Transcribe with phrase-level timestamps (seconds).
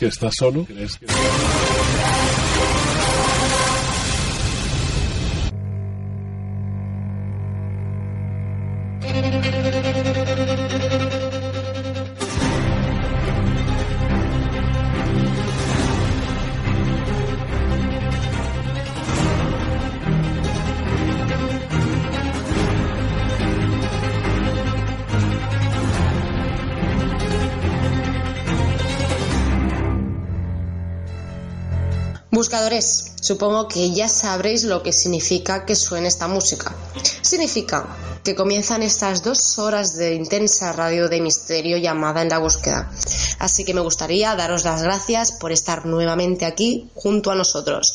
[0.00, 0.64] Que estás solo?
[0.64, 1.06] ¿Crees que...
[33.30, 36.74] supongo que ya sabréis lo que significa que suene esta música.
[37.22, 37.78] Significa
[38.24, 42.90] que comienzan estas dos horas de intensa radio de misterio llamada En la búsqueda.
[43.38, 47.94] Así que me gustaría daros las gracias por estar nuevamente aquí junto a nosotros.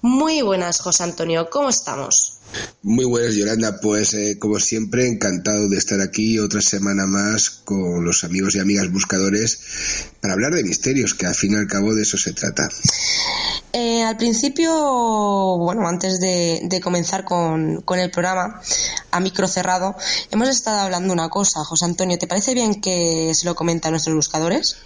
[0.00, 2.38] Muy buenas, José Antonio, ¿cómo estamos?
[2.82, 3.78] Muy buenas, Yolanda.
[3.78, 8.58] Pues eh, como siempre, encantado de estar aquí otra semana más con los amigos y
[8.58, 9.58] amigas buscadores
[10.22, 12.70] para hablar de misterios, que al fin y al cabo de eso se trata.
[13.74, 14.70] Eh, al principio,
[15.58, 18.60] bueno, antes de, de comenzar con, con, el programa,
[19.10, 19.96] a micro cerrado,
[20.30, 22.18] hemos estado hablando una cosa, José Antonio.
[22.18, 24.76] ¿Te parece bien que se lo comente a nuestros buscadores?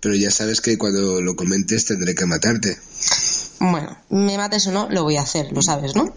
[0.00, 2.78] Pero ya sabes que cuando lo comentes tendré que matarte.
[3.58, 6.14] Bueno, me mates o no, lo voy a hacer, lo sabes, ¿no?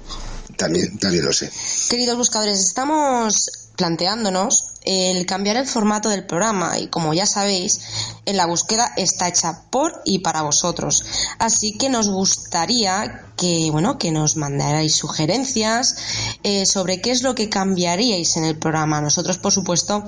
[0.55, 1.49] También, también lo sé.
[1.89, 7.81] Queridos buscadores, estamos planteándonos el cambiar el formato del programa y como ya sabéis,
[8.25, 11.03] en la búsqueda está hecha por y para vosotros.
[11.37, 15.95] Así que nos gustaría que, bueno, que nos mandarais sugerencias
[16.43, 19.01] eh, sobre qué es lo que cambiaríais en el programa.
[19.01, 20.03] Nosotros, por supuesto,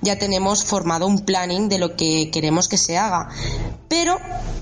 [0.00, 3.30] ya tenemos formado un planning de lo que queremos que se haga,
[3.88, 4.18] pero,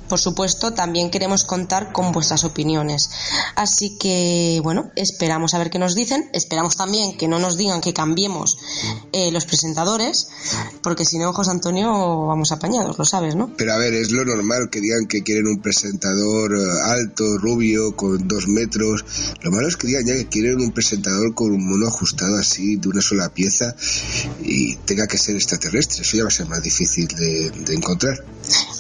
[0.09, 3.11] por supuesto, también queremos contar con vuestras opiniones.
[3.57, 6.31] Así que, bueno, esperamos a ver qué nos dicen.
[6.33, 8.57] Esperamos también que no nos digan que cambiemos
[9.13, 10.29] eh, los presentadores,
[10.83, 13.53] porque si no, José Antonio, vamos apañados, lo sabes, ¿no?
[13.57, 17.97] Pero a ver, es lo normal que digan que quieren un presentador eh, alto, rubio,
[17.97, 19.05] con dos metros.
[19.43, 22.77] Lo malo es que digan ya que quieren un presentador con un mono ajustado así,
[22.77, 23.75] de una sola pieza,
[24.43, 26.03] y tenga que ser extraterrestre.
[26.03, 28.25] Eso ya va a ser más difícil de, de encontrar.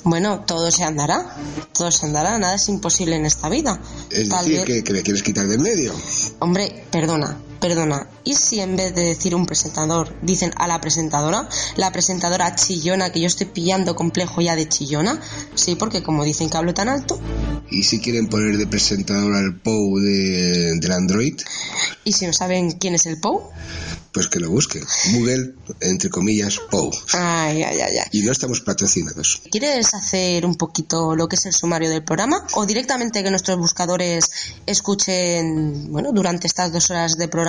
[0.05, 1.37] Bueno, todo se andará,
[1.72, 3.81] todo se andará, nada es imposible en esta vida.
[4.10, 4.66] Es Tal decir, vez...
[4.66, 5.93] que, que le quieres quitar de en medio.
[6.38, 11.49] Hombre, perdona, perdona, ¿y si en vez de decir un presentador dicen a la presentadora?
[11.77, 15.21] La presentadora chillona, que yo estoy pillando complejo ya de chillona.
[15.55, 17.21] Sí, porque como dicen que hablo tan alto.
[17.71, 21.41] ¿Y si quieren poner de presentador al Pou de, del Android?
[22.05, 23.50] ¿Y si no saben quién es el Pou?
[24.12, 24.83] Pues que lo busquen.
[25.12, 26.91] Google, entre comillas, Pou.
[27.12, 28.09] Ay, ay, ay, ay.
[28.12, 29.43] Y no estamos patrocinados.
[29.50, 32.47] ¿Quieres hacer un poquito lo que es el sumario del programa?
[32.55, 34.31] ¿O directamente que nuestros buscadores
[34.65, 37.46] escuchen, bueno, durante estas dos horas de programa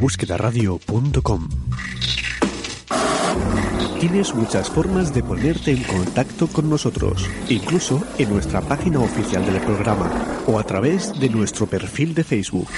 [4.00, 9.60] Tienes muchas formas de ponerte en contacto con nosotros, incluso en nuestra página oficial del
[9.60, 10.10] programa
[10.48, 12.70] o a través de nuestro perfil de Facebook.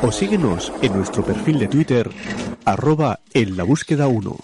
[0.00, 2.10] O síguenos en nuestro perfil de Twitter,
[2.64, 4.36] arroba en la búsqueda 1.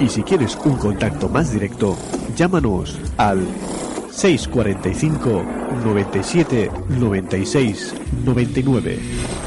[0.00, 1.96] Y si quieres un contacto más directo,
[2.34, 3.46] llámanos al
[4.10, 5.44] 645
[5.84, 7.94] 97 96
[8.24, 9.45] 99.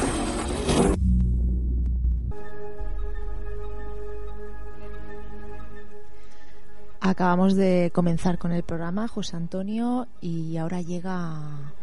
[7.10, 11.74] Acabamos de comenzar con el programa, José Antonio, y ahora llega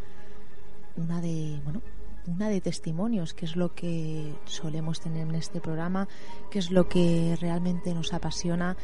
[0.94, 1.82] una de, bueno,
[2.28, 6.06] una de testimonios, que es lo que solemos tener en este programa,
[6.48, 8.76] que es lo que realmente nos apasiona,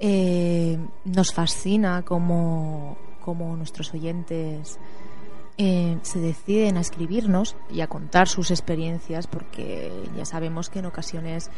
[0.00, 4.80] eh, nos fascina como, como nuestros oyentes
[5.56, 10.86] eh, se deciden a escribirnos y a contar sus experiencias, porque ya sabemos que en
[10.86, 11.48] ocasiones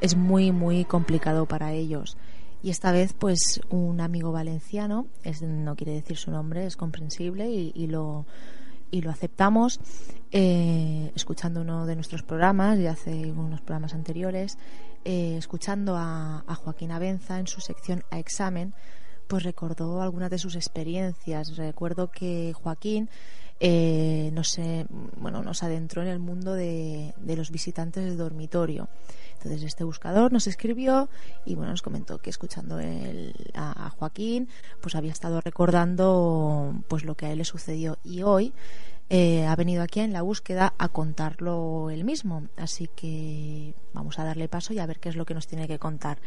[0.00, 2.16] es muy, muy complicado para ellos.
[2.62, 7.48] Y esta vez, pues, un amigo valenciano, es, no quiere decir su nombre, es comprensible
[7.48, 8.26] y, lo,
[8.90, 9.78] y lo aceptamos,
[10.32, 14.58] eh, escuchando uno de nuestros programas, ya hace unos programas anteriores,
[15.04, 18.74] eh, escuchando a, a Joaquín Abenza en su sección A Examen,
[19.28, 21.56] pues recordó algunas de sus experiencias.
[21.56, 23.10] Recuerdo que Joaquín
[23.60, 24.58] eh, nos,
[25.16, 28.88] bueno, nos adentró en el mundo de, de los visitantes del dormitorio.
[29.46, 31.08] Entonces este buscador nos escribió
[31.44, 32.80] y bueno nos comentó que escuchando
[33.54, 34.48] a, Joaquín
[34.80, 38.52] pues había estado recordando pues lo que a él le sucedió y hoy
[39.08, 42.48] eh, ha venido aquí en la búsqueda a contarlo él mismo.
[42.56, 45.68] Así que vamos a darle paso y a ver qué es lo que nos tiene
[45.68, 46.18] que contar.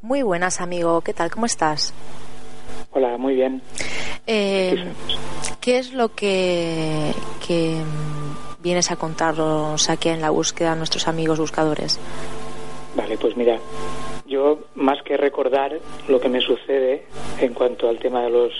[0.00, 1.02] Muy buenas, amigo.
[1.02, 1.30] ¿Qué tal?
[1.30, 1.92] ¿Cómo estás?
[2.92, 3.62] Hola, muy bien.
[4.26, 4.84] Eh,
[5.60, 7.12] ¿Qué es lo que,
[7.46, 7.76] que
[8.62, 11.98] vienes a contarnos aquí en la búsqueda a nuestros amigos buscadores?
[12.96, 13.58] Vale, pues mira,
[14.26, 15.78] yo más que recordar
[16.08, 17.04] lo que me sucede
[17.40, 18.52] en cuanto al tema de los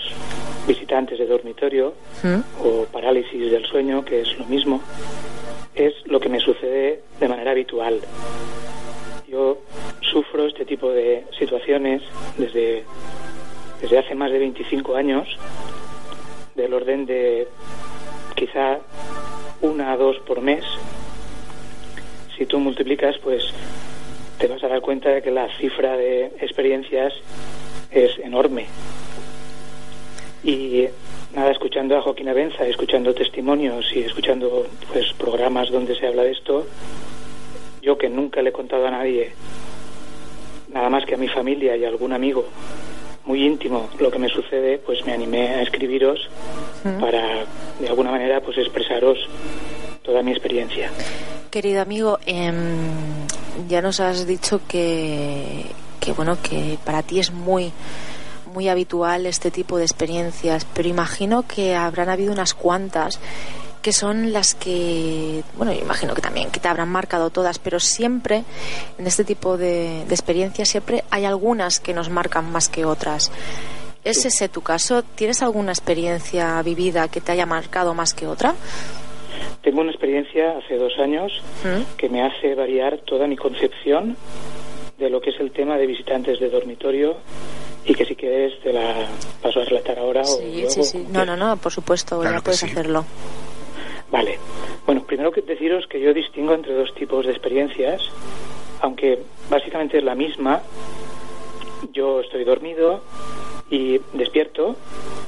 [0.67, 2.65] visitantes de dormitorio ¿Mm?
[2.65, 4.81] o parálisis del sueño, que es lo mismo,
[5.75, 8.01] es lo que me sucede de manera habitual.
[9.27, 9.59] Yo
[10.01, 12.01] sufro este tipo de situaciones
[12.37, 12.83] desde,
[13.83, 15.27] desde hace más de 25 años,
[16.55, 17.49] del orden de
[18.33, 18.79] quizá
[19.59, 20.63] una a dos por mes.
[22.37, 23.43] Si tú multiplicas, pues
[24.37, 27.13] te vas a dar cuenta de que la cifra de experiencias
[27.91, 28.67] es enorme.
[30.45, 30.85] Y
[31.35, 36.31] nada, escuchando a Joaquín Abenza, escuchando testimonios y escuchando pues programas donde se habla de
[36.31, 36.65] esto,
[37.81, 39.33] yo que nunca le he contado a nadie,
[40.69, 42.45] nada más que a mi familia y a algún amigo
[43.25, 46.29] muy íntimo lo que me sucede, pues me animé a escribiros
[46.99, 47.45] para
[47.79, 49.17] de alguna manera pues expresaros
[50.01, 50.91] toda mi experiencia.
[51.49, 53.27] Querido amigo, em,
[53.67, 55.65] ya nos has dicho que,
[55.99, 57.71] que bueno que para ti es muy
[58.53, 63.19] muy habitual este tipo de experiencias, pero imagino que habrán habido unas cuantas
[63.83, 67.79] que son las que, bueno, yo imagino que también, que te habrán marcado todas, pero
[67.79, 68.43] siempre,
[68.97, 73.31] en este tipo de, de experiencias, siempre hay algunas que nos marcan más que otras.
[74.03, 75.03] ¿Es ese tu caso?
[75.03, 78.55] ¿Tienes alguna experiencia vivida que te haya marcado más que otra?
[79.61, 81.31] Tengo una experiencia hace dos años
[81.63, 81.97] ¿Mm?
[81.97, 84.17] que me hace variar toda mi concepción
[84.97, 87.17] de lo que es el tema de visitantes de dormitorio
[87.85, 89.07] y que si quieres te la
[89.41, 90.69] paso a relatar ahora sí, o luego.
[90.69, 93.05] Sí, sí, no, no, no, por supuesto, ya puedes hacerlo.
[94.13, 94.37] Vale.
[94.85, 97.99] Bueno, primero que deciros que yo distingo entre dos tipos de experiencias,
[98.79, 99.17] aunque
[99.49, 100.61] básicamente es la misma.
[101.91, 103.01] Yo estoy dormido
[103.71, 104.75] y despierto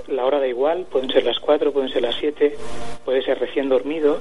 [0.07, 2.55] la hora da igual, pueden ser las 4, pueden ser las 7,
[3.03, 4.19] puede ser recién dormido,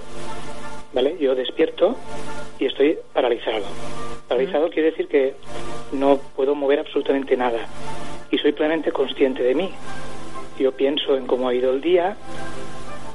[0.95, 1.19] ¿vale?
[1.21, 1.97] Yo despierto
[2.59, 3.67] y estoy paralizado.
[4.29, 5.35] Paralizado quiere decir que
[5.93, 7.69] no puedo mover absolutamente nada
[8.31, 9.71] y soy plenamente consciente de mí.
[10.59, 12.17] Yo pienso en cómo ha ido el día,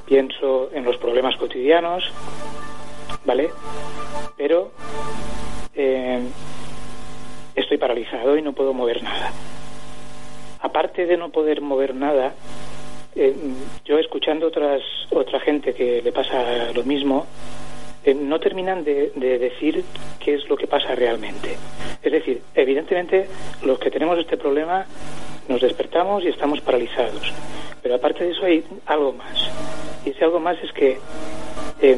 [0.10, 2.12] pienso en los problemas cotidianos,
[3.24, 3.50] ¿vale?
[4.36, 4.72] Pero
[5.74, 6.20] eh,
[7.56, 9.32] estoy paralizado y no puedo mover nada
[10.62, 12.34] aparte de no poder mover nada,
[13.16, 13.36] eh,
[13.86, 17.25] yo escuchando otras otra gente que le pasa lo mismo,
[18.04, 19.84] eh, no terminan de, decir
[20.20, 21.58] qué es lo que pasa realmente.
[22.01, 23.28] Es decir, evidentemente
[23.63, 24.86] los que tenemos este problema
[25.48, 27.34] nos despertamos y estamos paralizados.
[27.82, 29.88] Pero aparte de eso hay algo más.
[30.06, 30.98] Y ese algo más es que,
[31.82, 31.98] eh,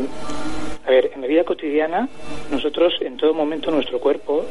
[0.86, 2.10] a ver, en la vida cotidiana
[2.50, 4.46] nosotros en todo momento nuestro cuerpo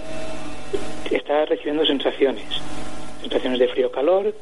[1.10, 2.60] está recibiendo sensaciones
[3.20, 4.34] sensaciones de frío-calor,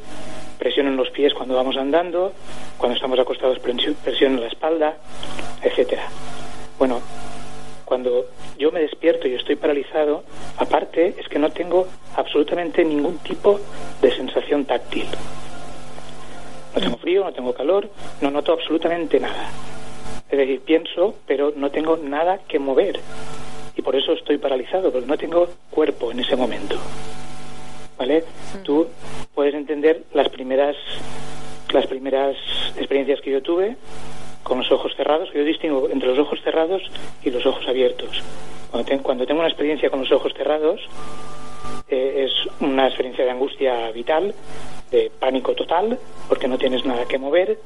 [0.58, 2.32] presión en los pies cuando vamos andando,
[2.76, 4.96] cuando estamos acostados presión en la espalda,
[5.62, 6.08] etcétera.
[6.78, 7.00] Bueno,
[7.84, 8.26] cuando
[8.58, 10.24] yo me despierto y estoy paralizado,
[10.56, 11.86] aparte es que no tengo
[12.16, 13.58] absolutamente ningún tipo
[14.00, 15.06] de sensación táctil.
[16.78, 19.50] No tengo frío, no tengo calor, no noto absolutamente nada.
[20.30, 23.00] Es decir, pienso, pero no tengo nada que mover.
[23.76, 26.76] Y por eso estoy paralizado, porque no tengo cuerpo en ese momento.
[27.98, 28.22] ¿Vale?
[28.62, 28.86] Tú
[29.34, 30.76] puedes entender las primeras
[31.72, 32.36] las primeras
[32.76, 33.76] experiencias que yo tuve
[34.44, 36.80] con los ojos cerrados, yo distingo entre los ojos cerrados
[37.24, 38.22] y los ojos abiertos.
[39.02, 40.80] Cuando, tengo una experiencia con los ojos cerrados,
[41.88, 44.32] eh, es una experiencia de angustia vital,
[44.90, 47.58] de pánico total, porque no tienes nada que mover.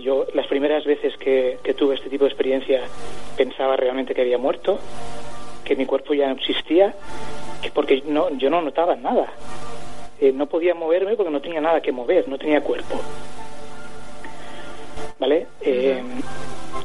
[0.00, 2.82] Yo las primeras veces que, tuve este tipo de experiencia
[3.36, 4.78] pensaba realmente que había muerto,
[5.64, 6.94] que mi cuerpo ya no existía,
[7.74, 9.32] porque no, yo no notaba nada.
[10.20, 13.00] Eh, no podía moverme porque no tenía nada que mover, no tenía cuerpo.
[15.20, 15.46] ¿vale?
[15.60, 16.02] Eh,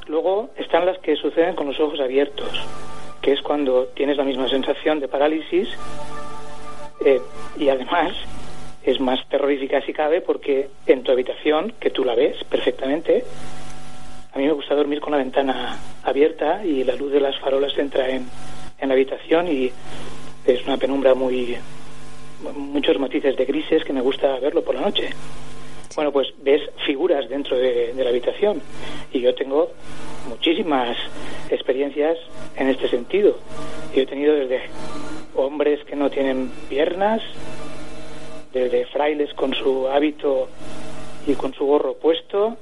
[0.07, 2.51] luego están las que suceden con los ojos abiertos,
[3.21, 5.69] que es cuando tienes la misma sensación de parálisis
[7.03, 7.21] eh,
[7.57, 8.13] y además
[8.85, 13.23] es más terrorífica si cabe porque en tu habitación, que tú la ves perfectamente,
[14.31, 17.77] a mí me gusta dormir con la ventana abierta y la luz de las farolas
[17.77, 18.27] entra en,
[18.79, 19.71] en la habitación y
[20.45, 21.57] es una penumbra muy
[22.55, 25.09] muchos matices de grises que me gusta verlo por la noche
[25.95, 28.61] bueno, pues ves figuras dentro de, la habitación.
[29.11, 29.71] Y yo tengo
[30.27, 30.97] muchísimas
[31.49, 32.17] experiencias
[32.57, 33.37] en este sentido.
[33.95, 34.61] Yo he tenido desde
[35.35, 37.21] hombres que no tienen piernas,
[38.55, 40.47] desde frailes con su hábito
[41.27, 42.55] y con su gorro puesto,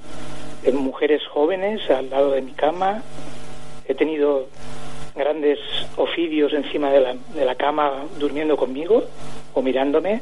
[0.74, 3.04] mujeres jóvenes al lado de mi cama.
[3.88, 4.48] He tenido
[5.16, 5.60] grandes
[5.96, 9.04] ofidios encima de la, de la cama durmiendo conmigo
[9.54, 10.22] o mirándome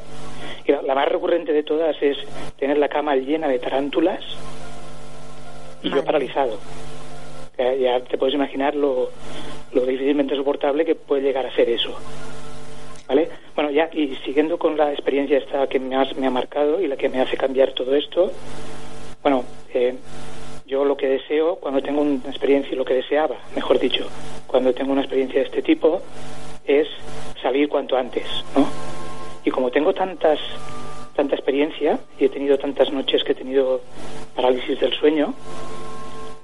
[0.67, 2.17] la, más recurrente de todas es
[2.57, 4.19] tener la cama llena de tarántulas
[5.81, 6.59] y yo paralizado.
[7.57, 9.11] Ya, te puedes imaginar lo,
[9.73, 11.95] lo difícilmente soportable que puede llegar a ser eso.
[13.07, 13.29] ¿Vale?
[13.55, 16.95] Bueno, ya, y siguiendo con la experiencia esta que me, me ha marcado y la
[16.95, 18.31] que me hace cambiar todo esto,
[19.21, 19.43] bueno,
[19.73, 19.95] eh,
[20.65, 24.07] yo lo que deseo cuando tengo una experiencia, lo que deseaba, mejor dicho,
[24.47, 26.01] cuando tengo una experiencia de este tipo,
[26.65, 26.87] es
[27.41, 28.65] salir cuanto antes, ¿no?
[29.43, 30.39] Y como tengo tantas
[31.15, 33.81] tanta experiencia y he tenido tantas noches que he tenido
[34.35, 35.33] parálisis del sueño,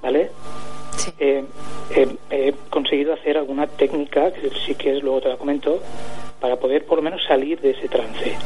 [0.02, 0.30] ¿vale?
[1.18, 1.44] Eh,
[2.30, 5.80] he conseguido hacer alguna técnica, que sí que es, luego te la comento,
[6.40, 8.36] para poder por lo menos salir de ese trance.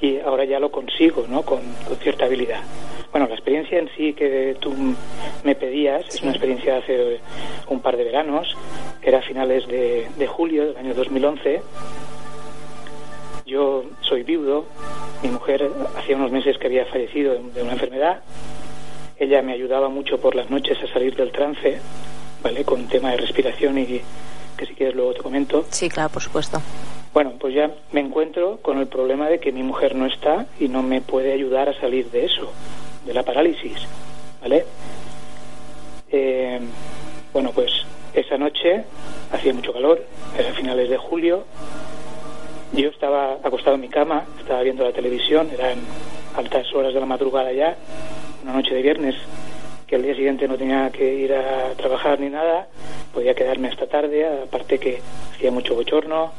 [0.00, 1.42] Y ahora ya lo consigo, ¿no?
[1.42, 1.60] Con,
[2.02, 2.60] cierta habilidad.
[3.10, 4.74] Bueno, la experiencia en sí que tú
[5.44, 7.20] me pedías es una experiencia de hace
[7.68, 8.56] un par de veranos,
[9.02, 11.62] era a finales de, de julio del año 2011
[13.46, 14.64] yo soy viudo,
[15.22, 18.22] mi mujer hacía unos meses que había fallecido de una enfermedad.
[19.18, 21.80] Ella me ayudaba mucho por las noches a salir del trance,
[22.42, 22.64] ¿vale?
[22.64, 24.00] Con tema de respiración y
[24.56, 25.64] que si quieres luego te comento.
[25.70, 26.60] Sí, claro, por supuesto.
[27.12, 30.68] Bueno, pues ya me encuentro con el problema de que mi mujer no está y
[30.68, 32.52] no me puede ayudar a salir de eso,
[33.06, 33.86] de la parálisis,
[34.42, 34.64] ¿vale?
[36.10, 36.60] Eh,
[37.32, 37.70] bueno, pues
[38.14, 38.84] esa noche
[39.30, 40.04] hacía mucho calor,
[40.36, 41.44] era finales de julio,
[42.72, 45.78] yo estaba acostado en mi cama, estaba viendo la televisión, eran
[46.36, 47.76] altas horas de la madrugada ya,
[48.44, 49.14] una noche de viernes,
[49.86, 52.68] que al día siguiente no tenía que ir a trabajar ni nada,
[53.14, 55.00] podía quedarme hasta tarde, aparte que
[55.32, 56.30] hacía mucho bochorno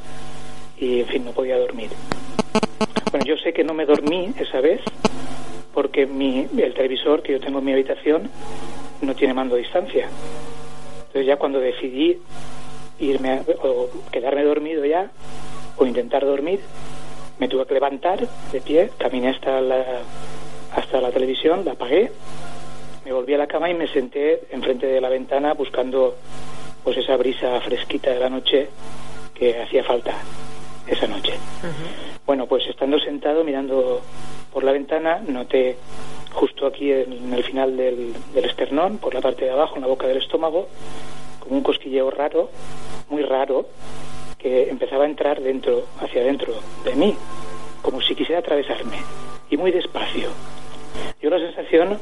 [0.78, 1.90] y en fin, no podía dormir.
[3.10, 4.82] Bueno, yo sé que no me dormí esa vez
[5.74, 8.30] porque mi, el televisor que yo tengo en mi habitación
[9.02, 10.08] no tiene mando a distancia.
[11.08, 12.20] Entonces ya cuando decidí
[13.00, 15.10] irme o quedarme dormido ya,
[15.78, 16.60] o intentar dormir,
[17.40, 20.04] me tuve que levantar de pie, caminé hasta la,
[20.76, 22.12] hasta la televisión, la apagué,
[23.06, 26.16] me volví a la cama y me senté enfrente de la ventana buscando
[26.84, 28.68] pues esa brisa fresquita de la noche
[29.34, 30.14] que hacía falta
[30.88, 31.34] esa noche.
[32.26, 34.02] Bueno, pues estando sentado mirando
[34.52, 35.78] por la ventana, noté
[36.34, 39.88] justo aquí en, el final del, del esternón, por la parte de abajo, en la
[39.88, 40.68] boca del estómago,
[41.40, 42.50] como un cosquilleo raro,
[43.10, 43.68] muy raro,
[44.38, 46.54] que empezaba a entrar dentro, hacia adentro
[46.84, 47.16] de mí,
[47.82, 48.98] como si quisiera atravesarme,
[49.50, 50.30] y muy despacio.
[51.22, 52.00] Yo la sensación,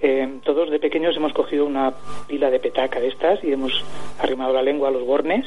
[0.00, 1.92] eh, todos de pequeños hemos cogido una
[2.26, 3.84] pila de petaca de estas y hemos
[4.18, 5.46] arrimado la lengua a los bornes,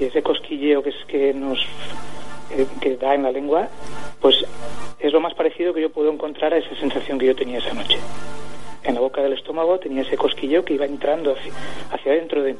[0.00, 1.60] y ese cosquilleo que es que nos
[2.50, 3.68] eh, que da en la lengua,
[4.20, 4.44] pues
[4.98, 7.74] es lo más parecido que yo puedo encontrar a esa sensación que yo tenía esa
[7.74, 7.98] noche.
[8.82, 11.52] En la boca del estómago tenía ese cosquilleo que iba entrando hacia,
[11.90, 12.58] hacia dentro de mí.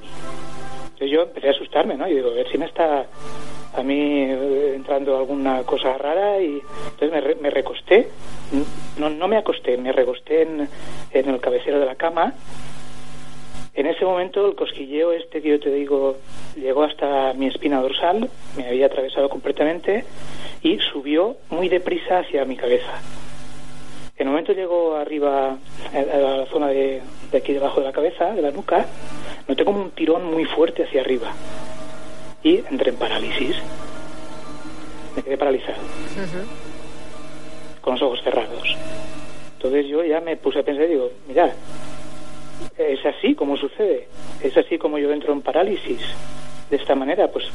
[0.96, 2.08] Entonces yo empecé a asustarme, ¿no?
[2.08, 3.04] Y digo, a ver si me está
[3.74, 8.08] a mí eh, entrando alguna cosa rara y entonces me, recosté,
[8.96, 10.66] no, no me acosté, me recosté en,
[11.12, 12.32] en el cabecero de la cama.
[13.74, 16.16] En ese momento el cosquilleo este que yo te digo
[16.56, 20.06] llegó hasta mi espina dorsal, me había atravesado completamente
[20.62, 23.02] y subió muy deprisa hacia mi cabeza.
[24.18, 25.58] En el momento llegó arriba,
[25.92, 27.02] a la zona de,
[27.36, 28.86] aquí debajo de la cabeza, de la nuca,
[29.48, 31.32] noté como un tirón muy fuerte hacia arriba.
[32.42, 33.56] Y entré en parálisis.
[35.14, 35.78] Me quedé paralizado,
[37.80, 38.76] con los ojos cerrados.
[39.56, 41.52] Entonces yo ya me puse a pensar y digo, mira,
[42.76, 44.08] es así como sucede,
[44.42, 46.00] es así como yo entro en parálisis.
[46.70, 47.46] De esta manera, pues,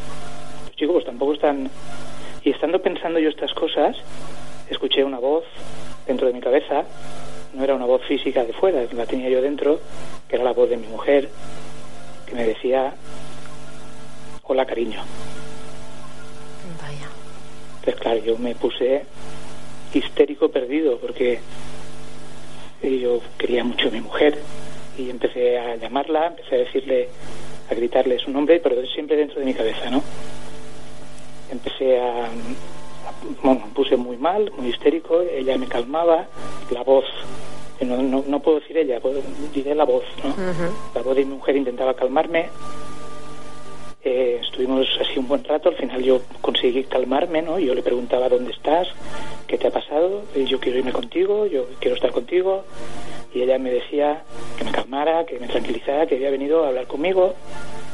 [0.63, 1.69] pues chicos, pues tampoco están...
[2.43, 3.95] Y estando pensando yo estas cosas,
[4.69, 5.43] escuché una voz
[6.07, 6.85] dentro de mi cabeza,
[7.53, 9.79] no era una voz física de fuera, la tenía yo dentro,
[10.27, 11.29] que era la voz de mi mujer,
[12.31, 12.93] que me decía,
[14.43, 15.03] hola cariño.
[16.81, 17.09] Vaya.
[17.79, 19.05] Entonces, claro, yo me puse
[19.93, 21.41] histérico perdido porque
[22.81, 24.39] yo quería mucho a mi mujer
[24.97, 27.09] y empecé a llamarla, empecé a decirle,
[27.69, 30.01] a gritarle su nombre, pero siempre dentro de mi cabeza, ¿no?
[31.51, 32.29] Empecé a,
[33.43, 36.27] bueno, me puse muy mal, muy histérico, ella me calmaba,
[36.69, 37.05] la voz,
[37.85, 39.21] no, no, puedo decir ella, puedo,
[39.53, 40.33] diré la voz, ¿no?
[40.93, 42.49] La voz de mi mujer intentaba calmarme,
[44.03, 47.59] eh, estuvimos así un buen rato, al final yo conseguí calmarme, ¿no?
[47.59, 48.87] Yo le preguntaba dónde estás,
[49.47, 52.63] qué te ha pasado, y yo quiero irme contigo, yo quiero estar contigo,
[53.33, 54.23] y ella me decía
[54.57, 57.35] que me calmara, que me tranquilizara, que había venido a hablar conmigo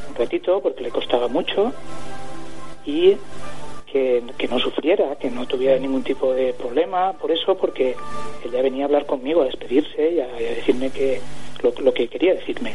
[0.10, 1.74] un ratito porque le costaba mucho.
[2.86, 3.17] Y
[4.38, 7.96] que, no sufriera, que no tuviera ningún tipo de problema por eso, porque
[8.46, 11.22] ella venía a hablar conmigo, a despedirse y a, decirme que
[11.62, 12.74] lo, que quería decirme.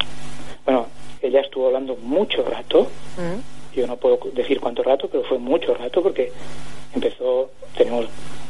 [0.64, 0.86] Bueno,
[1.20, 3.76] ella estuvo hablando mucho rato, mm.
[3.76, 6.32] yo no puedo decir cuánto rato, pero fue mucho rato porque
[6.94, 8.06] empezó, tenemos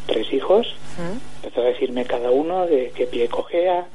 [0.06, 1.44] tres hijos, mm.
[1.44, 3.86] empezó a decirme cada uno de qué pie cojea,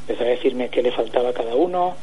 [0.00, 1.94] empezó a decirme qué le faltaba a cada uno,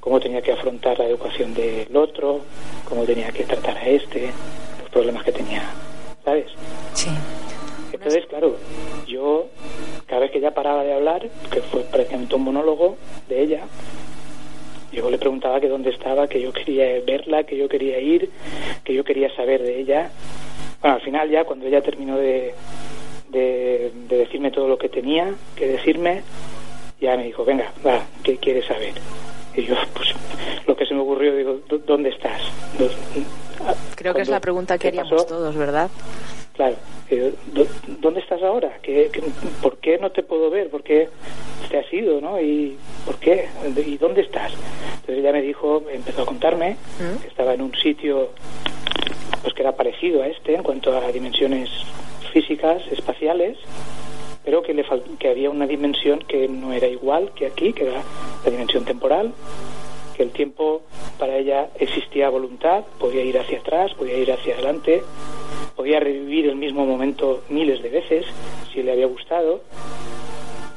[0.00, 2.40] cómo tenía que afrontar la educación del otro,
[2.88, 4.32] cómo tenía que tratar a este,
[4.92, 5.62] problemas que tenía,
[6.24, 6.46] ¿sabes?
[6.92, 7.10] Sí.
[7.92, 8.56] Entonces, claro,
[9.06, 9.48] yo
[10.06, 12.96] cada vez que ella paraba de hablar, que fue prácticamente un monólogo
[13.28, 13.60] de ella,
[14.92, 18.30] yo le preguntaba que dónde estaba, que yo quería verla, que yo quería ir,
[18.84, 20.10] que yo quería saber de ella.
[20.80, 22.54] Bueno, al final ya cuando ella terminó de,
[23.30, 26.22] de, decirme todo lo que tenía que decirme,
[27.00, 28.92] ya me dijo, venga, va, ¿qué quieres saber?
[29.54, 30.08] Y yo, pues,
[30.66, 32.40] lo que se me ocurrió, digo, ¿dónde estás?
[33.96, 35.90] Creo que es la pregunta que haríamos todos, ¿verdad?
[36.54, 36.76] Claro.
[38.00, 38.78] ¿Dónde estás ahora?
[38.82, 39.10] ¿Qué,
[39.60, 40.70] por qué no te puedo ver?
[40.70, 41.08] ¿Por qué
[41.70, 42.20] te has ido?
[42.20, 42.40] ¿no?
[42.40, 43.48] ¿Y por qué?
[43.86, 44.52] ¿Y dónde estás?
[45.00, 47.20] Entonces ella me dijo, empezó a contarme ¿Mm?
[47.20, 48.30] que estaba en un sitio
[49.42, 51.68] pues que era parecido a este en cuanto a dimensiones
[52.32, 53.58] físicas, espaciales,
[54.44, 54.84] pero que, le
[55.18, 58.02] que había una dimensión que no era igual que aquí, que era
[58.44, 59.32] la dimensión temporal,
[60.16, 60.82] que el tiempo
[61.18, 65.02] para ella existía voluntad, podía ir hacia atrás, podía ir hacia adelante,
[65.76, 68.26] podía revivir el mismo momento miles de veces
[68.72, 69.62] si le había gustado.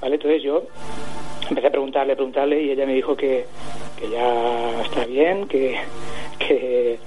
[0.02, 0.16] ¿Vale?
[0.16, 0.64] Entonces yo
[1.50, 3.46] empecé a preguntarle, a preguntarle y ella me dijo que,
[4.00, 5.78] que ya está bien, que,
[6.40, 7.00] que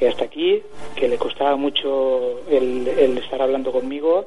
[0.00, 0.62] que hasta aquí,
[0.96, 2.88] que le costaba mucho el,
[3.18, 4.24] estar hablando conmigo.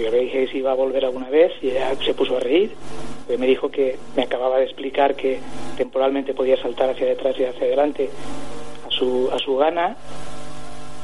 [0.00, 2.72] Yo le dije si iba a volver alguna vez y ella se puso a reír.
[3.26, 5.38] Pues me dijo que me acababa de explicar que
[5.76, 8.10] temporalmente podía saltar hacia detrás y hacia adelante
[8.86, 9.96] a su, a su gana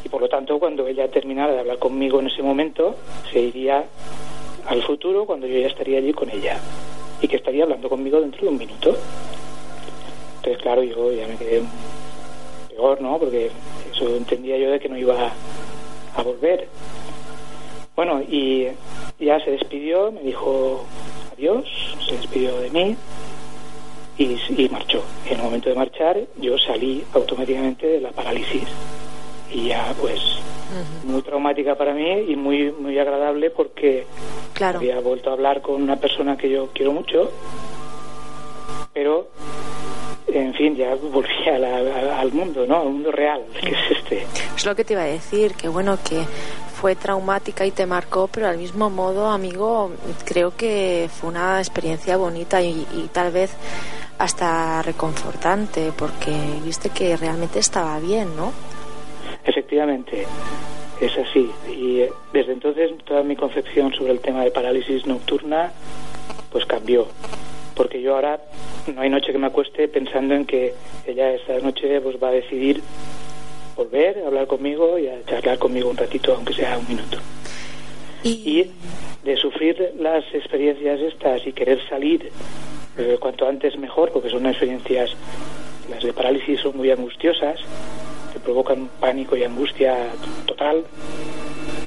[0.04, 2.96] y por lo tanto cuando ella terminara de hablar conmigo en ese momento
[3.32, 3.84] se iría
[4.66, 6.58] al futuro cuando yo ya estaría allí con ella
[7.20, 8.96] y que estaría hablando conmigo dentro de un minuto.
[10.36, 11.62] Entonces claro, yo ya me quedé
[13.00, 13.18] ¿no?
[13.18, 13.50] Porque
[13.92, 15.32] eso entendía yo de que no iba
[16.16, 16.68] a, volver.
[17.98, 18.68] Bueno, y
[19.18, 20.86] ya se despidió, me dijo
[21.32, 21.64] adiós,
[22.06, 22.96] se despidió de mí
[24.18, 25.02] y, marchó.
[25.24, 28.62] Y en el momento de marchar yo salí automáticamente de la parálisis.
[29.52, 30.20] Y ya pues
[31.06, 34.06] muy traumática para mí y muy muy agradable porque
[34.60, 37.32] había vuelto a hablar con una persona que yo quiero mucho,
[38.94, 39.26] pero
[40.28, 42.80] en fin, ya volví al mundo, ¿no?
[42.80, 44.24] Al mundo real, que es este.
[44.54, 46.22] Es lo que te iba a decir, que bueno, que
[46.80, 49.90] fue traumática y te marcó, pero al mismo modo, amigo,
[50.24, 53.56] creo que fue una experiencia bonita y, tal vez
[54.18, 56.30] hasta reconfortante, porque
[56.64, 58.52] viste que realmente estaba bien, ¿no?
[59.44, 60.24] Efectivamente,
[61.00, 61.50] es así.
[61.68, 65.72] Y eh, desde entonces toda mi concepción sobre el tema de parálisis nocturna
[66.50, 67.08] pues cambió
[67.78, 68.40] porque yo ahora
[68.92, 70.74] no hay noche que me acueste pensando en que
[71.06, 72.82] ella esta noche pues va a decidir
[73.78, 77.18] volver a hablar conmigo y a charlar conmigo un ratito, aunque sea un minuto.
[78.24, 78.66] Y,
[79.22, 82.30] de sufrir las experiencias estas y querer salir
[83.20, 85.10] cuanto antes mejor, porque son experiencias,
[85.88, 87.60] las de parálisis son muy angustiosas,
[88.32, 89.96] que provocan pánico y angustia
[90.46, 90.84] total.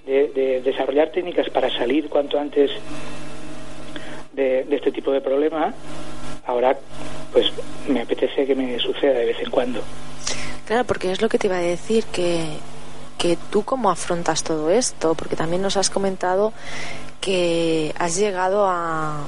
[0.05, 2.71] De, desarrollar técnicas para salir cuanto antes
[4.33, 5.73] de, de este tipo de problema,
[6.45, 6.77] ahora
[7.31, 7.51] pues
[7.87, 9.81] me apetece que me suceda de vez en cuando.
[10.71, 12.45] Claro, porque es lo que te iba a decir, que,
[13.17, 16.53] que tú cómo afrontas todo esto, porque también nos has comentado
[17.21, 19.25] que has llegado a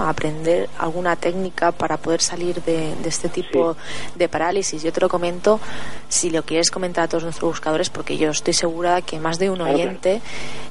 [0.00, 3.76] a aprender alguna técnica para poder salir de, este tipo
[4.14, 4.82] de parálisis.
[4.82, 5.60] Yo te lo comento,
[6.08, 9.50] si lo quieres comentar a todos nuestros buscadores, porque yo estoy segura que más de
[9.50, 10.22] un oyente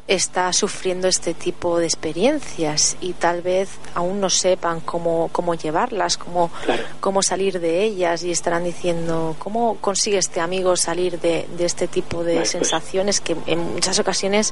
[0.07, 6.17] está sufriendo este tipo de experiencias y tal vez aún no sepan cómo, cómo llevarlas,
[6.17, 6.51] cómo,
[6.99, 12.23] cómo salir de ellas y estarán diciendo, ¿cómo consigue este amigo salir de, este tipo
[12.23, 12.49] de pues.
[12.49, 14.51] sensaciones que en muchas ocasiones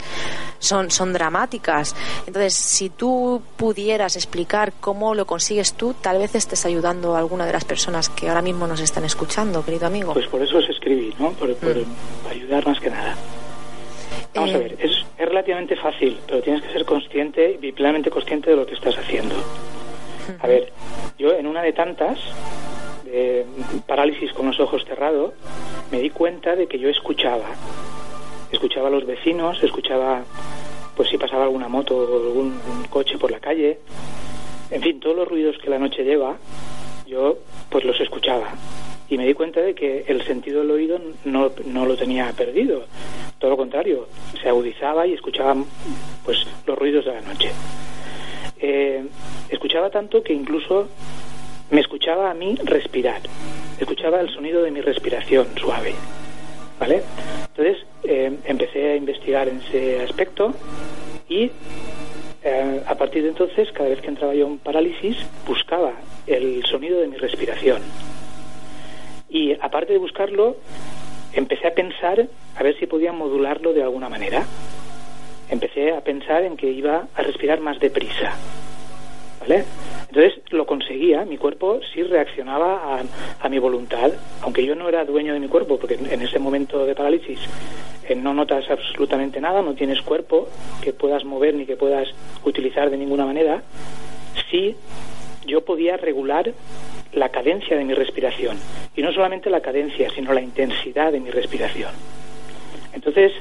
[0.59, 1.88] son, son dramáticas?
[2.27, 7.45] Entonces, si tú pudieras explicar cómo lo consigues tú, tal vez estés ayudando a alguna
[7.45, 10.13] de las personas que ahora mismo nos están escuchando, querido amigo.
[10.13, 11.31] Pues por eso os escribí, ¿no?
[11.31, 11.85] Por, mm.
[12.29, 13.15] ayudar más que nada.
[14.33, 18.09] Vamos a eh, ver, es, es, relativamente fácil, pero tienes que ser consciente y plenamente
[18.09, 19.35] consciente de lo que estás haciendo.
[20.39, 20.71] A ver,
[21.17, 22.19] yo en una de tantas,
[23.03, 23.45] de
[23.87, 25.33] parálisis con los ojos cerrados,
[25.91, 27.45] me di cuenta de que yo escuchaba.
[28.51, 30.23] Escuchaba a los vecinos, escuchaba
[30.99, 32.59] pues si pasaba alguna moto o algún
[32.89, 33.79] coche por la calle,
[34.69, 36.35] en fin, todos los ruidos que la noche lleva,
[37.07, 37.37] yo
[37.69, 38.49] pues los escuchaba
[39.07, 42.83] y me di cuenta de que el sentido del oído no, no lo tenía perdido.
[43.37, 44.09] Todo lo contrario,
[44.41, 45.55] se agudizaba y escuchaba
[46.25, 47.49] pues los ruidos de la noche.
[48.59, 49.01] Eh,
[49.47, 50.89] escuchaba tanto que incluso
[51.71, 53.21] me escuchaba a mí respirar,
[53.79, 55.93] escuchaba el sonido de mi respiración suave.
[56.79, 57.03] ¿Vale?
[57.47, 60.53] Entonces eh, empecé a investigar en ese aspecto
[61.27, 61.51] y
[62.41, 65.93] eh, a partir de entonces, cada vez que entraba yo en parálisis, buscaba
[66.25, 67.81] el sonido de mi respiración.
[69.29, 70.55] Y aparte de buscarlo,
[71.33, 74.45] empecé a pensar a ver si podía modularlo de alguna manera.
[75.49, 78.33] Empecé a pensar en que iba a respirar más deprisa.
[79.57, 82.99] Entonces lo conseguía, mi cuerpo sí reaccionaba
[83.39, 86.85] a, mi voluntad, aunque yo no era dueño de mi cuerpo, porque en ese momento
[86.85, 87.39] de parálisis
[88.15, 90.47] no notas absolutamente nada, no tienes cuerpo
[90.81, 92.09] que puedas mover ni que puedas
[92.43, 93.61] utilizar de ninguna manera,
[94.49, 94.75] sí
[95.45, 96.53] yo podía regular
[97.13, 98.57] la cadencia de mi respiración.
[98.95, 101.91] Y no solamente la cadencia, sino la intensidad de mi respiración.
[102.93, 103.31] Entonces,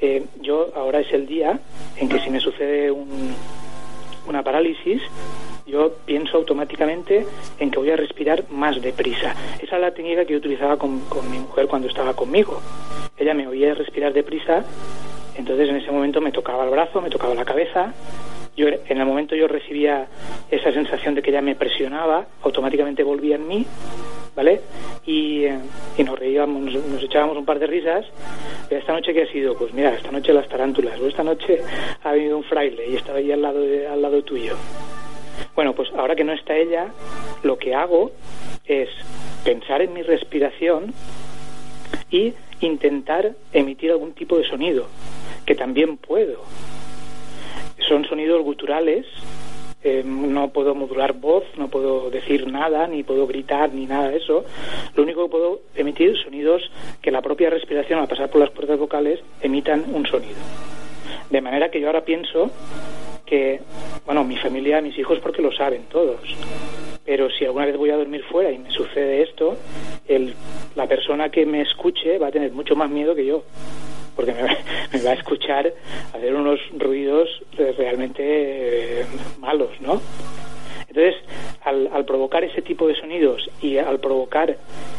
[0.00, 1.58] eh, yo ahora es el día
[1.96, 2.90] en que si me sucede
[4.30, 5.02] una parálisis,
[5.66, 7.26] yo pienso automáticamente
[7.58, 9.34] en que voy a respirar más deprisa.
[9.60, 12.60] Esa es la técnica que yo utilizaba con, mi mujer cuando estaba conmigo.
[13.18, 14.64] Ella me oía respirar deprisa,
[15.36, 17.92] entonces en ese momento me tocaba el brazo, me tocaba la cabeza.
[18.56, 20.08] Yo, en el momento yo recibía
[20.50, 23.66] esa sensación de que ella me presionaba, automáticamente volvía en mí,
[24.34, 24.60] ¿vale?
[25.06, 25.58] Y, eh,
[26.04, 28.06] nos reíamos, nos, echábamos un par de risas.
[28.68, 29.56] ¿Esta noche qué ha sido?
[29.56, 31.60] Pues mira, esta noche las tarántulas, o esta noche
[32.02, 34.56] ha venido un fraile y estaba ahí al lado, al lado tuyo.
[35.54, 36.88] Bueno, pues ahora que no está ella,
[37.42, 38.12] lo que hago
[38.64, 38.88] es
[39.44, 40.92] pensar en mi respiración
[42.10, 44.86] y intentar emitir algún tipo de sonido,
[45.46, 46.42] que también puedo.
[47.88, 49.06] Son sonidos guturales,
[49.82, 54.18] eh, no puedo modular voz, no puedo decir nada, ni puedo gritar, ni nada de
[54.18, 54.44] eso.
[54.94, 58.78] Lo único que puedo emitir sonidos que la propia respiración, al pasar por las cuerdas
[58.78, 60.36] vocales, emitan un sonido.
[61.30, 62.50] De manera que yo ahora pienso
[63.24, 63.60] que,
[64.04, 66.20] bueno, mi familia, mis hijos, porque lo saben todos.
[67.04, 69.56] Pero si alguna vez voy a dormir fuera y me sucede esto,
[70.06, 70.34] el,
[70.74, 73.44] la persona que me escuche va a tener mucho más miedo que yo,
[74.20, 75.72] porque me, va a escuchar
[76.12, 79.06] hacer unos ruidos realmente eh,
[79.38, 80.02] malos, ¿no?
[80.88, 81.14] Entonces,
[81.64, 84.58] al, al, provocar ese tipo de sonidos y al provocar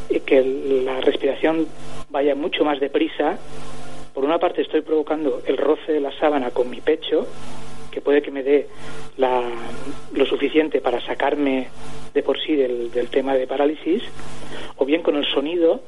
[0.09, 1.67] eh, que la respiración
[2.09, 3.37] vaya mucho más deprisa,
[4.11, 7.27] por una parte estoy provocando el roce de la sábana con mi pecho,
[7.91, 8.69] que puede que me dé
[9.17, 11.67] lo suficiente para sacarme
[12.15, 14.01] de por sí del, tema de parálisis,
[14.77, 15.81] o bien con el sonido,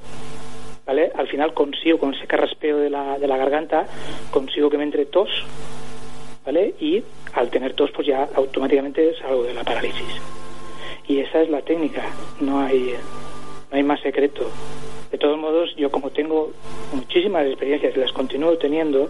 [0.86, 1.12] ¿vale?
[1.16, 3.88] Al final consigo, con ese carraspeo de la, de la garganta,
[4.32, 5.30] consigo que me entre tos,
[6.46, 6.76] ¿vale?
[6.80, 10.22] Y al tener tos, pues ya automáticamente salgo de la parálisis.
[11.08, 12.04] Y esa es la técnica,
[12.40, 12.96] no hay,
[13.72, 14.50] no hay más secreto.
[15.12, 16.52] De todos modos, yo como tengo
[16.94, 19.10] muchísimas experiencias y las continúo teniendo,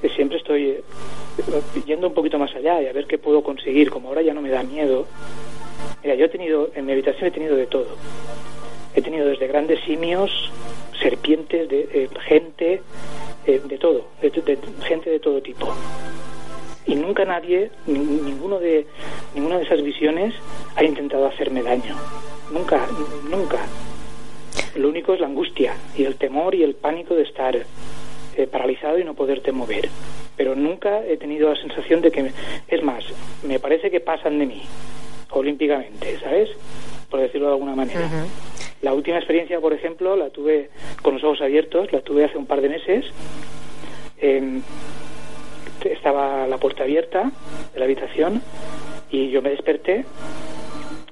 [0.00, 0.82] que siempre estoy
[1.86, 4.42] yendo un poquito más allá y a ver qué puedo conseguir, como ahora ya no
[4.42, 5.06] me da miedo.
[6.02, 7.86] Mira, yo he tenido, en mi habitación he tenido de todo.
[8.96, 10.50] He tenido desde grandes simios,
[11.00, 12.80] serpientes, de, gente,
[13.46, 15.72] eh, de todo, de, gente de todo tipo.
[16.86, 18.86] y nunca nadie, ninguno de,
[19.34, 20.34] ninguna de esas visiones
[20.76, 21.94] ha intentado hacerme daño.
[22.50, 22.86] Nunca,
[23.30, 23.58] nunca.
[24.76, 28.98] Lo único es la angustia y el temor y el pánico de estar eh, paralizado
[28.98, 29.88] y no poderte mover.
[30.36, 32.30] Pero nunca he tenido la sensación de que,
[32.68, 33.04] es más,
[33.42, 34.62] me parece que pasan de mí,
[35.30, 36.50] olímpicamente, ¿sabes?
[37.10, 38.08] Por decirlo de alguna manera.
[38.82, 40.70] La última experiencia, por ejemplo, la tuve
[41.02, 43.06] con los ojos abiertos, la tuve hace un par de meses.
[44.18, 44.62] Em,
[45.84, 47.30] estaba la puerta abierta
[47.72, 48.42] de la habitación
[49.10, 50.04] y yo me desperté.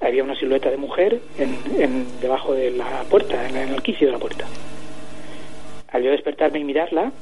[0.00, 4.18] Había una silueta de mujer en, debajo de la puerta, en, el quicio de la
[4.18, 4.44] puerta.
[5.88, 7.12] Al yo despertarme y mirarla,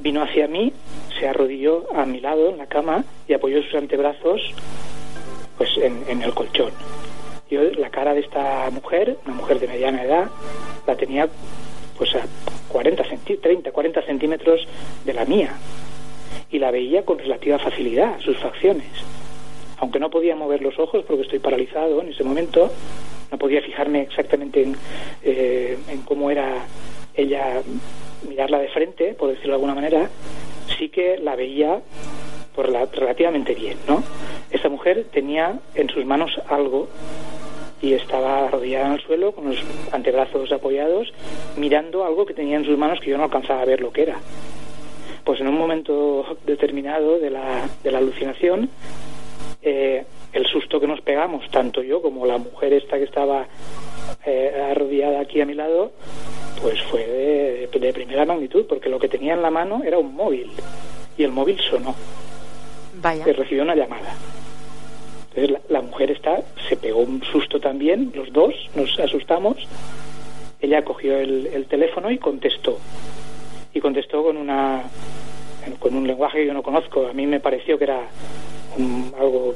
[0.00, 0.72] vino hacia mí,
[1.18, 4.40] se arrodilló a mi lado en la cama y apoyó sus antebrazos
[5.58, 6.72] pues en, el colchón.
[7.52, 10.30] Yo la cara de esta mujer, una mujer de mediana edad,
[10.86, 11.28] la tenía
[11.98, 12.22] pues a
[12.68, 13.04] 40
[13.42, 14.66] 30, 40 centímetros
[15.04, 15.52] de la mía
[16.50, 18.86] y la veía con relativa facilidad, sus facciones.
[19.76, 22.72] Aunque no podía mover los ojos porque estoy paralizado en ese momento,
[23.30, 24.76] no podía fijarme exactamente en,
[25.22, 26.64] eh, cómo era
[27.14, 27.60] ella,
[28.26, 30.08] mirarla de frente, por decirlo de alguna manera,
[30.78, 31.82] sí que la veía
[32.54, 34.02] por la, relativamente bien, ¿no?
[34.50, 36.88] Esa mujer tenía en sus manos algo
[37.82, 41.12] y estaba arrodillada en el suelo con los antebrazos apoyados
[41.56, 44.02] mirando algo que tenía en sus manos que yo no alcanzaba a ver lo que
[44.02, 44.18] era
[45.24, 48.68] pues en un momento determinado de la, de la alucinación,
[49.62, 53.46] eh, el susto que nos pegamos, tanto yo como la mujer esta que estaba
[54.26, 55.92] eh, arrodillada aquí a mi lado,
[56.60, 60.50] pues fue de, primera magnitud, porque lo que tenía en la mano era un móvil,
[61.16, 61.94] y el móvil sonó.
[63.00, 63.24] Vaya.
[63.28, 64.14] Y recibió una llamada.
[65.34, 69.56] Entonces la, mujer está, se pegó un susto también, los dos nos asustamos.
[70.60, 72.78] Ella cogió el teléfono y contestó
[73.74, 74.82] y contestó con una
[75.78, 77.06] con un lenguaje que yo no conozco.
[77.06, 78.08] A mí me pareció que era
[79.18, 79.54] algo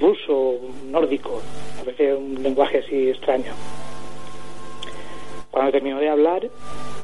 [0.00, 0.58] ruso,
[0.90, 1.40] nórdico,
[1.80, 3.52] a veces un lenguaje así extraño.
[5.50, 6.48] Cuando terminó de hablar,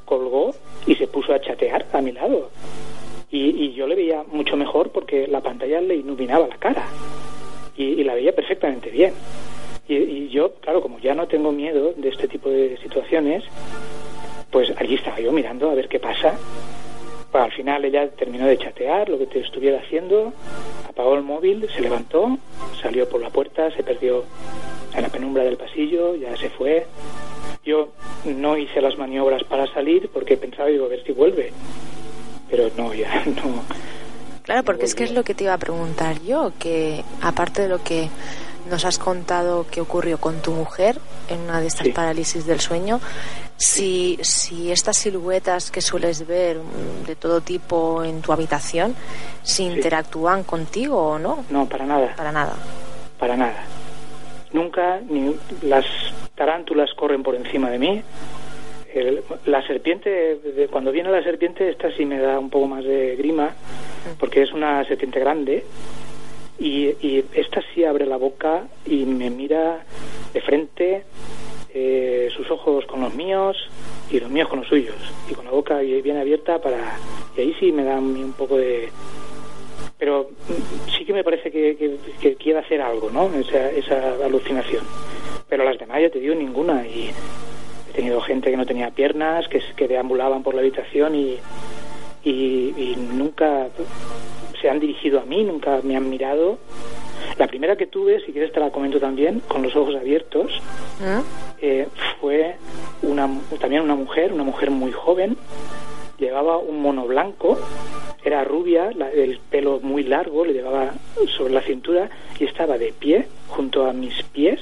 [0.05, 0.53] colgó
[0.87, 2.51] y se puso a chatear a mi lado.
[3.31, 6.85] Y, yo le veía mucho mejor porque la pantalla le iluminaba la cara
[7.81, 9.15] y, la veía perfectamente bien.
[9.89, 13.43] Y, yo, claro, como ya no tengo miedo de este tipo de situaciones,
[14.51, 16.39] pues allí estaba yo mirando a ver qué pasa.
[17.33, 20.33] al final ella terminó de chatear lo que te estuviera haciendo,
[20.89, 22.39] apagó el móvil, se levantó,
[22.81, 24.25] salió por la puerta, se perdió
[24.95, 26.87] en la penumbra del pasillo, ya se fue.
[27.65, 27.89] Yo
[28.25, 31.53] no hice las maniobras para salir porque pensaba, digo, a ver si vuelve.
[32.49, 33.65] Pero no, ya no.
[34.43, 37.69] Claro, porque es que es lo que te iba a preguntar yo, que aparte de
[37.69, 38.09] lo que
[38.71, 40.99] nos has contado que ocurrió con tu mujer
[41.29, 43.01] en una de estas parálisis del sueño,
[43.57, 46.59] si, si estas siluetas que sueles ver
[47.07, 48.95] de todo tipo en tu habitación,
[49.43, 51.45] si interactúan contigo o no.
[51.51, 52.15] No, para nada.
[52.17, 52.55] Para nada.
[53.19, 53.65] Para nada.
[54.53, 55.85] Nunca ni las
[56.35, 58.03] tarántulas corren por encima de mí.
[59.47, 60.39] La serpiente,
[60.71, 63.55] cuando viene la serpiente, esta sí me da un poco más de grima,
[64.19, 65.65] porque es una serpiente grande.
[66.59, 69.83] Y, esta sí abre la boca y me mira
[70.35, 71.05] de frente
[71.73, 73.57] eh, sus ojos con los míos
[74.11, 74.97] y los míos con los suyos
[75.31, 76.99] y con la boca bien abierta para
[77.37, 78.89] y ahí sí me da un poco de
[79.99, 80.31] pero
[80.97, 84.85] sí que me parece que, que, quiere hacer algo no esa, esa alucinación
[85.49, 87.11] pero las demás ya te digo ninguna y
[88.01, 91.39] tenido gente que no tenía piernas que, que deambulaban por la habitación y,
[92.25, 93.69] y nunca
[94.61, 96.59] se han dirigido a mí nunca me han mirado
[97.39, 100.61] la primera que tuve, si quieres te la comento también, con los ojos abiertos,
[101.03, 101.23] ¿Ah?
[101.61, 101.89] eh,
[102.21, 102.57] fue
[103.03, 105.37] una, también una mujer, una mujer muy joven,
[106.19, 107.59] llevaba un mono blanco,
[108.23, 110.93] era rubia, el pelo muy largo, le llevaba
[111.37, 114.61] sobre la cintura y estaba de pie junto a mis pies,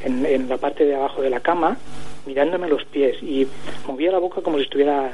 [0.00, 1.78] en, en la parte de abajo de la cama,
[2.26, 3.46] mirándome los pies y
[3.86, 5.12] movía la boca como si estuviera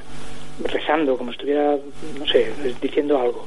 [0.64, 1.76] rezando, como si estuviera,
[2.18, 3.46] no sé, diciendo algo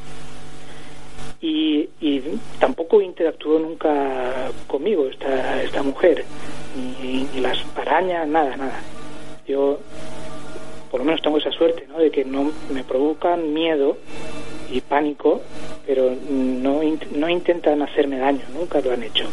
[1.44, 2.22] y,
[2.60, 6.24] tampoco interactuó nunca conmigo esta, esta mujer,
[6.76, 8.80] ni, las arañas, nada, nada.
[9.48, 9.80] Yo
[10.90, 11.98] por lo menos tengo esa suerte, ¿no?
[11.98, 13.98] De que no me provocan miedo
[14.72, 15.42] y pánico,
[15.86, 16.82] pero no,
[17.16, 19.26] no intentan hacerme daño, nunca lo han hecho.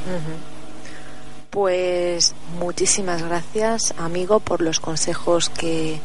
[1.51, 5.99] Pues muchísimas gracias, amigo, por los consejos que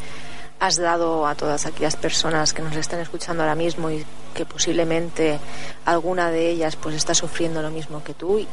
[0.59, 4.03] has dado a todas aquellas personas que nos están escuchando ahora mismo y
[4.33, 5.39] que posiblemente
[5.85, 8.47] alguna de ellas pues está sufriendo lo mismo que tú y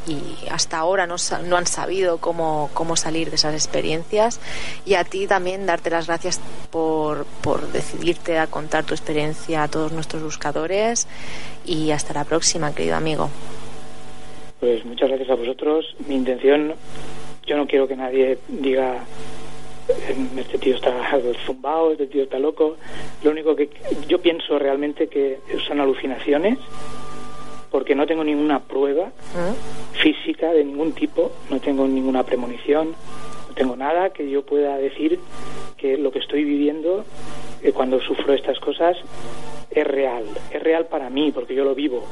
[0.50, 4.38] hasta ahora no, no han sabido cómo, cómo salir de esas experiencias.
[4.84, 9.68] Y a ti también darte las gracias por, por decidirte a contar tu experiencia a
[9.68, 11.06] todos nuestros buscadores.
[11.64, 13.30] Y hasta la próxima querido amigo
[14.62, 15.96] pues muchas gracias a vosotros.
[16.06, 16.74] Mi intención
[17.44, 19.04] yo no quiero que nadie diga
[20.38, 20.92] este tío está
[21.44, 22.76] zumbado, este tío está loco.
[23.24, 23.70] Lo único que
[24.06, 26.60] yo pienso realmente que son alucinaciones
[27.72, 29.10] porque no tengo ninguna prueba
[29.94, 32.94] física de ningún tipo, no tengo ninguna premonición,
[33.48, 35.18] no tengo nada que yo pueda decir
[35.76, 37.04] que lo que estoy viviendo
[37.64, 38.96] eh, cuando sufro estas cosas
[39.72, 40.22] es real,
[40.52, 42.06] es real para mí porque yo lo vivo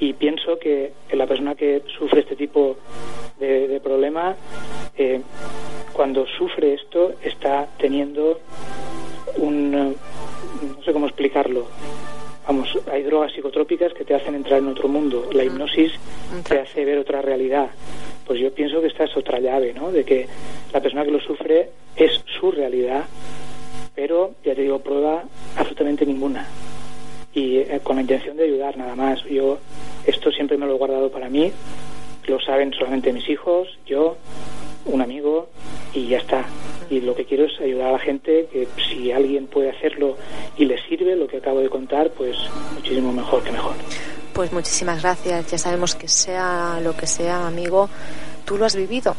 [0.00, 2.76] y pienso que, la persona que sufre este tipo
[3.38, 4.36] de, problema
[4.96, 5.20] eh,
[5.92, 8.40] cuando sufre esto está teniendo
[9.38, 11.66] un no sé cómo explicarlo.
[12.46, 15.28] Vamos hay drogas psicotrópicas que te hacen entrar en otro mundo.
[15.32, 15.92] La hipnosis
[16.48, 17.70] te hace ver otra realidad.
[18.26, 20.26] Pues yo pienso que esta es otra llave no de que
[20.72, 23.04] la persona que lo sufre es su realidad
[23.96, 25.24] pero ya te digo prueba
[25.56, 26.46] absolutamente ninguna
[27.36, 29.58] y eh, con la intención de ayudar nada más yo
[30.04, 31.52] esto siempre me lo he guardado para mí
[32.26, 34.16] lo saben solamente mis hijos yo
[34.86, 35.48] un amigo
[35.92, 36.44] y ya está.
[36.90, 40.16] Y lo que quiero es ayudar a la gente, que si alguien puede hacerlo
[40.56, 42.36] y le sirve lo que acabo de contar, pues
[42.74, 43.74] muchísimo mejor que mejor.
[44.32, 45.50] Pues muchísimas gracias.
[45.50, 47.88] Ya sabemos que sea lo que sea, amigo,
[48.44, 49.16] tú lo has vivido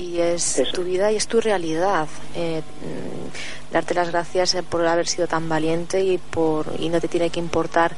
[0.00, 2.08] y es tu vida y es tu realidad.
[2.34, 2.62] Eh,
[3.70, 7.28] darte las gracias eh, por haber sido tan valiente y por y no te tiene
[7.28, 7.94] que importar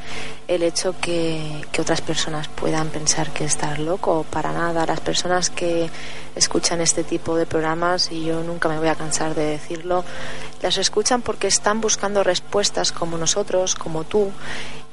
[0.49, 4.27] el hecho que, que otras personas puedan pensar que estás loco.
[4.29, 4.85] Para nada.
[4.85, 5.89] Las personas que
[6.35, 10.05] escuchan este tipo de programas y yo nunca me voy a cansar de decirlo
[10.63, 14.31] las escuchan porque están buscando respuestas como nosotros como tú.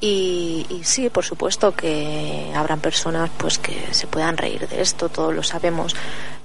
[0.02, 5.10] Y, y, sí, por supuesto que habrán personas pues que se puedan reír de esto,
[5.10, 5.93] todos lo sabemos,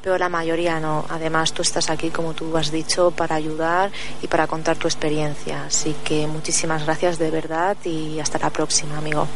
[0.05, 1.07] pero la mayoría no.
[1.09, 3.90] Además, tú estás aquí, como tú has dicho, para ayudar
[4.23, 5.64] y para contar tu experiencia.
[5.64, 9.27] Así que muchísimas gracias de verdad y hasta la próxima, amigo.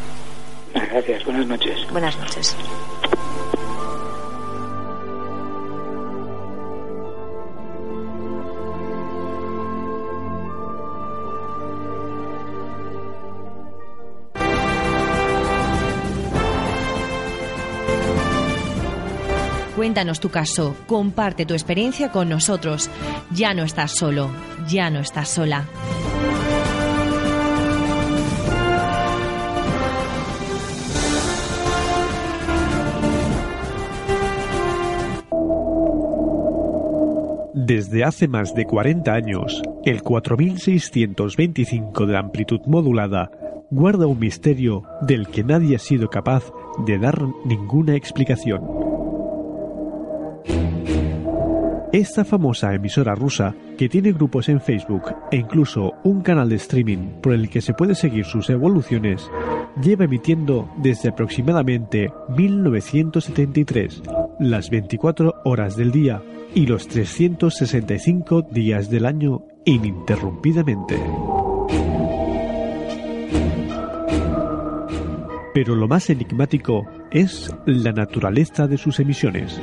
[0.74, 1.90] Gracias, buenas noches.
[1.90, 2.54] Buenas noches.
[19.88, 22.90] Cuéntanos tu caso, comparte tu experiencia con nosotros.
[23.30, 24.28] Ya no estás solo,
[24.68, 25.64] ya no estás sola.
[37.54, 43.30] Desde hace más de 40 años, el 4625 de amplitud modulada
[43.70, 46.44] guarda un misterio del que nadie ha sido capaz
[46.84, 49.07] de dar ninguna explicación.
[51.92, 57.20] Esta famosa emisora rusa, que tiene grupos en Facebook e incluso un canal de streaming
[57.22, 59.30] por el que se puede seguir sus evoluciones,
[59.82, 64.02] lleva emitiendo desde aproximadamente 1973,
[64.38, 66.22] las 24 horas del día
[66.54, 71.00] y los 365 días del año ininterrumpidamente.
[75.54, 79.58] Pero lo más enigmático es la naturaleza de sus emisiones.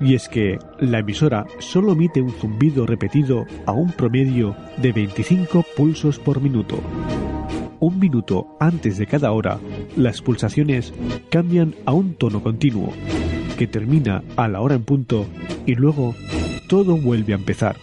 [0.00, 5.64] Y es que la emisora solo emite un zumbido repetido a un promedio de 25
[5.76, 6.78] pulsos por minuto.
[7.80, 9.58] Un minuto antes de cada hora,
[9.96, 10.92] las pulsaciones
[11.30, 12.92] cambian a un tono continuo,
[13.58, 15.26] que termina a la hora en punto
[15.66, 16.14] y luego
[16.68, 17.76] todo vuelve a empezar.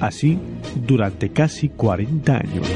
[0.00, 0.38] Así
[0.86, 2.66] durante casi 40 años.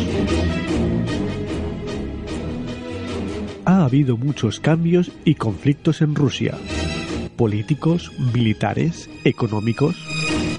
[3.65, 6.55] Ha habido muchos cambios y conflictos en Rusia,
[7.37, 9.97] políticos, militares, económicos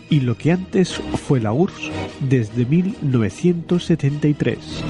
[0.10, 4.84] y lo que antes fue la URSS desde 1973.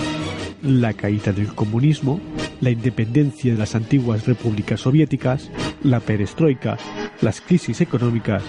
[0.61, 2.19] La caída del comunismo,
[2.61, 5.51] la independencia de las antiguas repúblicas soviéticas,
[5.83, 6.77] la perestroika,
[7.21, 8.43] las crisis económicas.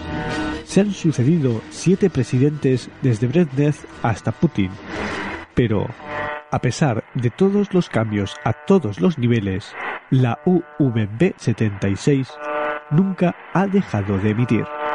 [0.64, 4.70] Se han sucedido siete presidentes desde Brezhnev hasta Putin.
[5.55, 5.87] Pero,
[6.51, 9.72] a pesar de todos los cambios a todos los niveles,
[10.11, 12.29] la UVB 76
[12.90, 14.86] nunca ha dejado de emitir.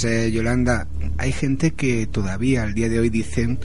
[0.00, 0.86] Pues eh, Yolanda,
[1.16, 3.58] hay gente que todavía al día de hoy dicen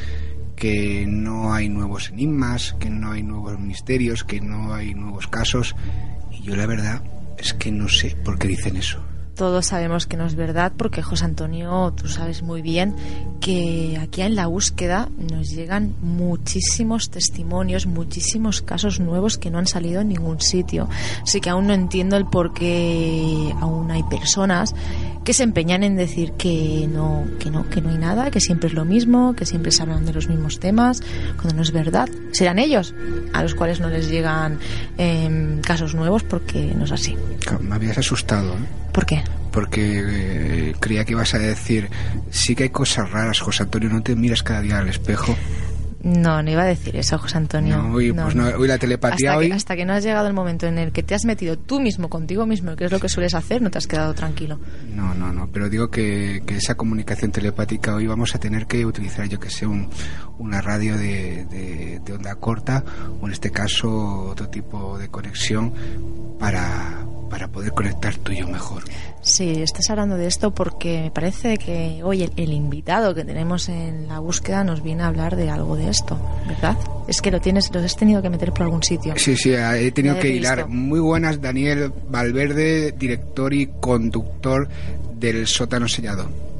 [0.55, 5.75] que no hay nuevos enigmas, que no hay nuevos misterios, que no hay nuevos casos.
[6.31, 7.03] Y yo la verdad
[7.37, 11.01] es que no sé por qué dicen eso todos sabemos que no es verdad porque
[11.01, 12.95] José Antonio, tú sabes muy bien
[13.41, 19.67] que aquí en la búsqueda nos llegan muchísimos testimonios, muchísimos casos nuevos que no han
[19.67, 20.87] salido en ningún sitio.
[21.23, 24.75] Así que aún no entiendo el por qué aún hay personas
[25.23, 28.67] que se empeñan en decir que no, que no, que no hay nada, que siempre
[28.67, 31.01] es lo mismo, que siempre se hablan de los mismos temas,
[31.37, 32.09] cuando no es verdad.
[32.33, 32.93] Serán ellos
[33.31, 34.59] a los cuales no les llegan
[34.97, 37.15] em, casos nuevos porque no es así.
[37.61, 38.53] Me habías asustado.
[38.53, 38.82] ¿eh?
[38.93, 39.23] ¿Por qué?
[39.51, 41.89] Porque eh, creía que ibas a decir,
[42.29, 45.35] sí que hay cosas raras, José Antonio, no te miras cada día al espejo.
[46.03, 47.77] No, no iba a decir eso, José Antonio.
[47.77, 49.47] No, hoy, pues la telepatía hasta hoy...
[49.47, 51.79] Que, hasta que no has llegado el momento en el que te has metido tú
[51.79, 54.59] mismo contigo mismo, que es lo que sueles hacer, no te has quedado tranquilo.
[54.93, 59.27] No, no, no, pero digo que, esa comunicación telepática hoy vamos a tener que utilizar,
[59.27, 59.89] yo que sé, un,
[60.37, 62.83] una radio de, de onda corta
[63.21, 65.73] o en este caso otro tipo de conexión
[66.37, 68.83] para, para poder conectar tú y yo mejor.
[69.23, 74.07] Sí, estás hablando de esto porque me parece que hoy el, invitado que tenemos en
[74.07, 76.15] la búsqueda nos viene a hablar de algo de esto,
[76.47, 76.77] ¿verdad?
[77.07, 79.15] Es que lo tienes, lo has tenido que meter por algún sitio.
[79.17, 80.67] Sí, sí, he tenido que hilar.
[80.67, 84.69] Muy buenas, Daniel Valverde, director y conductor
[85.15, 86.52] del Sótano Sellado.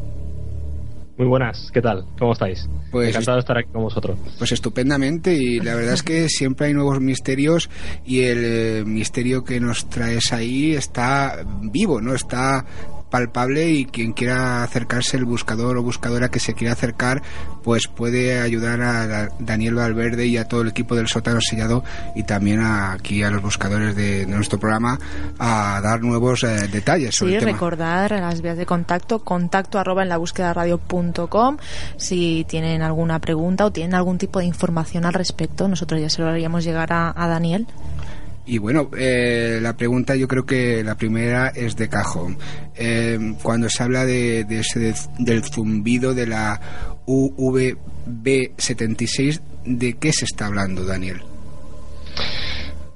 [1.16, 2.06] Muy buenas, ¿qué tal?
[2.18, 2.68] ¿Cómo estáis?
[2.92, 4.18] Pues Encantado de estar aquí con vosotros.
[4.40, 7.70] Pues estupendamente y la verdad es que siempre hay nuevos misterios
[8.04, 12.16] y el eh, misterio que nos traes ahí está vivo, ¿no?
[12.16, 12.66] Está
[13.14, 17.22] palpable y quien quiera acercarse, el buscador o buscadora que se quiera acercar,
[17.62, 21.84] pues puede ayudar a Daniel Valverde y a todo el equipo del sótano sellado
[22.16, 24.98] y también aquí a los buscadores de, nuestro programa
[25.38, 27.52] a dar nuevos eh, detalles sobre sí, el tema.
[27.52, 31.58] recordar las vías de contacto, contacto arroba en la búsqueda radio.com
[31.98, 36.24] si tienen alguna pregunta o tienen algún tipo de información al respecto, nosotros ya se
[36.24, 37.68] lo haríamos llegar a, a Daniel.
[38.46, 42.38] Y bueno, eh, la pregunta yo creo que la primera es de cajón.
[42.76, 46.60] Eh, cuando se habla de, ese del zumbido de la
[47.06, 51.22] UVB76, ¿de qué se está hablando, Daniel?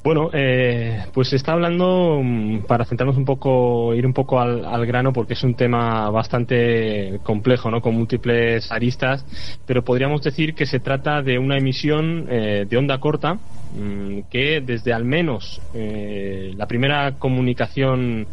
[0.08, 5.12] Bueno, eh, pues está hablando, mm, para centrarnos un poco, ir un poco al, grano,
[5.12, 7.82] porque es un tema bastante complejo, ¿no?
[7.82, 9.26] Con múltiples aristas,
[9.66, 14.62] pero podríamos decir que se trata de una emisión eh, de onda corta, mm, que
[14.62, 18.28] desde al menos eh, la primera comunicación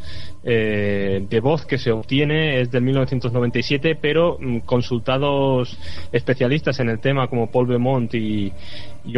[0.46, 5.78] eh, de voz que se obtiene es del 1997, pero mm, consultados
[6.12, 8.52] especialistas en el tema como Paul Beaumont y,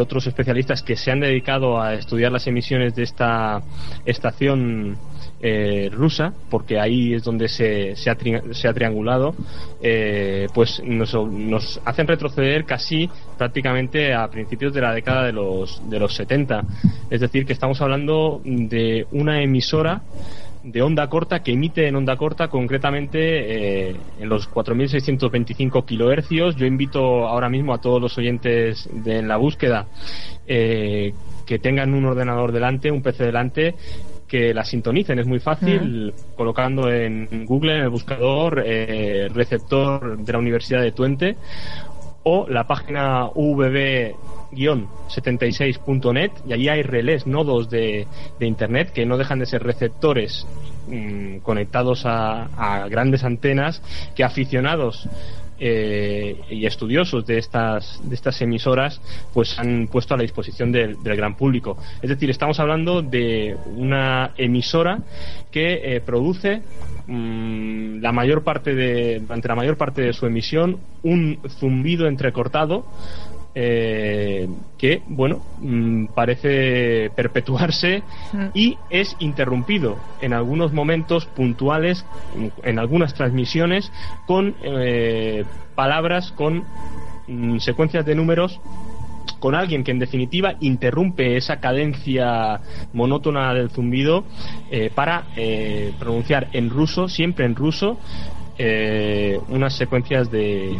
[0.00, 3.62] otros especialistas que se han dedicado a estudiar las emisiones de esta
[4.04, 4.98] estación
[5.40, 8.16] eh, rusa, porque ahí es donde se, se, ha,
[8.50, 9.34] se ha, triangulado,
[9.80, 13.08] eh, pues nos, nos, hacen retroceder casi
[13.38, 16.64] prácticamente a principios de la década de los, de los 70.
[17.08, 20.02] Es decir, que estamos hablando de una emisora
[20.66, 23.18] de onda corta que emite en onda corta concretamente
[23.88, 26.56] eh, en los 4.625 kilohercios.
[26.56, 29.86] Yo invito ahora mismo a todos los oyentes de en la búsqueda
[30.46, 31.14] eh,
[31.46, 33.74] que tengan un ordenador delante, un PC delante,
[34.26, 35.20] que la sintonicen.
[35.20, 40.90] Es muy fácil colocando en Google, en el buscador, eh, receptor de la Universidad de
[40.90, 41.36] Twente
[42.24, 44.16] o la página VB
[44.56, 48.06] 76.net y allí hay relés, nodos de,
[48.38, 50.46] de, Internet que no dejan de ser receptores
[50.88, 53.82] mm, conectados a, grandes antenas
[54.14, 55.08] que aficionados
[55.58, 59.00] eh, y estudiosos de estas, de estas emisoras
[59.32, 61.78] pues han puesto a la disposición del, gran público.
[62.02, 65.00] Es decir, estamos hablando de una emisora
[65.50, 66.60] que eh, produce
[67.06, 72.84] mm, la mayor parte de, durante la mayor parte de su emisión un zumbido entrecortado
[73.58, 78.02] eh, que, bueno, mm, parece perpetuarse
[78.34, 78.44] mm.
[78.52, 82.04] y es interrumpido en algunos momentos puntuales,
[82.62, 83.90] en algunas transmisiones,
[84.26, 86.64] con eh, palabras, con
[87.28, 88.60] mm, secuencias de números
[89.38, 92.60] con alguien que en definitiva interrumpe esa cadencia
[92.92, 94.24] monótona del zumbido
[94.70, 95.24] eh, para
[95.98, 97.98] pronunciar en ruso, siempre en ruso,
[99.48, 100.78] unas secuencias de,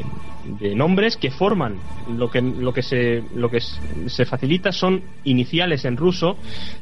[0.75, 1.77] nombres que forman
[2.09, 6.37] lo que lo que se lo que se facilita son iniciales en ruso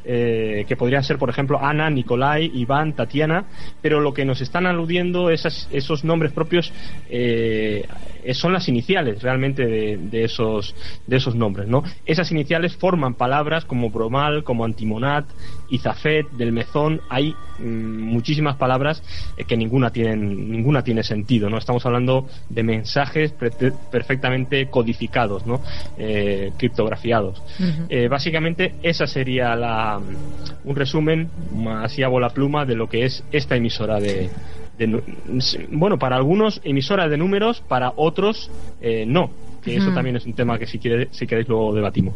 [0.04, 3.44] eh, que podrían ser por ejemplo Ana, Nikolai, Iván, Tatiana,
[3.80, 6.72] pero lo que nos están aludiendo esas, esos nombres propios
[7.08, 7.86] eh,
[8.32, 10.74] son las iniciales realmente de, esos
[11.06, 11.84] de esos nombres, ¿no?
[12.06, 15.26] Esas iniciales forman palabras como bromal, como antimonat,
[15.68, 17.00] izafet, del mezón.
[17.10, 19.02] Hay mm, muchísimas palabras
[19.46, 21.58] que ninguna tienen ninguna tiene sentido, ¿no?
[21.58, 23.32] Estamos hablando de mensajes
[23.90, 25.60] perfectamente codificados, ¿no?
[25.98, 27.42] Eh, criptografiados.
[27.88, 30.00] Eh, básicamente esa sería la,
[30.64, 31.28] un resumen
[31.82, 34.30] así a bola pluma de lo que es esta emisora de,
[35.70, 38.50] bueno, para algunos emisoras de números, para otros
[38.80, 39.30] eh, no.
[39.62, 42.14] Que eso también es un tema que si, quiere, si queréis luego debatimos.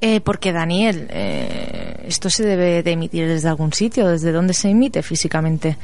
[0.00, 4.68] Eh, porque Daniel, eh, esto se debe de emitir desde algún sitio, ¿desde dónde se
[4.68, 5.76] emite físicamente?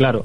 [0.00, 0.24] Claro.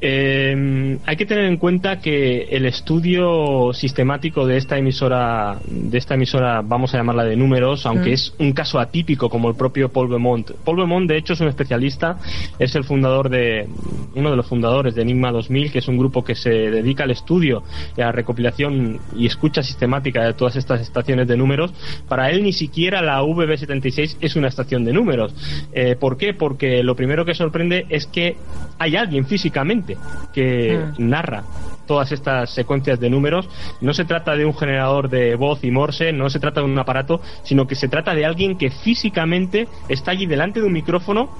[0.00, 6.14] Eh, hay que tener en cuenta que el estudio sistemático de esta emisora, de esta
[6.14, 8.12] emisora, vamos a llamarla de números, aunque mm.
[8.12, 10.52] es un caso atípico como el propio Paul Beaumont.
[10.64, 12.16] Paul Beaumont, de hecho, es un especialista,
[12.60, 13.66] es el fundador de,
[14.14, 17.10] uno de los fundadores de Enigma 2000, que es un grupo que se dedica al
[17.10, 17.64] estudio
[17.96, 21.72] y a la recopilación y escucha sistemática de todas estas estaciones de números.
[22.06, 25.34] Para él ni siquiera la VB76 es una estación de números.
[25.72, 26.34] Eh, ¿Por qué?
[26.34, 28.36] Porque lo primero que sorprende es que
[28.78, 29.96] hay algo alguien físicamente
[30.32, 31.08] que mm.
[31.08, 31.44] narra
[31.88, 33.48] todas estas secuencias de números.
[33.80, 36.78] No se trata de un generador de voz y morse, no se trata de un
[36.78, 41.30] aparato, sino que se trata de alguien que físicamente está allí delante de un micrófono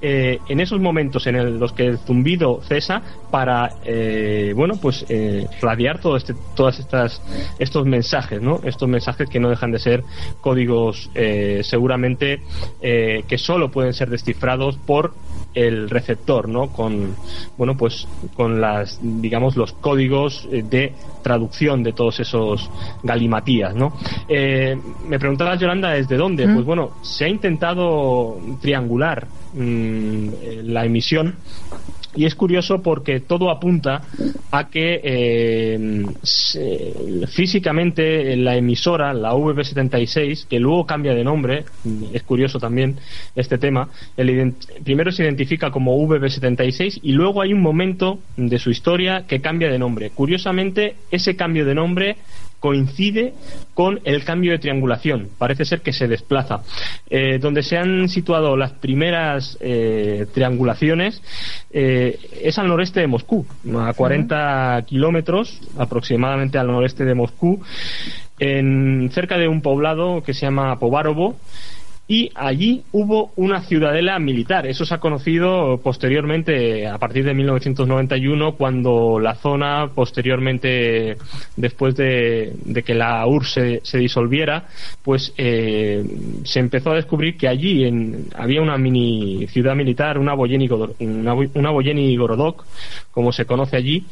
[0.00, 5.46] eh, en esos momentos en los que el zumbido cesa para, eh, bueno, pues eh,
[5.60, 7.20] radiar todo este, todas estas
[7.58, 8.60] estos mensajes, ¿no?
[8.64, 10.04] Estos mensajes que no dejan de ser
[10.40, 11.10] códigos
[11.62, 12.40] seguramente
[12.80, 15.12] que solo pueden ser descifrados por
[15.56, 16.68] el receptor, ¿no?
[16.68, 17.16] Con,
[17.56, 20.92] bueno, pues con las, digamos, los códigos eh, de
[21.22, 22.70] traducción de todos esos
[23.02, 23.92] galimatías, ¿no?
[24.28, 24.76] Eh,
[25.08, 26.46] me preguntaba Yolanda desde dónde.
[26.48, 30.28] Pues bueno, se ha intentado triangular mm,
[30.64, 31.34] la emisión
[32.16, 34.02] y es curioso porque todo apunta
[34.50, 36.04] a que eh,
[37.28, 41.64] físicamente la emisora, la VB76, que luego cambia de nombre,
[42.12, 42.96] es curioso también
[43.34, 48.70] este tema, el primero se identifica como VB76 y luego hay un momento de su
[48.70, 50.10] historia que cambia de nombre.
[50.10, 52.16] Curiosamente, ese cambio de nombre
[52.60, 53.34] coincide
[53.74, 55.28] con el cambio de triangulación.
[55.38, 56.62] Parece ser que se desplaza.
[57.08, 61.22] Eh, donde se han situado las primeras eh, triangulaciones
[61.70, 63.46] eh, es al noreste de Moscú,
[63.78, 67.60] a 40 kilómetros aproximadamente al noreste de Moscú,
[68.38, 71.36] en, cerca de un poblado que se llama Povarovo
[72.08, 74.66] y allí hubo una ciudadela militar.
[74.66, 81.16] Eso se ha conocido posteriormente, a partir de 1991, cuando la zona, posteriormente,
[81.56, 82.54] después de,
[82.84, 84.66] que la URSS se, disolviera,
[85.02, 86.04] pues eh,
[86.44, 90.68] se empezó a descubrir que allí en, había una mini ciudad militar, una Boyeni,
[91.00, 92.64] una, una Gorodok,
[93.10, 94.04] como se conoce allí,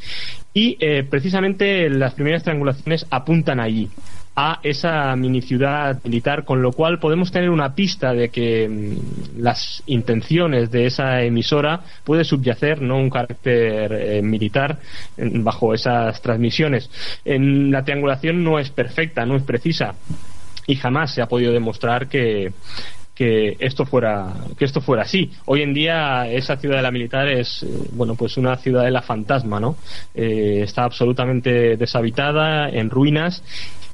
[0.52, 3.88] y eh, precisamente las primeras triangulaciones apuntan allí
[4.36, 9.40] a esa mini ciudad militar, con lo cual podemos tener una pista de que mm,
[9.40, 14.78] las intenciones de esa emisora puede subyacer no un carácter eh, militar
[15.16, 16.90] bajo esas transmisiones.
[17.24, 19.94] En la triangulación no es perfecta, no es precisa
[20.66, 22.52] y jamás se ha podido demostrar que
[23.14, 25.30] que esto fuera que esto fuera así.
[25.44, 28.90] Hoy en día esa ciudad de la militar es eh, bueno pues una ciudad de
[28.90, 29.76] la fantasma no
[30.14, 33.42] eh, está absolutamente deshabitada en ruinas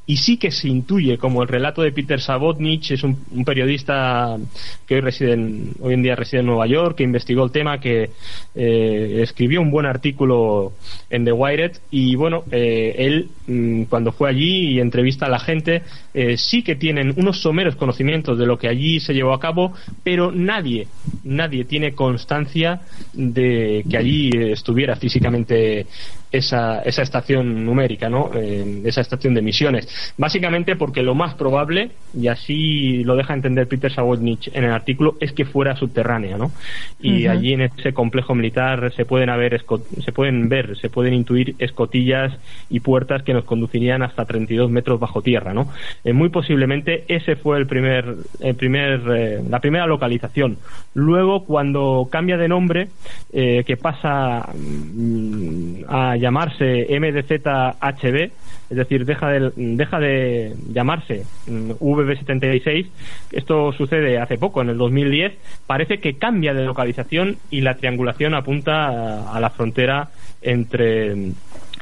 [0.06, 4.36] y sí que se intuye, como el relato de Peter Sabotnich, es un, periodista
[4.84, 7.78] que hoy, reside en, hoy en día reside en Nueva York, que investigó el tema,
[7.78, 8.10] que
[8.56, 10.72] eh, escribió un buen artículo
[11.10, 11.76] en The Wired.
[11.92, 15.82] Y bueno, eh, él mm, cuando fue allí y entrevista a la gente,
[16.12, 19.74] eh, sí que tienen unos someros conocimientos de lo que allí se llevó a cabo,
[20.02, 20.88] pero nadie,
[21.22, 22.80] nadie tiene constancia
[23.12, 25.86] de que allí estuviera físicamente
[26.32, 28.30] esa, esa estación numérica, ¿no?
[28.34, 30.14] Eh, esa estación de misiones.
[30.16, 35.16] Básicamente porque lo más probable, y así lo deja entender Peter Sawodnich en el artículo,
[35.20, 36.52] es que fuera subterránea, ¿no?
[37.00, 39.64] Y allí en ese complejo militar se pueden, haber
[40.04, 42.32] se pueden ver, se pueden intuir escotillas
[42.68, 45.68] y puertas que nos conducirían hasta 32 metros bajo tierra, ¿no?
[46.04, 50.58] Eh, muy posiblemente ese fue el primer, el primer, eh, la primera localización.
[50.94, 52.88] Luego, cuando cambia de nombre,
[53.32, 58.30] que pasa mm, a llamarse MDZ-HB,
[58.70, 62.86] es decir, deja de, deja de llamarse mm, VB76.
[63.32, 65.32] Esto sucede hace poco, en el 2010.
[65.66, 70.10] Parece que cambia de localización y la triangulación apunta a, la frontera
[70.42, 71.32] entre mm,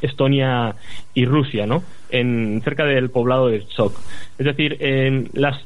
[0.01, 0.75] Estonia
[1.13, 1.83] y Rusia, ¿no?
[2.09, 3.93] En, cerca del poblado de Sok.
[4.39, 5.63] Es decir, en las,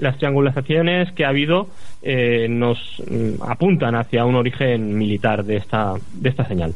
[0.00, 1.68] las triangulaciones que ha habido
[2.02, 2.78] eh, nos
[3.08, 6.74] mm, apuntan hacia un origen militar de esta, de esta señal.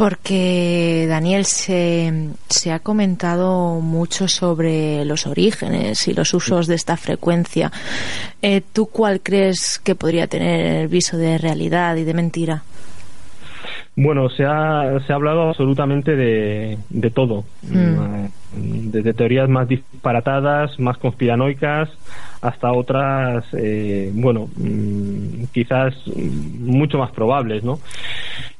[0.00, 6.96] Porque, Daniel, se, se, ha comentado mucho sobre los orígenes y los usos de esta
[6.96, 7.70] frecuencia.
[8.40, 12.62] Eh, ¿Tú cuál crees que podría tener el viso de realidad y de mentira?
[13.94, 18.90] Bueno, se ha, se ha hablado absolutamente de, de todo, mm.
[18.90, 21.90] desde teorías más disparatadas, más conspiranoicas,
[22.40, 25.94] hasta otras, eh, bueno, mm, quizás
[26.58, 27.78] mucho más probables, ¿no?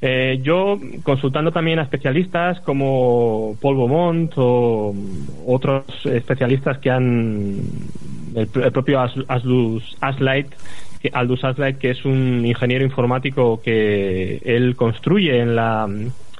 [0.02, 4.94] Eh, yo, consultando también a especialistas como Paul Beaumont o
[5.46, 7.60] otros especialistas que han,
[8.34, 10.48] el, propio Aslus Aslight,
[11.12, 15.88] Aldous Aslay, que es un ingeniero informático que él construye en la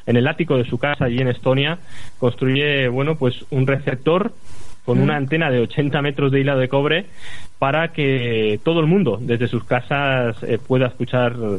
[0.06, 1.78] en el ático de su casa allí en Estonia,
[2.18, 4.32] construye, bueno, pues un receptor
[4.84, 7.06] con una antena de 80 metros de hilo de cobre
[7.58, 11.58] para que todo el mundo desde sus casas eh, pueda escuchar mm,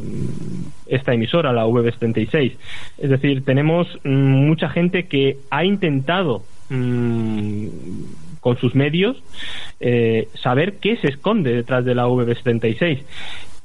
[0.86, 2.56] esta emisora, la VB76.
[2.98, 7.68] Es decir, tenemos mm, mucha gente que ha intentado mm,
[8.40, 9.22] con sus medios,
[9.78, 13.02] eh, saber qué se esconde detrás de la VB76.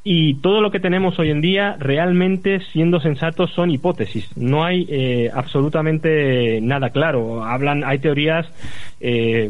[0.04, 4.30] Y todo lo que tenemos hoy en día, realmente, siendo sensatos, son hipótesis.
[4.38, 7.44] No hay eh, absolutamente nada claro.
[7.44, 8.48] Hablan, hay teorías,
[9.02, 9.50] eh,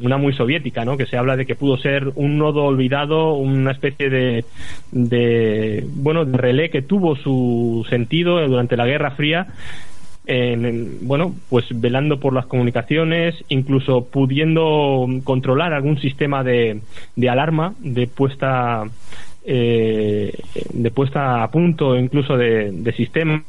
[0.00, 0.96] una muy soviética, ¿no?
[0.96, 4.44] Que se habla de que pudo ser un nodo olvidado, una especie de,
[4.92, 9.48] de bueno, de relé que tuvo su sentido durante la Guerra Fría
[11.00, 16.80] bueno, pues velando por las comunicaciones, incluso pudiendo controlar algún sistema de,
[17.16, 18.84] de alarma, de puesta
[19.50, 20.32] eh,
[20.74, 23.42] de puesta a punto incluso de, de sistemas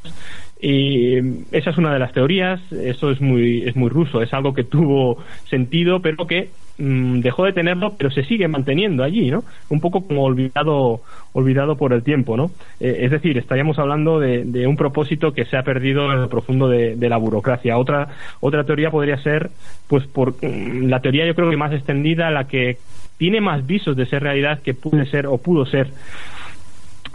[0.61, 1.17] y
[1.51, 4.65] esa es una de las teorías eso es muy es muy ruso es algo que
[4.65, 6.49] tuvo sentido pero que
[6.79, 9.43] Mm, dejó de tenerlo, pero se sigue manteniendo allí, ¿no?
[9.67, 11.01] Un poco como olvidado,
[11.33, 12.51] olvidado por el tiempo, ¿no?
[12.79, 16.69] Eh, es decir, estaríamos hablando de, un propósito que se ha perdido en lo profundo
[16.69, 17.77] de, la burocracia.
[17.77, 18.07] Otra,
[18.39, 19.49] otra teoría podría ser,
[19.87, 22.77] pues, por mm, la teoría yo creo que más extendida, la que
[23.17, 25.89] tiene más visos de ser realidad que puede ser o pudo ser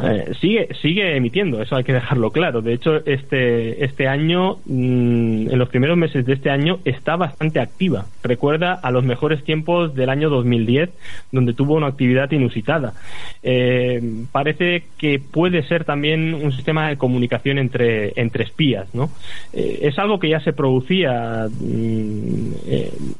[0.03, 2.63] eh, sigue sigue emitiendo eso hay que dejarlo claro.
[2.63, 7.61] De hecho este este año mm, en los primeros meses de este año está bastante
[7.61, 8.07] activa.
[8.23, 10.91] Recuerda a los mejores tiempos del año 2010
[11.33, 12.95] donde tuvo una actividad inusitada.
[13.43, 19.11] Eh, parece que puede ser también un sistema de comunicación entre entre espías no
[19.53, 22.53] eh, es algo que ya se producía mm,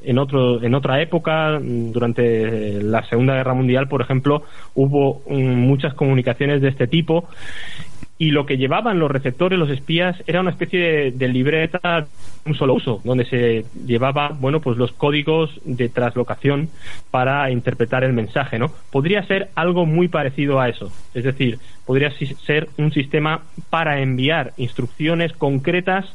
[0.05, 4.43] en otro en otra época durante la segunda guerra mundial por ejemplo
[4.75, 7.29] hubo mm, muchas comunicaciones de este tipo
[8.17, 12.07] y lo que llevaban los receptores, los espías, era una especie de, libreta
[12.47, 16.69] un solo uso, donde se llevaba, bueno, pues los códigos de traslocación
[17.11, 18.71] para interpretar el mensaje, ¿no?
[18.93, 22.13] Podría ser algo muy parecido a eso, es decir, podría
[22.47, 26.07] ser un sistema para enviar instrucciones concretas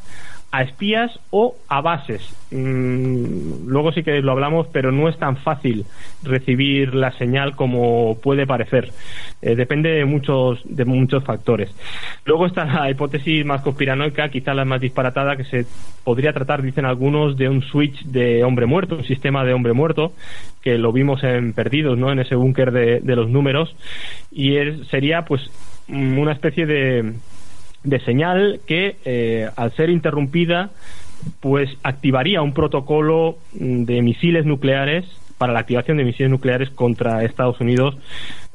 [0.52, 2.36] a espías o a bases.
[2.52, 5.86] Mm, luego sí que lo hablamos, pero no es tan fácil
[6.24, 8.92] recibir la señal como puede parecer.
[9.42, 11.70] Eh, depende de muchos, de muchos factores.
[12.26, 15.66] Luego está la hipótesis más conspiranoica, quizá la más disparatada, que se
[16.04, 20.14] podría tratar, dicen algunos, de un switch de hombre muerto, un sistema de hombre muerto,
[20.64, 22.12] que lo vimos en Perdidos, ¿no?
[22.12, 23.76] En ese búnker de, de los números.
[24.32, 24.56] Y
[24.90, 25.42] sería, pues,
[25.88, 27.14] una especie de
[27.84, 30.72] de señal que eh, al ser interrumpida
[31.40, 35.06] pues activaría un protocolo de misiles nucleares
[35.38, 37.98] para la activación de misiles nucleares contra Estados Unidos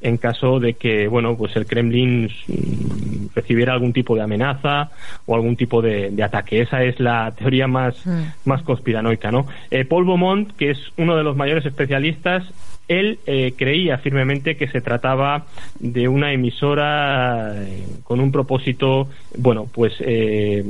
[0.02, 4.90] en caso de que bueno pues el Kremlin mm, recibiera algún tipo de amenaza
[5.24, 6.60] o algún tipo de, ataque.
[6.60, 7.96] Esa es la teoría más
[8.44, 12.44] más conspiranoica no eh, Paul Beaumont que es uno de los mayores especialistas
[12.88, 15.46] él eh, creía firmemente que se trataba
[15.78, 19.08] de una emisora eh, con un propósito,
[19.38, 20.64] bueno, pues eh,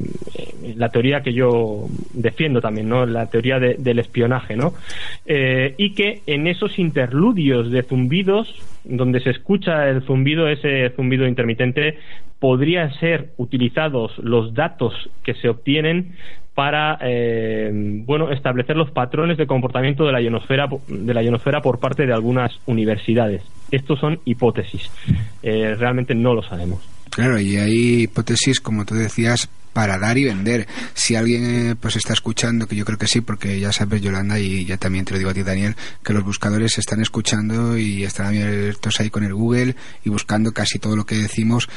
[0.77, 3.05] la teoría que yo defiendo también, ¿no?
[3.07, 4.75] La teoría del espionaje, ¿no?
[5.27, 8.55] y que en esos interludios de zumbidos,
[8.85, 11.99] donde se escucha el zumbido, ese zumbido intermitente,
[12.39, 14.93] podrían ser utilizados los datos
[15.23, 16.15] que se obtienen
[16.55, 21.81] para eh, bueno establecer los patrones de comportamiento de la ionosfera de la ionosfera por
[21.81, 23.43] parte de algunas universidades.
[23.71, 24.91] Estos son hipótesis.
[25.43, 26.81] Eh, realmente no lo sabemos.
[27.11, 30.67] Claro, y hay hipótesis, como tú decías, para dar y vender.
[30.95, 34.39] Si alguien eh, pues está escuchando, que yo creo que sí, porque ya sabes, Yolanda,
[34.39, 38.05] y ya también te lo digo a ti, Daniel, que los buscadores están escuchando y
[38.05, 41.69] están abiertos ahí con el Google y buscando casi todo lo que decimos.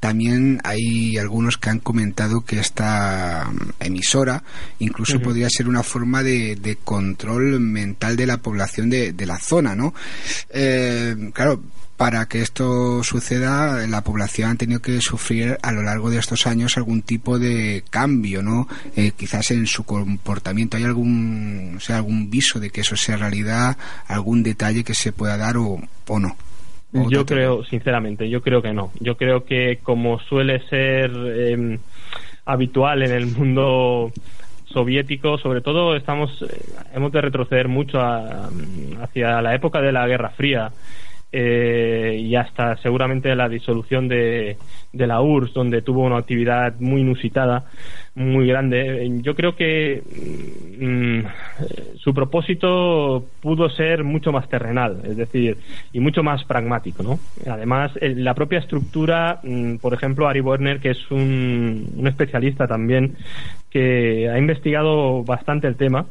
[0.00, 4.42] También hay algunos que han comentado que esta mm, emisora
[4.80, 9.76] incluso podría ser una forma de, control mental de la población de, de la zona,
[9.76, 9.94] ¿no?
[10.50, 11.62] Eh, claro,
[11.96, 16.46] para que esto suceda, la población ha tenido que sufrir a lo largo de estos
[16.46, 18.66] años algún tipo de cambio, ¿no?
[18.96, 20.76] Eh, quizás en su comportamiento.
[20.76, 23.76] ¿Hay algún, o sea, algún viso de que eso sea realidad,
[24.08, 25.78] algún detalle que se pueda dar o,
[26.08, 26.36] o no?
[27.10, 28.92] yo creo, sinceramente, yo creo que no.
[29.00, 31.78] Yo creo que como suele ser em,
[32.44, 34.12] habitual en el mundo
[34.66, 36.60] soviético, sobre todo estamos eh,
[36.94, 40.72] hemos de retroceder mucho hacia la época de la Guerra Fría
[41.36, 44.56] eh, y hasta seguramente la disolución de,
[44.92, 47.64] de, la URSS, donde tuvo una actividad muy inusitada,
[48.14, 49.10] muy grande.
[49.20, 50.00] Yo creo que
[50.78, 55.58] mm, su propósito pudo ser mucho más terrenal, es decir,
[55.92, 57.02] y mucho más pragmático.
[57.02, 57.18] ¿no?
[57.50, 63.16] Además, la propia estructura, mm, por ejemplo, Ari Werner, que es un especialista también,
[63.70, 66.06] que ha investigado bastante el tema,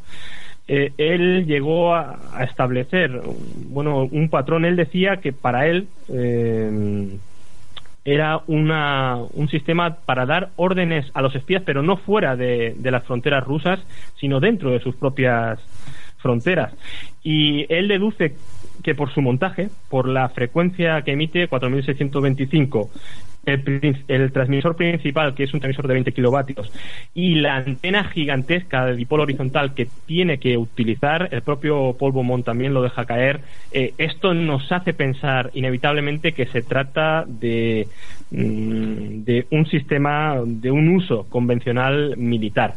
[0.68, 3.22] eh, él llegó a, establecer
[3.68, 4.66] bueno un patrón.
[4.66, 7.18] Él decía que para él eh,
[8.06, 12.92] era una, un sistema para dar órdenes a los espías pero no fuera de, de
[12.92, 13.80] las fronteras rusas
[14.18, 15.60] sino dentro de sus propias
[16.18, 16.74] fronteras.
[17.24, 18.36] Y él deduce
[18.82, 22.90] que por su montaje, por la frecuencia que emite 4625
[23.46, 26.72] el, transmisor principal, que es un transmisor de 20 kilovatios,
[27.14, 32.44] y la antena gigantesca de dipolo horizontal que tiene que utilizar, el propio Paul Mon
[32.44, 33.42] también lo deja caer,
[33.72, 37.88] eh, esto nos hace pensar inevitablemente que se trata de,
[38.32, 42.76] mm, de un sistema, de un uso convencional militar.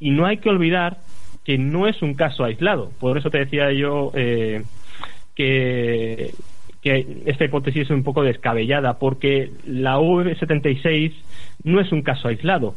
[0.00, 0.98] Y no hay que olvidar
[1.44, 2.90] que no es un caso aislado.
[3.00, 4.62] Por eso te decía yo eh,
[5.34, 6.32] que
[6.82, 11.12] que esta hipótesis es un poco descabellada, porque la V76
[11.64, 12.74] no es un caso aislado.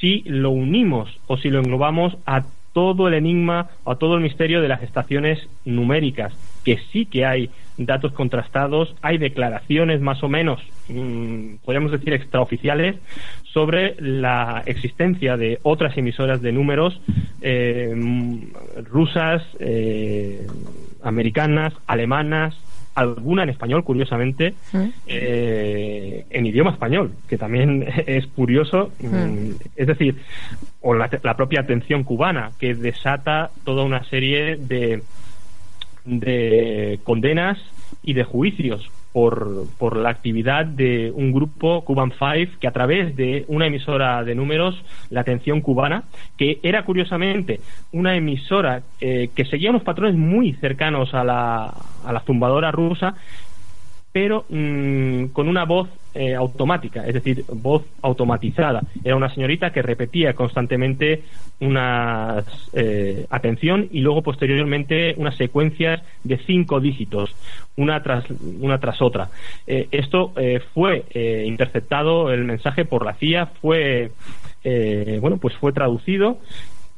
[0.00, 2.44] Si lo unimos o si lo englobamos a
[2.74, 6.34] todo el enigma o a todo el misterio de las estaciones numéricas,
[6.64, 12.96] que sí que hay datos contrastados, hay declaraciones más o menos, mm, podríamos decir, extraoficiales
[13.44, 17.00] sobre la existencia de otras emisoras de números
[17.40, 17.94] eh,
[18.90, 20.46] rusas, eh,
[21.02, 22.56] americanas, alemanas,
[22.94, 24.88] alguna en español, curiosamente, mm.
[25.06, 28.92] eh, en idioma español, que también es curioso.
[29.00, 29.06] Mm.
[29.06, 30.16] Mm, es decir,
[30.80, 35.02] o la, propia atención cubana, que desata toda una serie de,
[36.04, 37.58] de condenas
[38.02, 43.14] y de juicios por, por la actividad de un grupo Cuban Five que a través
[43.14, 46.02] de una emisora de números, la atención cubana,
[46.36, 47.60] que era curiosamente
[47.92, 51.72] una emisora eh, que seguía unos patrones muy cercanos a la,
[52.04, 53.14] a la zumbadora rusa,
[54.14, 58.80] pero mm, con una voz eh, automática, es decir, voz automatizada.
[59.02, 61.24] Era una señorita que repetía constantemente
[61.58, 62.44] una
[62.74, 67.34] eh, atención y luego posteriormente unas secuencias de cinco dígitos,
[67.74, 68.24] una tras,
[68.60, 69.30] una tras otra.
[69.66, 70.32] Eh, esto
[70.72, 71.04] fue
[71.44, 74.12] interceptado, el mensaje por la CIA fue,
[75.20, 76.38] bueno, pues fue traducido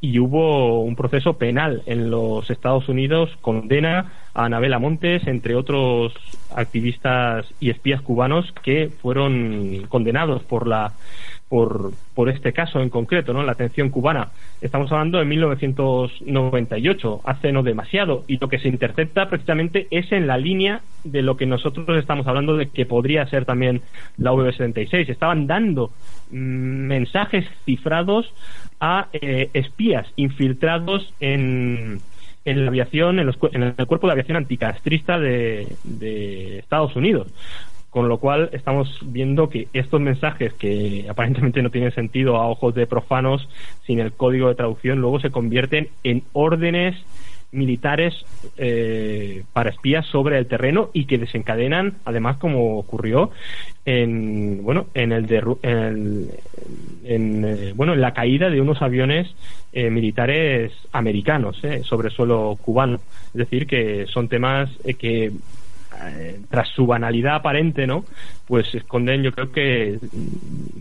[0.07, 6.13] y hubo un proceso penal en los Estados Unidos, condena a Anabela Montes, entre otros
[6.55, 10.93] activistas y espías cubanos que fueron condenados por la
[11.49, 13.43] por, por este caso en concreto, ¿no?
[13.45, 14.31] La atención cubana.
[14.61, 20.27] Estamos hablando de 1998, hace no demasiado, y lo que se intercepta precisamente es en
[20.27, 23.83] la línea de lo que nosotros estamos hablando de que podría ser también
[24.17, 25.09] la V76.
[25.09, 25.93] Estaban dando
[26.31, 28.33] mm, mensajes cifrados
[28.81, 32.01] a eh, espías infiltrados en,
[32.45, 37.29] en la aviación, en, en, el cuerpo de aviación anticastrista de Estados Unidos.
[37.97, 42.75] Con lo cual estamos viendo que estos mensajes que aparentemente no tienen sentido a ojos
[42.75, 43.49] de profanos
[43.87, 46.95] sin el código de traducción luego se convierten en órdenes
[47.53, 48.15] militares
[48.59, 53.31] eh, para espías sobre el terreno y que desencadenan, además, como ocurrió
[53.87, 55.25] en bueno en el,
[55.63, 59.35] en, eh, bueno en la caída de unos aviones
[59.73, 63.01] eh, militares americanos sobre suelo cubano.
[63.29, 64.69] Es decir, que son temas
[64.99, 65.33] que
[66.49, 68.05] tras su banalidad aparente, ¿no?
[68.47, 69.99] Pues esconden, yo creo que,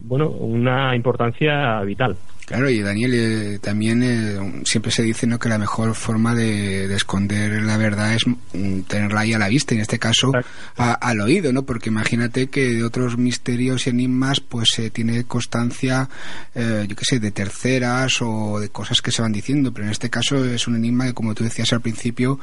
[0.04, 2.16] bueno, una importancia vital.
[2.46, 5.40] Claro, y Daniel, eh, también eh, siempre se dice ¿no?
[5.40, 9.74] que la mejor forma de, esconder la verdad es mm, tenerla ahí a la vista,
[9.74, 10.32] en este caso
[10.76, 11.64] al oído, ¿no?
[11.64, 16.08] Porque imagínate que de otros misterios y enigmas pues se tiene constancia,
[16.54, 19.92] eh, yo qué sé, de terceras o de cosas que se van diciendo, pero en
[19.92, 22.40] este caso es un enigma que, como tú decías al principio,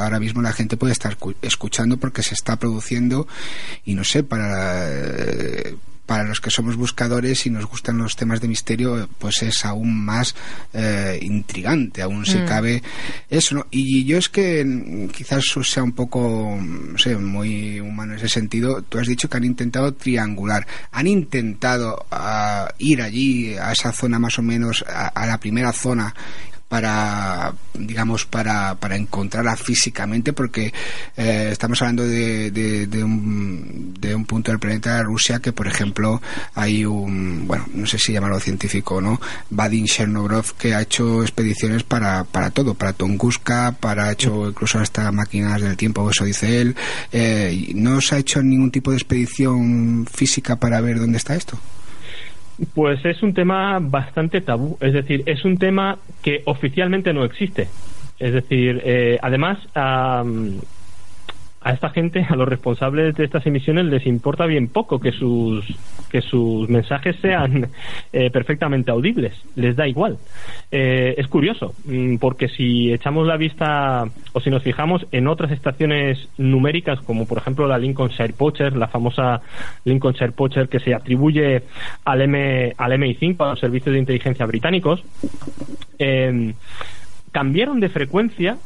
[0.00, 3.26] ahora mismo la gente puede estar escuchando porque se está produciendo
[3.84, 4.86] y no sé, para
[6.08, 10.06] para los que somos buscadores y nos gustan los temas de misterio, pues es aún
[10.06, 10.34] más
[10.72, 12.46] eh, intrigante, aún si mm.
[12.46, 12.82] cabe
[13.28, 13.56] eso.
[13.56, 13.66] ¿no?
[13.70, 18.80] Y yo es que quizás sea un poco, no sé, muy humano en ese sentido.
[18.80, 24.18] Tú has dicho que han intentado triangular, han intentado ah, ir allí, a esa zona
[24.18, 26.14] más o menos, a la primera zona
[26.68, 30.72] para digamos para, para encontrarla físicamente porque
[31.16, 36.20] eh, estamos hablando de, de, un, de un punto del planeta Rusia que por ejemplo
[36.54, 41.22] hay un bueno no sé si llamarlo científico o no Vadim Chernobrov que ha hecho
[41.22, 46.24] expediciones para, para todo para Tunguska para ha hecho incluso hasta máquinas del tiempo eso
[46.24, 46.76] dice él.
[47.12, 51.58] Eh, no se ha hecho ningún tipo de expedición física para ver dónde está esto
[52.74, 57.72] pues es un tema bastante tabú, es decir, es un tema que oficialmente no existe.
[58.18, 59.58] Es decir, eh, además,
[61.60, 65.64] a esta gente, a los responsables de estas emisiones, les importa bien poco que sus,
[66.10, 67.68] que sus mensajes sean
[68.12, 69.34] eh, perfectamente audibles.
[69.56, 70.18] Les da igual.
[70.70, 75.50] Eh, es curioso, mm, porque si echamos la vista o si nos fijamos en otras
[75.50, 79.40] estaciones numéricas, como por ejemplo la Lincolnshire Poacher, la famosa
[79.84, 81.62] Lincolnshire Poacher que se atribuye
[82.04, 85.02] al, M, al MI5, a los servicios de inteligencia británicos,
[85.98, 86.54] eh,
[87.32, 88.58] cambiaron de frecuencia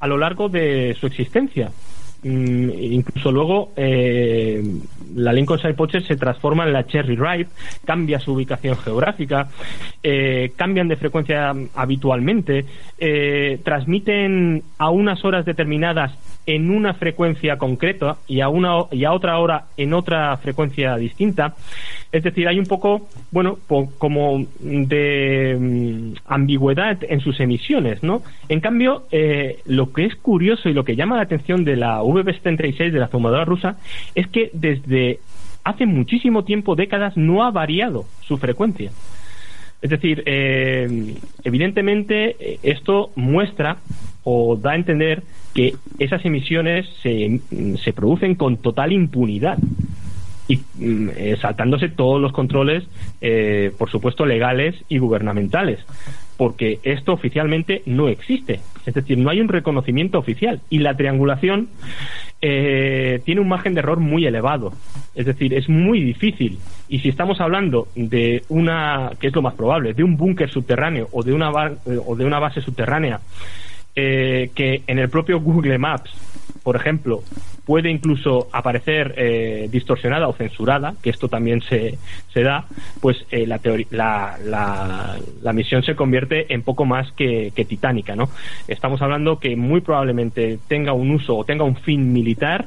[0.00, 1.70] a lo largo de su existencia.
[2.24, 4.62] Mm, incluso luego eh,
[5.14, 7.50] la Lincolnshire Poacher se transforma en la Cherry Ripe,
[7.84, 9.48] cambia su ubicación geográfica,
[10.02, 12.64] eh, cambian de frecuencia habitualmente,
[12.98, 16.12] eh, transmiten a unas horas determinadas
[16.46, 21.54] en una frecuencia concreta y a una y a otra hora en otra frecuencia distinta.
[22.12, 23.58] Es decir, hay un poco, bueno,
[23.98, 28.22] como de mm, ambigüedad en sus emisiones, ¿no?
[28.48, 32.02] En cambio, eh, lo que es curioso y lo que llama la atención de la
[32.02, 33.76] VB76 de la fumadora rusa
[34.14, 35.20] es que desde
[35.64, 38.90] hace muchísimo tiempo, décadas, no ha variado su frecuencia.
[39.84, 41.14] Es decir, eh,
[41.44, 43.76] evidentemente esto muestra
[44.22, 45.22] o da a entender
[45.52, 47.38] que esas emisiones se,
[47.84, 49.58] se producen con total impunidad
[50.48, 52.84] y mm, eh, saltándose todos los controles,
[53.20, 55.80] eh, por supuesto, legales y gubernamentales,
[56.36, 58.60] porque esto oficialmente no existe.
[58.86, 61.68] Es decir, no hay un reconocimiento oficial y la triangulación
[62.42, 64.72] eh, tiene un margen de error muy elevado.
[65.14, 66.58] Es decir, es muy difícil.
[66.88, 71.08] Y si estamos hablando de una, que es lo más probable, de un búnker subterráneo
[71.12, 73.20] o de una, o de una base subterránea,
[73.96, 76.10] eh, que en el propio Google Maps,
[76.64, 77.22] por ejemplo,
[77.64, 81.98] puede incluso aparecer eh, distorsionada o censurada, que esto también se,
[82.32, 82.66] se da,
[83.00, 83.60] pues eh, la,
[83.90, 88.28] la, la, misión se convierte en poco más que, que, titánica, ¿no?
[88.66, 92.66] Estamos hablando que muy probablemente tenga un uso o tenga un fin militar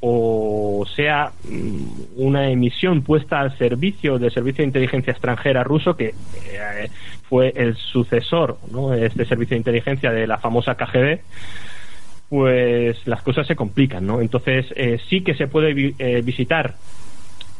[0.00, 6.08] o sea mm, una emisión puesta al servicio del Servicio de Inteligencia Extranjera ruso, que
[6.08, 6.90] eh,
[7.28, 8.94] fue el sucesor, ¿no?
[8.94, 11.20] este servicio de inteligencia de la famosa KGB,
[12.28, 14.20] pues las cosas se complican, ¿no?
[14.20, 16.74] Entonces eh, sí que se puede eh, visitar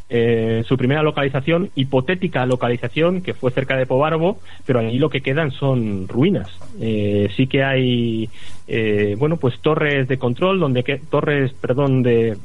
[0.09, 5.21] eh, su primera localización, hipotética localización, que fue cerca de Pobarbo, pero allí lo que
[5.21, 6.49] quedan son ruinas.
[6.81, 8.27] Eh, sí que hay,
[8.67, 12.37] eh, bueno, pues torres de control, donde torres, perdón, de,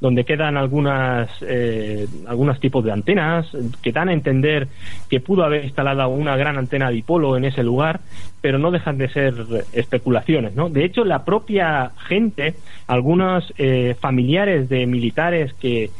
[0.00, 3.48] donde quedan algunas, eh, algunos tipos de antenas
[3.82, 4.68] que dan a entender
[5.10, 8.00] que pudo haber instalada una gran antena dipolo en ese lugar,
[8.40, 9.34] pero no dejan de ser
[9.72, 10.68] especulaciones, ¿no?
[10.68, 12.54] De hecho, la propia gente,
[12.86, 13.52] algunos
[14.00, 15.90] familiares de militares que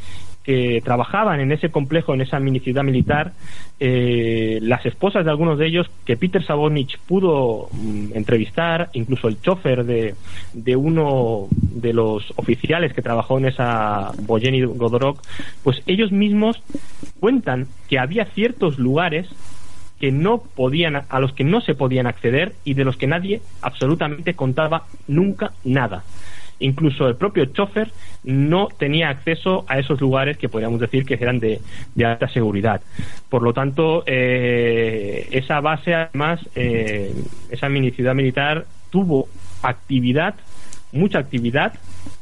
[0.48, 3.32] que trabajaban en ese complejo, en esa mini ciudad militar,
[3.78, 9.42] eh, las esposas de algunos de ellos que Peter Sabonich pudo mm, entrevistar, incluso el
[9.42, 10.14] chofer de,
[10.54, 15.22] de, uno de los oficiales que trabajó en esa Boyeni Godorok,
[15.62, 16.62] pues ellos mismos
[17.20, 19.28] cuentan que había ciertos lugares
[20.00, 23.42] que no podían, a los que no se podían acceder y de los que nadie
[23.60, 26.04] absolutamente contaba nunca nada.
[26.60, 27.92] Incluso el propio chofer
[28.24, 31.60] no tenía acceso a esos lugares que podríamos decir que eran de,
[32.04, 32.80] alta seguridad.
[33.28, 37.14] Por lo tanto, eh, esa base, además, eh,
[37.50, 39.28] esa mini ciudad militar tuvo
[39.62, 40.34] actividad,
[40.92, 41.74] mucha actividad,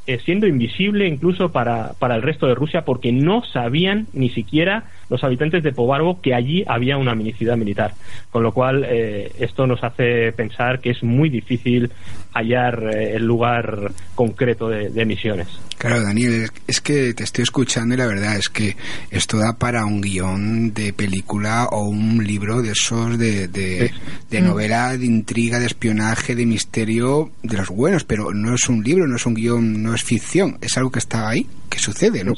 [0.07, 4.85] eh, siendo invisible incluso para, para el resto de Rusia porque no sabían ni siquiera
[5.09, 7.95] los habitantes de Pobarbo que allí había una minicidad militar.
[8.31, 11.91] Con lo cual, eh, esto nos hace pensar que es muy difícil
[12.33, 15.49] hallar eh, el lugar concreto de, de, misiones.
[15.79, 18.77] Claro, Daniel, es que te estoy escuchando y la verdad es que
[19.11, 23.91] esto da para un guion de película o un libro de esos de, de,
[24.31, 28.83] de novela, de intriga, de espionaje, de misterio, de los buenos, pero no es un
[28.83, 32.25] libro, no es un guion, no es ficción, es algo que está ahí, que sucede,
[32.25, 32.35] ¿no?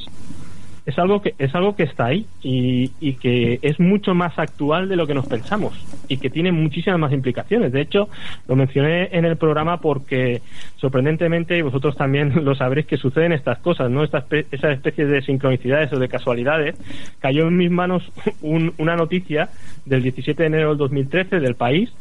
[0.89, 4.89] Es algo que es algo que está ahí y, y, que es mucho más actual
[4.89, 5.75] de lo que nos pensamos
[6.09, 7.73] y que tiene muchísimas más implicaciones.
[7.73, 8.09] De hecho,
[8.47, 10.41] lo mencioné en el programa porque
[10.77, 15.21] sorprendentemente y vosotros también lo sabréis que suceden estas cosas, no estas esas especies de
[15.21, 16.75] sincronicidades o de casualidades.
[17.19, 18.11] Cayó en mis manos
[18.41, 19.51] un, una noticia
[19.85, 21.93] del 17 de enero del 2013 del país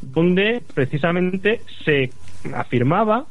[0.00, 2.10] donde precisamente se
[2.54, 3.24] afirmaba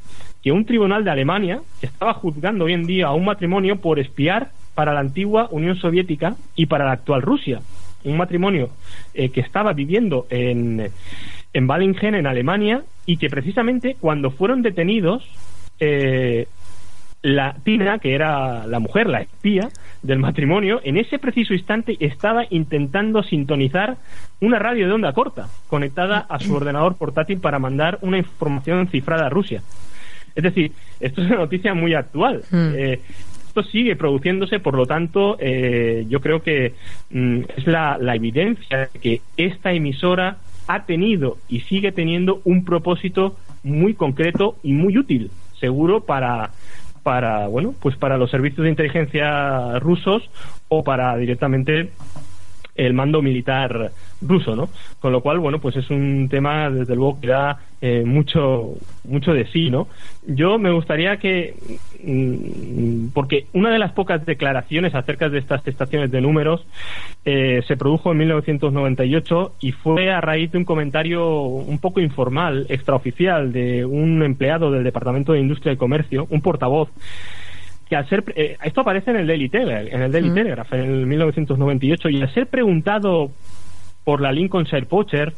[0.44, 4.50] que un tribunal de Alemania estaba juzgando hoy en día a un matrimonio por espiar
[4.76, 7.62] para la antigua Unión Soviética y para la actual Rusia.
[8.04, 8.70] Un matrimonio
[9.14, 10.92] eh, que estaba viviendo en,
[11.54, 15.28] en Balingen, en Alemania, y que precisamente cuando fueron detenidos,
[15.80, 16.48] eh,
[17.26, 19.70] la Tina, que era la mujer, la espía
[20.04, 23.98] del matrimonio, en ese preciso instante estaba intentando sintonizar
[24.42, 29.26] una radio de onda corta conectada a su ordenador portátil para mandar una información cifrada
[29.26, 29.64] a Rusia.
[30.36, 32.44] Es decir, esto es una noticia muy actual.
[32.52, 32.72] Mm.
[32.76, 33.00] Eh,
[33.56, 36.74] esto sigue produciéndose, por lo tanto, eh, yo creo que
[37.10, 40.38] mm, es la, la evidencia de que esta emisora
[40.68, 46.52] ha tenido y sigue teniendo un propósito muy concreto y muy útil, seguro para
[47.02, 50.28] para bueno pues para los servicios de inteligencia rusos
[50.70, 51.92] o para directamente
[52.76, 54.70] el mando militar ruso, ¿no?
[55.00, 58.74] Con lo cual, bueno, pues es un tema, desde luego, que da eh, mucho,
[59.04, 59.88] mucho de sí, ¿no?
[60.26, 61.56] Yo me gustaría que,
[62.04, 66.66] mm, porque una de las pocas declaraciones acerca de estas estaciones de números
[67.26, 72.66] eh, se produjo en 1998 y fue a raíz de un comentario un poco informal,
[72.70, 76.90] extraoficial, de un empleado del Departamento de Industria y Comercio, un portavoz,
[77.88, 80.80] que al ser eh, esto aparece en el Daily Telegraph, en el Daily Telegraph en
[80.82, 83.32] el 1998 y al ser preguntado
[84.04, 85.34] por la Lincolnshire Poacher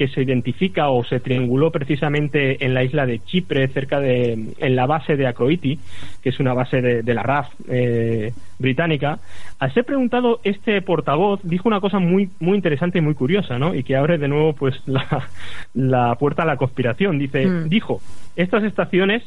[0.00, 4.74] que se identifica o se trianguló precisamente en la isla de Chipre, cerca de, en
[4.74, 5.78] la base de Acroiti,
[6.22, 9.18] que es una base de, de la RAF eh, británica.
[9.58, 13.74] Al ser preguntado, este portavoz dijo una cosa muy, muy interesante y muy curiosa, ¿no?
[13.74, 15.28] Y que abre de nuevo, pues, la,
[15.74, 17.18] la puerta a la conspiración.
[17.18, 17.68] Dice, mm.
[17.68, 18.00] dijo,
[18.36, 19.22] estas estaciones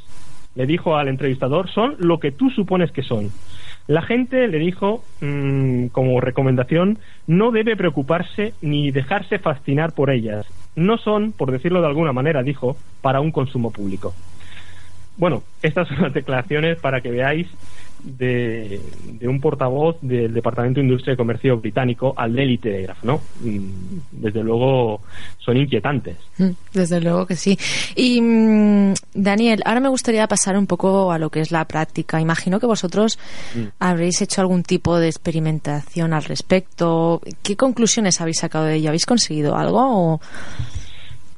[0.55, 3.31] le dijo al entrevistador, son lo que tú supones que son.
[3.87, 10.45] La gente le dijo, mmm, como recomendación, no debe preocuparse ni dejarse fascinar por ellas.
[10.75, 14.13] No son, por decirlo de alguna manera, dijo, para un consumo público.
[15.17, 17.47] Bueno, estas son las declaraciones para que veáis
[18.03, 23.21] de, de, un portavoz del Departamento de Industria y Comercio británico al Daily Telegraph, ¿no?
[24.11, 25.01] Desde luego
[25.39, 26.17] son inquietantes.
[26.37, 27.57] Mm, desde luego que sí.
[27.95, 32.19] Y mm, Daniel, ahora me gustaría pasar un poco a lo que es la práctica.
[32.19, 33.17] Imagino que vosotros
[33.55, 33.67] mm.
[33.79, 37.21] habréis hecho algún tipo de experimentación al respecto.
[37.41, 38.89] ¿Qué conclusiones habéis sacado de ello?
[38.89, 39.79] ¿Habéis conseguido algo?
[39.81, 40.21] O...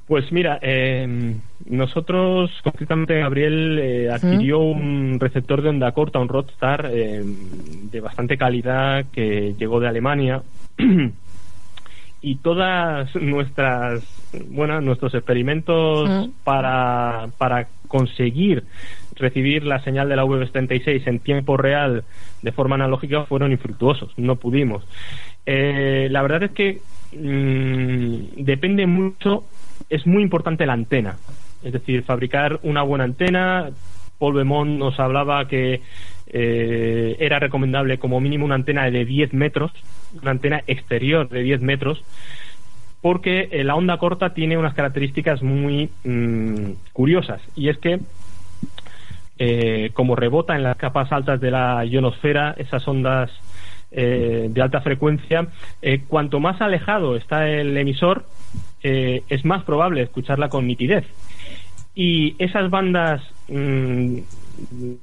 [0.07, 1.35] Pues mira, eh,
[1.65, 8.37] nosotros, concretamente Gabriel, eh, adquirió un receptor de onda corta, un Rodstar, eh, de bastante
[8.37, 10.43] calidad que llegó de Alemania.
[12.21, 14.03] y todas nuestras,
[14.49, 18.63] bueno, nuestros experimentos para, para conseguir
[19.15, 22.03] recibir la señal de la V76 en tiempo real
[22.41, 24.83] de forma analógica fueron infructuosos, no pudimos.
[25.45, 26.81] Eh, la verdad es que
[27.13, 29.43] mmm, depende mucho
[29.89, 31.17] es muy importante la antena.
[31.63, 33.69] Es decir, fabricar una buena antena.
[34.19, 35.81] Paul Bemont nos hablaba que
[36.27, 39.71] eh, era recomendable como mínimo una antena de 10 metros,
[40.21, 42.03] una antena exterior de 10 metros,
[43.01, 47.41] porque eh, la onda corta tiene unas características muy mmm, curiosas.
[47.55, 47.99] Y es que
[49.37, 53.31] eh, como rebota en las capas altas de la ionosfera, esas ondas
[53.91, 55.47] eh, de alta frecuencia,
[55.81, 58.25] eh, cuanto más alejado está el emisor,
[58.83, 61.05] eh, es más probable escucharla con nitidez.
[61.95, 64.17] Y esas bandas mmm,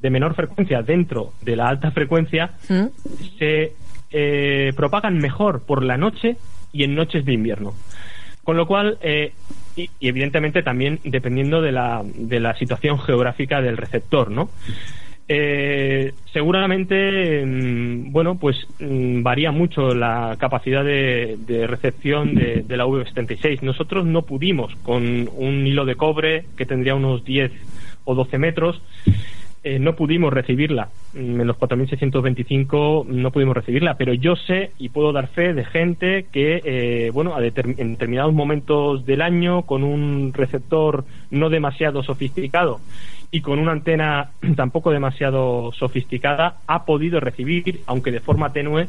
[0.00, 2.86] de menor frecuencia dentro de la alta frecuencia ¿Mm?
[3.38, 3.72] se
[4.10, 6.36] eh, propagan mejor por la noche
[6.72, 7.74] y en noches de invierno.
[8.44, 9.32] Con lo cual, eh,
[9.76, 14.50] y, y, evidentemente también dependiendo de la, de la situación geográfica del receptor, ¿no?
[15.28, 23.62] Eh, seguramente, mmm, bueno, pues mmm, varía mucho la capacidad de, recepción de, la V76.
[23.62, 27.52] Nosotros no pudimos con un hilo de cobre que tendría unos 10
[28.04, 28.82] o 12 metros.
[29.64, 30.88] eh, no pudimos recibirla.
[31.14, 35.64] Mm, en los 4.625 no pudimos recibirla, pero yo sé y puedo dar fe de
[35.64, 42.80] gente que, eh, bueno, en determinados momentos del año, con un receptor no demasiado sofisticado
[43.32, 48.86] y con una antena tampoco demasiado sofisticada, ha podido recibir, aunque de forma tenue,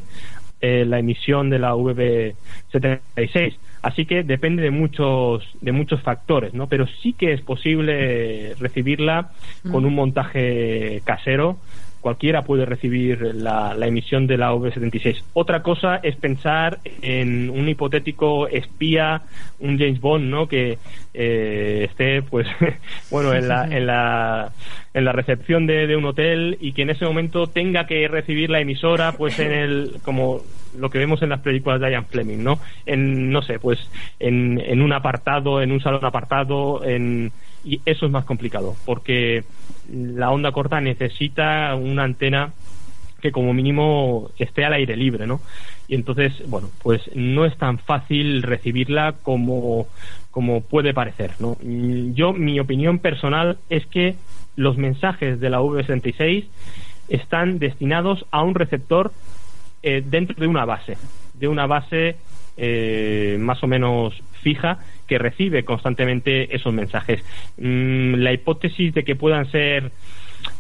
[0.61, 3.55] eh, la emisión de la VB76.
[3.81, 6.67] Así que depende de muchos, de muchos factores, ¿no?
[6.67, 9.31] Pero sí que es posible recibirla
[9.69, 11.57] con un montaje casero
[12.03, 15.23] cualquiera puede recibir la, emisión de la V76.
[15.33, 19.21] Otra cosa es pensar en un hipotético espía,
[19.59, 20.47] un James Bond, ¿no?
[20.47, 20.77] Que
[21.13, 22.45] eh, esté, pues,
[23.09, 24.51] bueno, en la, en la,
[24.93, 28.49] en la recepción de, de, un hotel y que en ese momento tenga que recibir
[28.49, 30.41] la emisora, pues, en el, como
[30.77, 32.59] lo que vemos en las películas de Ian Fleming, ¿no?
[32.85, 33.79] En, no sé, pues,
[34.19, 37.31] en, un apartado, en un salón apartado, en
[37.65, 39.45] y eso es más complicado porque
[39.89, 42.51] la onda corta necesita una antena
[43.21, 45.39] que como mínimo esté al aire libre, ¿no?
[45.87, 49.87] Y entonces, bueno, pues no es tan fácil recibirla como,
[50.29, 51.55] como puede parecer, ¿no?
[51.61, 54.15] Yo, mi opinión personal es que
[54.57, 56.47] los mensajes de la V66
[57.07, 59.13] están destinados a un receptor
[59.83, 60.97] eh, dentro de una base,
[61.33, 62.15] de una base
[62.57, 67.23] eh, más o menos fija que recibe constantemente esos mensajes.
[67.57, 69.91] Mm, la hipótesis de que puedan ser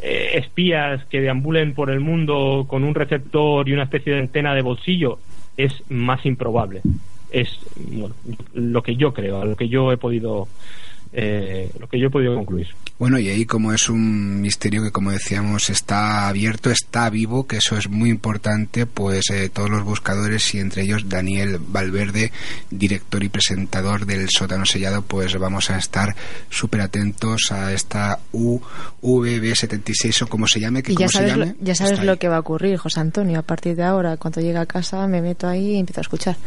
[0.01, 4.53] eh, espías que deambulen por el mundo con un receptor y una especie de antena
[4.53, 5.19] de bolsillo
[5.57, 6.81] es más improbable.
[7.31, 7.59] Es
[8.53, 10.47] lo que yo creo, lo que yo he podido
[11.13, 12.67] eh, lo que yo he podido concluir.
[12.99, 17.57] Bueno, y ahí como es un misterio que como decíamos está abierto, está vivo, que
[17.57, 22.31] eso es muy importante, pues eh, todos los buscadores y entre ellos Daniel Valverde,
[22.69, 26.15] director y presentador del sótano sellado, pues vamos a estar
[26.51, 31.65] súper atentos a esta UVB76 o como se llame, que ya sabes, se llame, lo,
[31.65, 34.59] ya sabes lo que va a ocurrir, José Antonio, a partir de ahora, cuando llegue
[34.59, 36.37] a casa me meto ahí y empiezo a escuchar.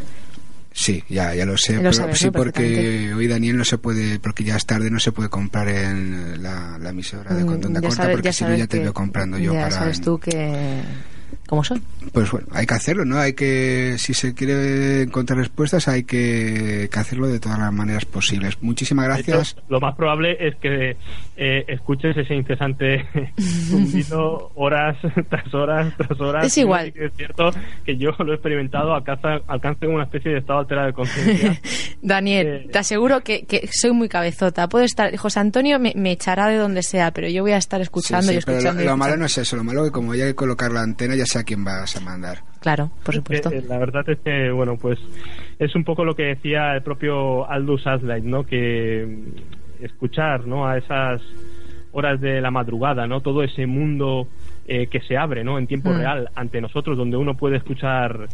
[0.76, 1.80] Sí, ya, ya lo sé.
[2.12, 5.68] sí, porque hoy Daniel no se puede, porque ya es tarde, no se puede comprar
[5.68, 9.62] en la, emisora de mm, Corta, porque si no ya te veo comprando yo ya
[9.62, 9.74] para.
[9.74, 10.82] sabes tú que
[11.46, 11.82] como son.
[12.12, 13.18] Pues bueno, hay que hacerlo, ¿no?
[13.18, 18.62] Hay que, si se quiere encontrar respuestas, hay que, hacerlo de todas las maneras posibles.
[18.62, 19.56] Muchísimas gracias.
[19.68, 20.96] lo más probable es que
[21.36, 23.06] eh, escuches ese incesante
[23.38, 24.96] zumbido horas
[25.28, 26.46] tras horas tras horas.
[26.46, 26.92] Es igual.
[26.94, 27.50] es cierto
[27.84, 31.60] que yo lo he experimentado, alcanza, alcance una especie de estado alterado de conciencia.
[32.02, 34.68] Daniel, eh, te aseguro que, soy muy cabezota.
[34.68, 38.32] Puedo estar, José Antonio me, echará de donde sea, pero yo voy a estar escuchando
[38.32, 38.82] y escuchando.
[38.82, 41.14] lo, malo no es eso, lo malo es que como hay que colocar la antena
[41.14, 42.38] ya a quién vas a mandar.
[42.60, 43.50] Claro, por supuesto.
[43.50, 44.98] Eh, la verdad es que, bueno, pues
[45.58, 48.44] es un poco lo que decía el propio Aldous Aslight, ¿no?
[48.44, 50.66] Que mm, escuchar, ¿no?
[50.66, 51.22] A esas
[51.92, 53.20] horas de la madrugada, ¿no?
[53.20, 54.28] Todo ese mundo
[54.66, 55.58] eh, que se abre, ¿no?
[55.58, 55.96] En tiempo mm.
[55.96, 58.28] real ante nosotros, donde uno puede escuchar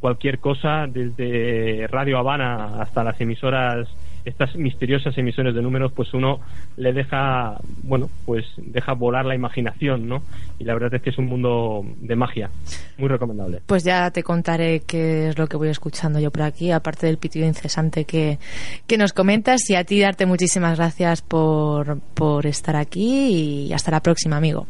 [0.00, 3.88] cualquier cosa, desde Radio Habana hasta las emisoras
[4.28, 6.40] estas misteriosas emisiones de números, pues uno
[6.76, 10.22] le deja, bueno, pues deja volar la imaginación, ¿no?
[10.58, 12.50] Y la verdad es que es un mundo de magia,
[12.98, 13.60] muy recomendable.
[13.66, 17.18] Pues ya te contaré qué es lo que voy escuchando yo por aquí, aparte del
[17.18, 18.38] pitido incesante que,
[18.86, 23.90] que nos comentas, y a ti darte muchísimas gracias por, por estar aquí y hasta
[23.90, 24.66] la próxima, amigo.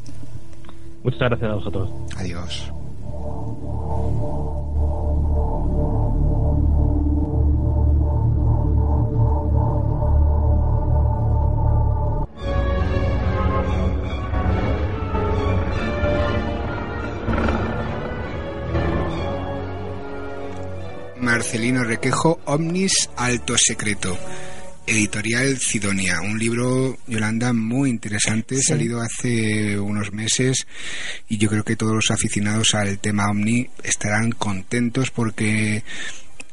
[1.02, 1.90] Muchas gracias a vosotros.
[2.16, 2.72] Adiós.
[21.28, 24.18] Marcelino Requejo, Omnis Alto Secreto.
[24.86, 30.66] Editorial Cidonia, un libro, Yolanda, muy interesante, salido hace unos meses
[31.28, 35.84] y yo creo que todos los aficionados al tema Omni estarán contentos porque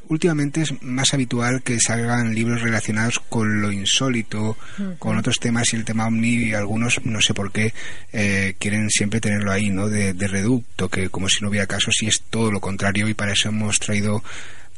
[0.10, 4.58] últimamente es más habitual que salgan libros relacionados con lo insólito,
[5.00, 7.74] con otros temas y el tema Omni, y algunos, no sé por qué,
[8.12, 9.88] eh, quieren siempre tenerlo ahí, ¿no?
[9.88, 13.14] De, de, reducto, que como si no hubiera caso, si es todo lo contrario, y
[13.14, 14.22] para eso hemos traído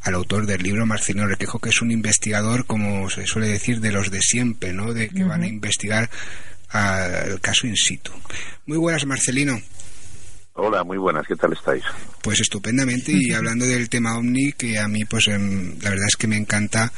[0.01, 3.91] al autor del libro, Marcelino Requejo, que es un investigador, como se suele decir, de
[3.91, 4.93] los de siempre, ¿no?
[4.93, 6.09] De que van a investigar
[6.73, 8.11] el caso in situ.
[8.65, 9.59] Muy buenas, Marcelino.
[10.59, 11.83] Hola, muy buenas, ¿qué tal estáis?
[12.23, 16.15] Pues estupendamente y hablando del tema Omni, que a mí pues em, la verdad es
[16.15, 16.91] que me encanta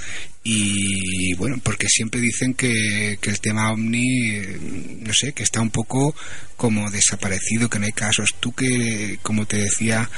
[0.46, 5.60] y bueno, porque siempre dicen que, que el tema Omni, em, no sé, que está
[5.60, 6.16] un poco
[6.56, 8.30] como desaparecido, que no hay casos.
[8.40, 10.10] Tú que, como te decía,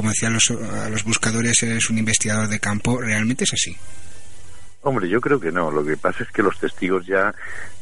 [0.00, 0.48] como decían los,
[0.90, 3.76] los buscadores, eres un investigador de campo, ¿realmente es así?
[4.80, 5.70] Hombre, yo creo que no.
[5.70, 7.34] Lo que pasa es que los testigos ya,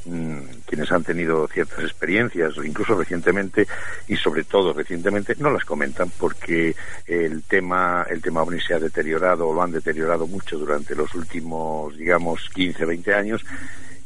[0.05, 3.69] mm, quienes han tenido ciertas experiencias, incluso recientemente,
[4.09, 6.74] y sobre todo recientemente, no las comentan porque
[7.07, 11.15] el tema, el tema OVNI se ha deteriorado o lo han deteriorado mucho durante los
[11.15, 13.45] últimos, digamos, 15, 20 años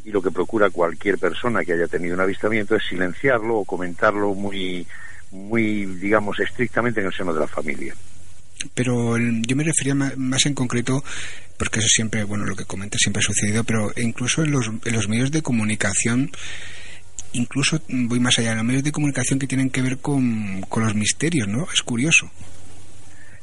[0.04, 4.34] y lo que procura cualquier persona que haya tenido un avistamiento es silenciarlo o comentarlo
[4.34, 4.86] muy,
[5.32, 7.94] muy, digamos, estrictamente en el seno de la familia.
[8.74, 11.02] Pero yo me refería más, en concreto,
[11.58, 14.92] porque eso siempre, bueno, lo que comenta siempre ha sucedido, pero incluso en los, en
[14.92, 16.30] los medios de comunicación,
[17.32, 20.84] incluso voy más allá, en los medios de comunicación que tienen que ver con, con
[20.84, 21.66] los misterios, ¿no?
[21.72, 22.30] Es curioso.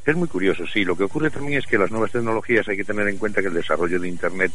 [0.10, 0.84] Es muy curioso, sí.
[0.84, 3.48] Lo que ocurre también es que las nuevas tecnologías hay que tener en cuenta que
[3.50, 4.52] el desarrollo de Internet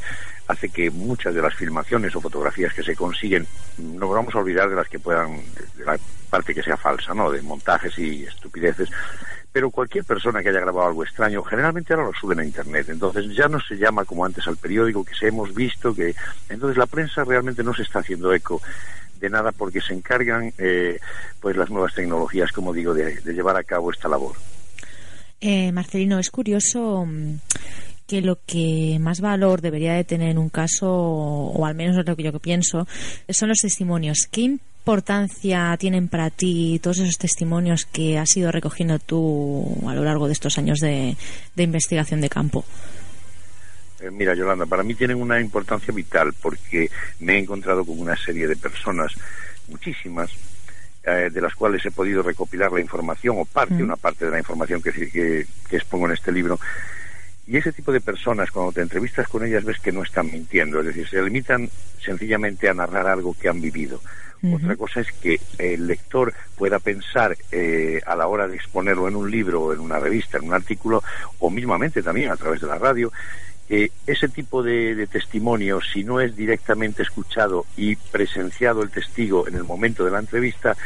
[0.49, 3.47] hace que muchas de las filmaciones o fotografías que se consiguen,
[3.79, 5.37] no vamos a olvidar de las que puedan,
[5.77, 5.97] de la
[6.29, 7.31] parte que sea falsa, ¿no?
[7.31, 8.91] De montajes y estupideces.
[9.53, 12.89] Pero cualquier persona que haya grabado algo extraño, generalmente ahora lo suben a Internet.
[12.89, 16.17] Entonces ya no se llama como antes al periódico, que se hemos visto, que...
[16.49, 18.61] Entonces la prensa realmente no se está haciendo eco
[19.21, 20.99] de nada porque se encargan eh,
[21.39, 24.35] pues las nuevas tecnologías, como digo, de llevar a cabo esta labor.
[25.41, 27.39] Eh, Marcelino, es curioso mm,
[28.07, 32.07] que lo que más valor debería de tener en un caso, o al menos es
[32.07, 32.87] lo que yo pienso,
[33.29, 34.29] son los testimonios.
[34.31, 40.05] ¿Qué importancia tienen para ti todos esos testimonios que has ido recogiendo tú a lo
[40.05, 41.17] largo de estos años de,
[41.57, 42.67] investigación de campo?
[44.01, 46.91] Eh, mira, Yolanda, para mí tienen una importancia vital porque
[47.21, 49.13] me he encontrado con una serie de personas,
[49.69, 50.31] muchísimas,
[51.07, 54.39] eh, de las cuales he podido recopilar la información o parte, una parte de la
[54.39, 56.59] información que, que, expongo en este libro.
[57.47, 60.81] Y ese tipo de personas, cuando te entrevistas con ellas, ves que no están mintiendo,
[60.81, 61.69] es decir, se limitan
[62.03, 64.01] sencillamente a narrar algo que han vivido.
[64.53, 69.17] Otra cosa es que el lector pueda pensar eh, a la hora de exponerlo en
[69.17, 71.03] un libro, o en una revista, en un artículo,
[71.39, 73.11] o mismamente también a través de la radio,
[73.69, 79.55] que ese tipo de, testimonio, si no es directamente escuchado y presenciado el testigo en
[79.55, 80.77] el momento de la entrevista,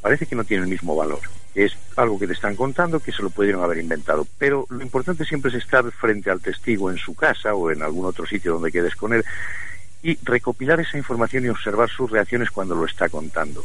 [0.00, 1.20] parece que no tiene el mismo valor.
[1.54, 4.26] Es algo que te están contando que se lo pudieron haber inventado.
[4.38, 8.04] Pero lo importante siempre es estar frente al testigo en su casa o en algún
[8.04, 9.24] otro sitio donde quedes con él
[10.02, 13.64] y recopilar esa información y observar sus reacciones cuando lo está contando.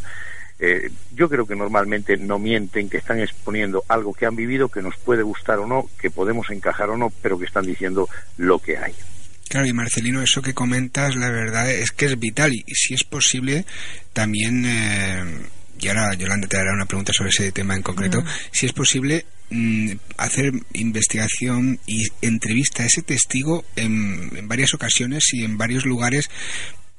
[0.64, 4.84] Eh, yo creo que normalmente no mienten, que están exponiendo algo que han vivido, que
[4.84, 8.08] nos puede gustar o no, que podemos encajar o no, pero que están diciendo
[8.38, 8.94] lo que hay.
[9.50, 13.04] Claro, y Marcelino, eso que comentas, la verdad es que es vital y, si es
[13.04, 13.66] posible,
[14.14, 15.48] también, eh,
[15.80, 19.26] y ahora Yolanda te dará una pregunta sobre ese tema en concreto, si es posible
[19.50, 25.88] mm, hacer investigación y entrevista a ese testigo en, en varias ocasiones y en varios
[25.88, 26.30] lugares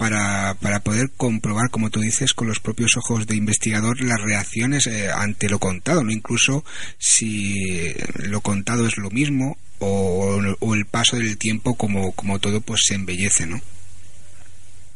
[0.02, 4.88] para, para poder comprobar, como tú dices, con los propios ojos de investigador las reacciones
[4.88, 6.64] eh, ante lo contado, no incluso
[6.98, 12.80] si lo contado es lo mismo o, el paso del tiempo como, como todo pues
[12.84, 13.60] se embellece, ¿no?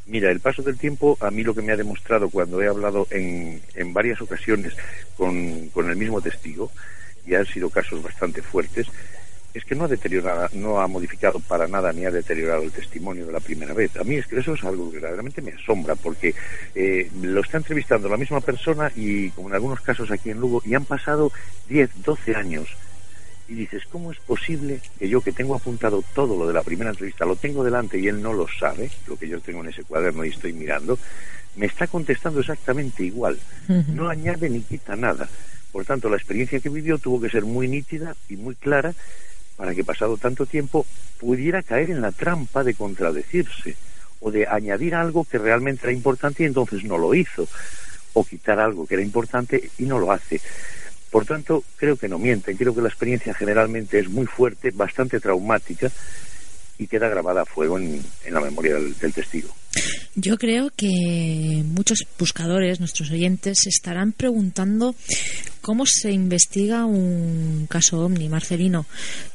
[0.06, 3.06] Mira, el paso del tiempo a mí lo que me ha demostrado cuando he hablado
[3.12, 4.72] en, en varias ocasiones
[5.16, 6.72] con, con el mismo testigo,
[7.24, 8.88] y han sido casos bastante fuertes,
[9.56, 13.26] es que no ha deteriorado, no ha modificado para nada ni ha deteriorado el testimonio
[13.26, 13.96] de la primera vez.
[13.96, 16.34] A mí es que eso es algo que verdaderamente me asombra porque
[16.74, 20.62] eh, lo está entrevistando la misma persona y como en algunos casos aquí en Lugo
[20.64, 21.32] y han pasado
[21.68, 22.68] 10, 12 años
[23.48, 26.90] y dices, ¿cómo es posible que yo que tengo apuntado todo lo de la primera
[26.90, 29.84] entrevista, lo tengo delante y él no lo sabe, lo que yo tengo en ese
[29.84, 30.98] cuaderno y estoy mirando,
[31.54, 33.38] me está contestando exactamente igual,
[33.68, 35.28] no añade ni quita nada.
[35.72, 38.94] Por tanto, la experiencia que vivió tuvo que ser muy nítida y muy clara
[39.56, 40.86] para que pasado tanto tiempo
[41.18, 43.76] pudiera caer en la trampa de contradecirse
[44.20, 47.48] o de añadir algo que realmente era importante y entonces no lo hizo,
[48.12, 50.40] o quitar algo que era importante y no lo hace.
[51.10, 55.20] Por tanto, creo que no mienten, creo que la experiencia generalmente es muy fuerte, bastante
[55.20, 55.90] traumática
[56.78, 59.48] y queda grabada a fuego en, la memoria del, testigo.
[60.14, 64.94] Yo creo que muchos buscadores, nuestros oyentes, se estarán preguntando
[65.60, 68.86] cómo se investiga un caso ovni, Marcelino.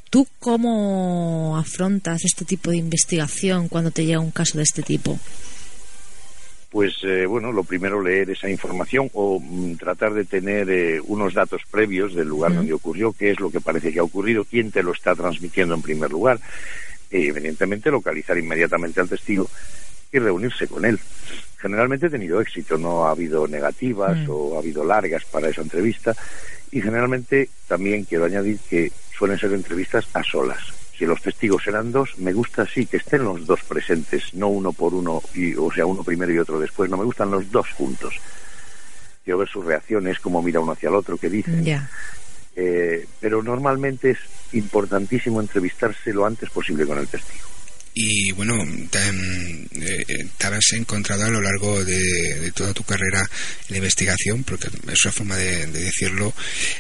[0.09, 5.17] ¿Tú cómo afrontas este tipo de investigación cuando te llega un caso de este tipo?
[6.71, 11.33] Pues eh, bueno, lo primero leer esa información o mm, tratar de tener eh, unos
[11.33, 14.71] datos previos del lugar donde ocurrió, qué es lo que parece que ha ocurrido, quién
[14.71, 16.39] te lo está transmitiendo en primer lugar,
[17.11, 19.49] y evidentemente localizar inmediatamente al testigo
[20.11, 20.99] y reunirse con él.
[21.57, 24.29] Generalmente he tenido éxito, no ha habido negativas mm.
[24.29, 26.15] o ha habido largas para esa entrevista
[26.71, 30.59] y generalmente también quiero añadir que suelen ser entrevistas a solas.
[30.97, 34.71] Si los testigos eran dos, me gusta sí que estén los dos presentes, no uno
[34.71, 36.89] por uno, y, o sea, uno primero y otro después.
[36.89, 38.13] No me gustan los dos juntos.
[39.23, 41.65] Quiero ver sus reacciones, cómo mira uno hacia el otro, qué dicen.
[42.55, 44.19] Eh, pero normalmente es
[44.53, 47.47] importantísimo entrevistarse lo antes posible con el testigo.
[47.93, 48.55] y bueno,
[48.89, 54.67] te, eh, has encontrado a lo largo de, toda tu carrera en la investigación, porque
[54.67, 56.33] es una forma de, decirlo,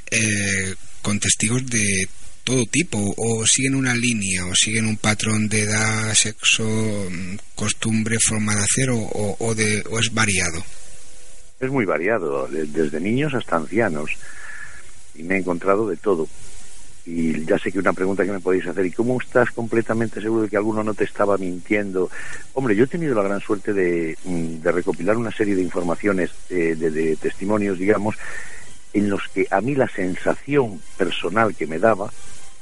[0.09, 2.07] eh, con testigos de
[2.43, 7.09] todo tipo, o siguen una línea, o siguen un patrón de edad, sexo,
[7.55, 10.63] costumbre, forma de hacer, o, o, de, o es variado.
[11.59, 14.11] Es muy variado, desde niños hasta ancianos,
[15.13, 16.27] y me he encontrado de todo
[17.05, 20.43] y ya sé que una pregunta que me podéis hacer, ¿y cómo estás completamente seguro
[20.43, 22.09] de que alguno no te estaba mintiendo?
[22.53, 26.75] Hombre, yo he tenido la gran suerte de, mm, recopilar una serie de informaciones, eh,
[26.77, 28.15] de, testimonios, digamos,
[28.93, 32.11] en los que a mí la sensación personal que me daba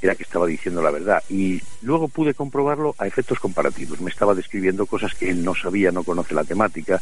[0.02, 1.22] era que estaba diciendo la verdad.
[1.30, 4.00] Y luego pude comprobarlo a efectos comparativos.
[4.00, 7.02] Me estaba describiendo cosas que él no sabía, no conoce la temática,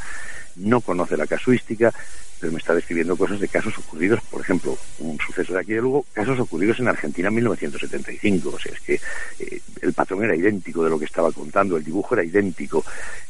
[0.57, 1.93] no conoce la casuística,
[2.39, 5.81] pero me está describiendo cosas de casos ocurridos, por ejemplo, un suceso de aquí de
[5.81, 8.49] Lugo, casos ocurridos en Argentina en 1975.
[8.49, 8.99] O sea, es que
[9.39, 12.85] eh, el patrón era idéntico de lo que estaba contando, el dibujo era idéntico,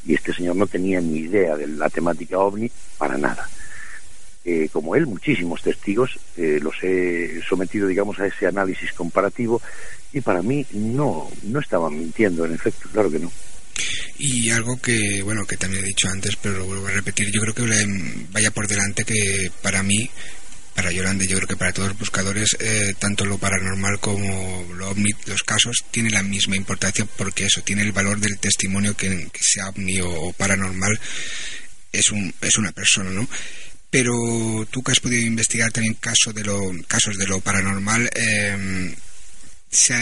[0.05, 3.49] y este señor no tenía ni idea de la temática ovni para nada.
[4.43, 9.61] Eh, como él, muchísimos testigos, eh, los he sometido, digamos, a ese análisis comparativo,
[10.13, 13.31] y para mí no, no estaban mintiendo, en efecto, claro que no.
[14.19, 17.41] Y algo que, bueno, que también he dicho antes, pero lo vuelvo a repetir, yo
[17.41, 17.85] creo que
[18.31, 20.09] vaya por delante que para mí,
[20.73, 24.89] para Yolanda, yo creo que para todos los buscadores, eh, tanto lo paranormal como lo
[24.89, 29.29] ovni, los casos, tiene la misma importancia porque eso, tiene el valor del testimonio que,
[29.39, 30.99] sea ovni o, paranormal,
[31.91, 33.27] es, un, es una persona, ¿no?
[33.89, 38.95] Pero tú que has podido investigar también casos de lo, casos de lo paranormal, eh,
[39.69, 39.93] se,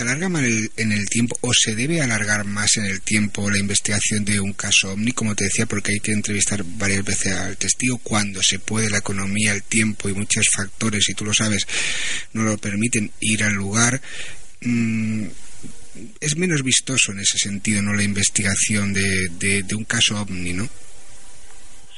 [0.00, 0.44] alarga más
[0.76, 4.52] en el tiempo o se debe alargar más en el tiempo la investigación de un
[4.52, 8.58] caso ovni, como te decía, porque hay que entrevistar varias veces al testigo cuando se
[8.58, 11.66] puede, la economía, el tiempo y muchos factores, y tú lo sabes,
[12.32, 14.00] no lo permiten ir al lugar.
[14.60, 15.26] Mm,
[16.20, 17.94] es menos vistoso en ese sentido, ¿no?
[17.94, 19.28] La investigación de,
[19.62, 20.68] de un caso ovni, ¿no?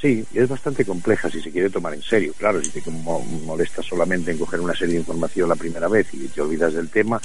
[0.01, 2.35] Sí, es bastante compleja si se quiere tomar en serio.
[2.37, 6.29] Claro, si te molestas solamente en coger una serie de información la primera vez y
[6.29, 7.21] te olvidas del tema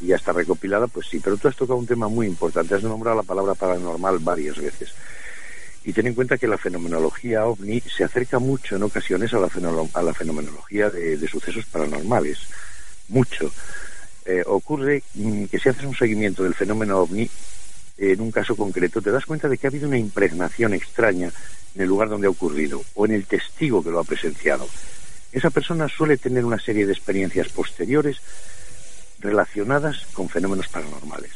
[0.00, 1.20] y ya está recopilada, pues sí.
[1.20, 2.74] Pero tú has tocado un tema muy importante.
[2.74, 4.92] Has nombrado la palabra paranormal varias veces.
[5.84, 9.48] Y ten en cuenta que la fenomenología ovni se acerca mucho en ocasiones a la,
[9.94, 12.38] a la fenomenología de, sucesos paranormales.
[13.08, 13.52] Mucho.
[14.24, 17.30] Eh, ocurre mm, que si haces un seguimiento del fenómeno ovni,
[17.98, 21.32] en un caso concreto, te das cuenta de que ha habido una impregnación extraña
[21.76, 24.68] en el lugar donde ha ocurrido o en el testigo que lo ha presenciado.
[25.30, 28.16] Esa persona suele tener una serie de experiencias posteriores
[29.20, 31.32] relacionadas con fenómenos paranormales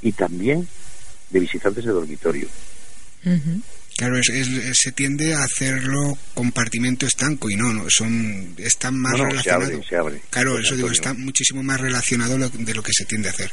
[0.00, 0.68] y también
[1.30, 2.46] de visitantes de dormitorio.
[3.96, 9.86] Claro, se tiende a hacerlo compartimento estanco y no, no son están más relacionados.
[10.30, 13.50] Claro, eso digo, está muchísimo más relacionado de lo que se tiende a hacer.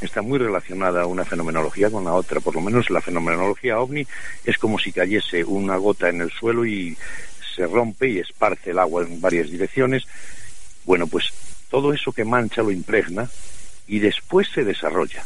[0.00, 2.40] Está muy relacionada una fenomenología con la otra.
[2.40, 4.06] Por lo menos la fenomenología ovni
[4.44, 6.96] es como si cayese una gota en el suelo y
[7.54, 10.04] se rompe y esparce el agua en varias direcciones.
[10.84, 11.32] Bueno, pues
[11.70, 13.28] todo eso que mancha lo impregna
[13.86, 15.24] y después se desarrolla.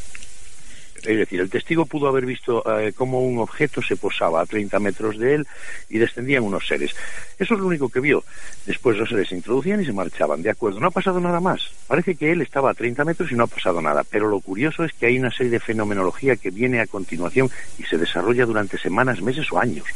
[1.05, 4.79] Es decir, el testigo pudo haber visto eh, cómo un objeto se posaba a 30
[4.79, 5.47] metros de él
[5.89, 6.95] y descendían unos seres.
[7.39, 8.23] Eso es lo único que vio.
[8.67, 10.43] Después los seres se introducían y se marchaban.
[10.43, 11.71] De acuerdo, no ha pasado nada más.
[11.87, 14.05] Parece que él estaba a 30 metros y no ha pasado nada.
[14.05, 17.85] Pero lo curioso es que hay una serie de fenomenología que viene a continuación y
[17.85, 19.87] se desarrolla durante semanas, meses o años.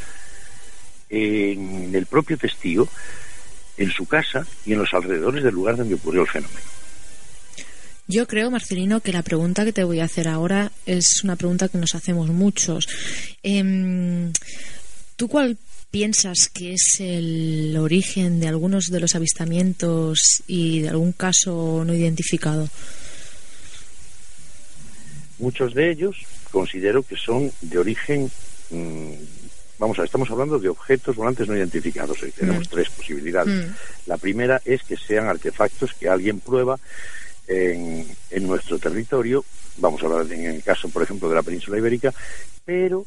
[1.09, 2.87] En el propio testigo,
[3.77, 6.59] en su casa y en los alrededores del lugar donde ocurrió el fenómeno.
[8.07, 11.69] Yo creo, Marcelino, que la pregunta que te voy a hacer ahora es una pregunta
[11.69, 12.87] que nos hacemos muchos.
[13.41, 14.31] Em,
[15.15, 15.57] ¿Tú cuál
[15.89, 21.93] piensas que es el origen de algunos de los avistamientos y de algún caso no
[21.93, 22.69] identificado?
[25.39, 26.17] Muchos de ellos
[26.51, 28.29] considero que son de origen
[28.69, 29.13] mm,
[29.79, 32.19] vamos a ver, estamos hablando de objetos volantes no identificados.
[32.37, 32.71] tenemos mm.
[32.71, 33.67] tres posibilidades.
[33.67, 33.73] Mm.
[34.07, 36.79] La primera es que sean artefactos que alguien prueba
[37.47, 39.43] en, en nuestro territorio,
[39.77, 42.13] vamos a hablar en el caso, por ejemplo, de la península ibérica,
[42.63, 43.05] pero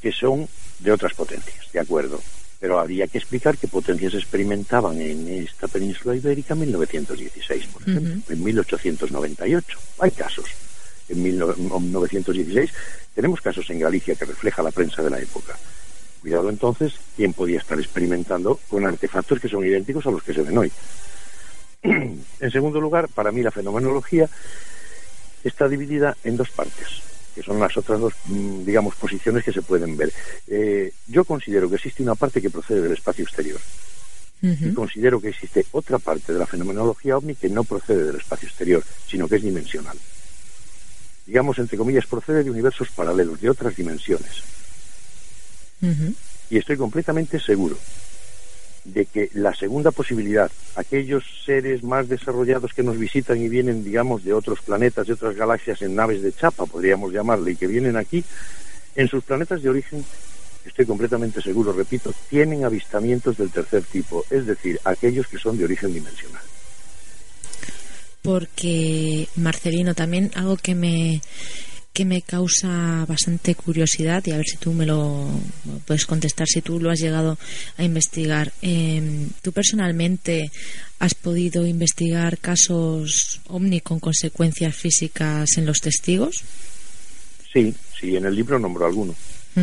[0.00, 0.48] que son
[0.78, 2.20] de otras potencias, ¿de acuerdo?
[2.60, 8.34] Pero habría que explicar qué potencias experimentaban en esta península ibérica en 1916, por ejemplo,
[8.34, 9.78] en 1898.
[9.98, 10.46] Hay casos.
[11.08, 12.70] En 1916
[13.14, 15.56] tenemos casos en Galicia que refleja la prensa de la época.
[16.20, 20.42] Cuidado entonces, ¿quién podía estar experimentando con artefactos que son idénticos a los que se
[20.42, 20.72] ven hoy?
[22.40, 24.28] en segundo lugar, para mí la fenomenología
[25.44, 27.02] está dividida en dos partes,
[27.34, 30.12] que son las otras dos, mm, digamos, posiciones que se pueden ver.
[30.48, 33.60] Eh, yo considero que existe una parte que procede del espacio exterior.
[34.42, 38.46] Y considero que existe otra parte de la fenomenología ovni que no procede del espacio
[38.46, 39.98] exterior, sino que es dimensional.
[41.26, 44.44] digamos, entre comillas, procede de universos paralelos, de otras dimensiones.
[46.48, 47.76] Y estoy completamente seguro
[48.86, 54.24] de que la segunda posibilidad, aquellos seres más desarrollados que nos visitan y vienen, digamos,
[54.24, 57.96] de otros planetas, de otras galaxias en naves de chapa, podríamos llamarle, y que vienen
[57.96, 58.24] aquí,
[58.94, 60.04] en sus planetas de origen,
[60.64, 65.64] estoy completamente seguro, repito, tienen avistamientos del tercer tipo, es decir, aquellos que son de
[65.64, 66.42] origen dimensional.
[68.22, 71.20] Porque, Marcelino, también algo que me
[71.96, 75.30] que me causa bastante curiosidad y a ver si tú me lo
[75.86, 77.38] puedes contestar, si tú lo has llegado
[77.78, 78.52] a investigar.
[78.60, 80.50] Em, ¿Tú personalmente
[80.98, 86.44] has podido investigar casos ovni con consecuencias físicas en los testigos?
[87.50, 89.14] Sí, sí, en el libro nombro alguno.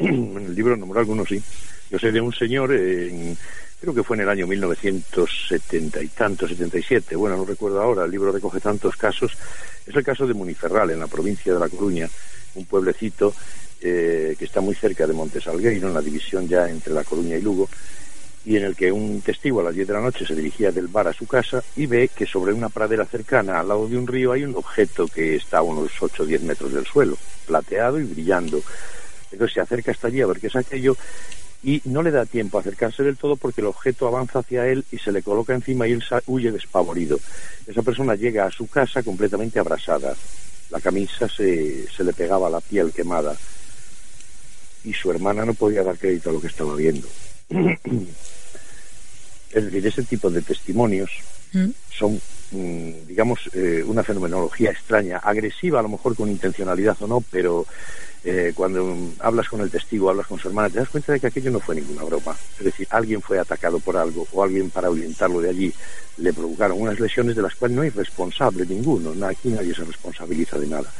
[0.00, 1.40] En el libro nombro alguno, sí.
[1.88, 7.14] Yo sé de un señor, creo que fue en el año 1970 y tanto, 77,
[7.14, 9.36] bueno, no recuerdo ahora, el libro recoge tantos casos
[9.90, 12.08] es el caso de Muniferral, en la provincia de La Coruña,
[12.54, 13.34] un pueblecito
[13.80, 17.42] eh, que está muy cerca de Montesalgueiro, en la división ya entre La Coruña y
[17.42, 17.68] Lugo,
[18.44, 20.88] y en el que un testigo a las 10 de la noche se dirigía del
[20.88, 24.06] bar a su casa y ve que sobre una pradera cercana, al lado de un
[24.06, 28.00] río, hay un objeto que está a unos 8 o 10 metros del suelo, plateado
[28.00, 28.62] y brillando.
[29.30, 30.96] Entonces se acerca hasta allí a ver qué es aquello
[31.62, 34.84] y no le da tiempo a acercarse del todo porque el objeto avanza hacia él
[34.90, 37.18] y se le coloca encima y él huye despavorido.
[37.66, 40.14] Esa persona llega a su casa completamente abrasada.
[40.70, 43.36] La camisa se, se le pegaba a la piel quemada
[44.84, 47.06] y su hermana no podía dar crédito a lo que estaba viendo.
[49.52, 51.10] es decir, ese tipo de testimonios
[51.52, 51.70] ¿Mm?
[51.90, 52.20] son,
[52.52, 57.66] mm, digamos, eh, una fenomenología extraña, agresiva a lo mejor con intencionalidad o no, pero
[58.22, 61.28] eh, cuando hablas con el testigo, hablas con su hermana, te das cuenta de que
[61.28, 62.36] aquello no fue ninguna broma.
[62.58, 65.74] Es decir, alguien fue atacado por algo o alguien para ahuyentarlo de allí
[66.18, 69.14] le provocaron unas lesiones de las cuales no hay responsable ninguno.
[69.26, 70.92] Aquí nadie se responsabiliza de nada.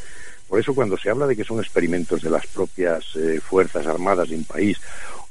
[0.49, 4.31] Por eso cuando se habla de que son experimentos de las propias eh, Fuerzas Armadas
[4.31, 4.79] de un país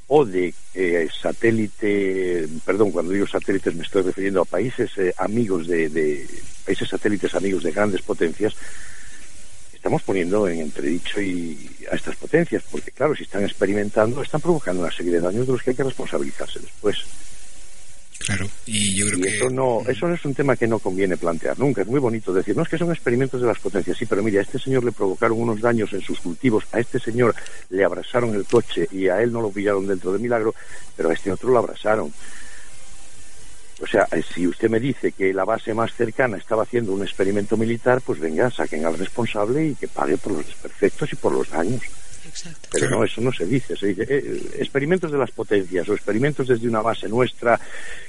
[0.06, 5.88] o de eh, satélite, perdón, cuando digo satélites me estoy refiriendo a países amigos de,
[5.88, 6.26] de,
[6.64, 8.54] países satélites amigos de grandes potencias,
[9.80, 11.56] estamos poniendo en entredicho y
[11.90, 15.54] a estas potencias, porque claro, si están experimentando, están provocando una serie de daños de
[15.54, 16.98] los que hay que responsabilizarse después.
[18.18, 19.28] Claro, y yo creo que...
[19.30, 21.80] Eso no, eso no es un tema que no conviene plantear nunca.
[21.80, 24.40] Es muy bonito decir, no es que son experimentos de las potencias, sí, pero mira,
[24.40, 27.34] a este señor le provocaron unos daños en sus cultivos, a este señor
[27.70, 30.54] le abrasaron el coche y a él no lo pillaron dentro de milagro,
[30.94, 32.12] pero a este otro lo abrasaron.
[33.80, 37.02] O sea, eh, si usted me dice que la base más cercana estaba haciendo un
[37.02, 41.32] experimento militar, pues venga, saquen al responsable y que pague por los desperfectos y por
[41.32, 41.82] los daños.
[42.26, 42.68] Exacto.
[42.72, 43.74] Pero no, eso no se dice.
[43.76, 47.58] Se dice eh, experimentos de las potencias o experimentos desde una base nuestra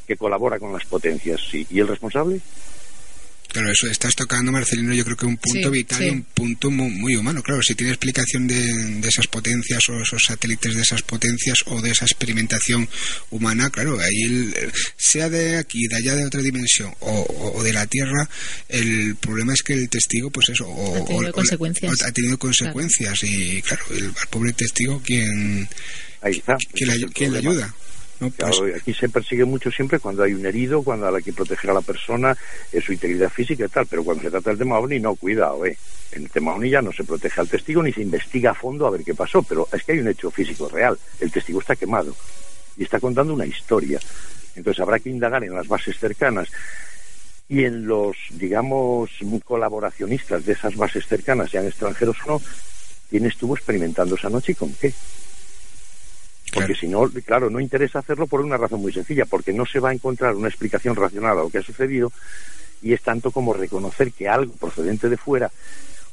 [0.05, 1.65] que colabora con las potencias, sí.
[1.69, 2.41] ¿Y el responsable?
[3.51, 7.17] Claro, eso estás tocando, Marcelino, yo creo que un punto vital y un punto muy,
[7.17, 7.43] humano.
[7.43, 11.91] Claro, si tiene explicación de, esas potencias o esos satélites de esas potencias o de
[11.91, 12.87] esa experimentación
[13.29, 14.53] humana, claro, ahí
[14.95, 18.29] sea de aquí, de allá de otra dimensión o, de la Tierra,
[18.69, 20.65] el problema es que el testigo, pues eso,
[20.95, 22.01] ha tenido consecuencias.
[22.03, 25.67] ha tenido consecuencias y claro, el, pobre testigo, ¿quién,
[26.21, 26.55] Ahí está.
[26.73, 27.73] ¿quién, le ayuda?
[28.29, 31.73] Pues aquí se persigue mucho siempre cuando hay un herido, cuando hay que proteger a
[31.73, 32.37] la persona,
[32.71, 35.65] en su integridad física y tal, pero cuando se trata del tema OVNI, no, cuidado,
[35.65, 35.75] eh.
[36.11, 38.85] En el tema OVNI ya no se protege al testigo ni se investiga a fondo
[38.85, 40.99] a ver qué pasó, pero es que hay un hecho físico real.
[41.19, 42.15] El testigo está quemado
[42.77, 43.99] y está contando una historia.
[44.55, 46.49] Entonces habrá que indagar en las bases cercanas
[47.49, 49.09] y en los, digamos,
[49.43, 52.41] colaboracionistas de esas bases cercanas, sean extranjeros o no,
[53.09, 54.93] quién estuvo experimentando esa noche y con qué.
[56.53, 59.79] Porque si no, claro, no interesa hacerlo por una razón muy sencilla, porque no se
[59.79, 62.11] va a encontrar una explicación racional a lo que ha sucedido
[62.81, 65.51] y es tanto como reconocer que algo procedente de fuera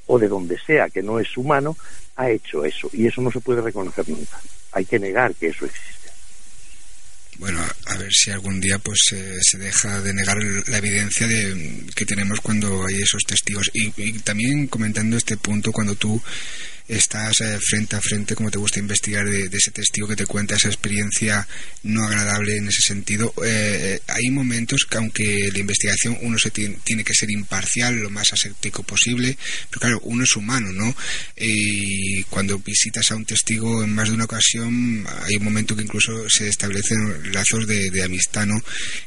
[0.07, 1.77] o de donde sea que no es humano
[2.17, 4.39] ha hecho eso y eso no se puede reconocer nunca.
[4.73, 5.99] Hay que negar que eso existe.
[7.39, 8.99] Bueno, a ver si algún día pues
[9.43, 10.37] se deja de negar
[10.67, 13.71] la evidencia de, que tenemos cuando hay esos testigos.
[13.73, 16.21] y también comentando este punto, cuando tú
[16.89, 20.57] estás eh, frente a frente, como te gusta investigar, de, ese testigo que te cuenta
[20.57, 21.47] esa experiencia
[21.83, 23.33] no agradable en ese sentido.
[23.45, 28.33] Eh, hay momentos que, aunque la investigación uno se tiene, que ser imparcial, lo más
[28.33, 29.37] aséptico posible,
[29.71, 30.95] pero claro, uno es humano, ¿no?
[31.37, 35.83] Y cuando visitas a un testigo en más de una ocasión, hay un momento que
[35.83, 38.63] incluso se establecen lazos de, amistad, ¿no?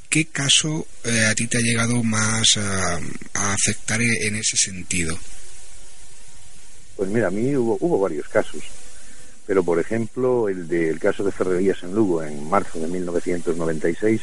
[0.10, 3.00] ¿Qué caso eh, a ti te ha llegado más a,
[3.34, 5.18] a afectar en ese sentido?
[7.02, 8.62] Pues mira, a mí hubo, hubo varios casos,
[9.48, 14.22] pero por ejemplo el del caso de Ferrerías en Lugo en marzo de 1996,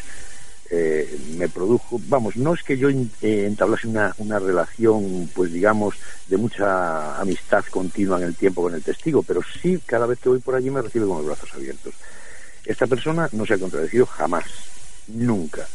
[0.70, 5.96] eh, me produjo, vamos, no es que yo eh, entablase una, una relación, pues digamos,
[6.28, 10.28] de mucha amistad continua en el tiempo con el testigo, pero sí cada vez que
[10.28, 11.94] voy por allí me recibe con los brazos abiertos.
[12.64, 14.44] Esta persona no se ha contradecido jamás,
[15.08, 15.66] nunca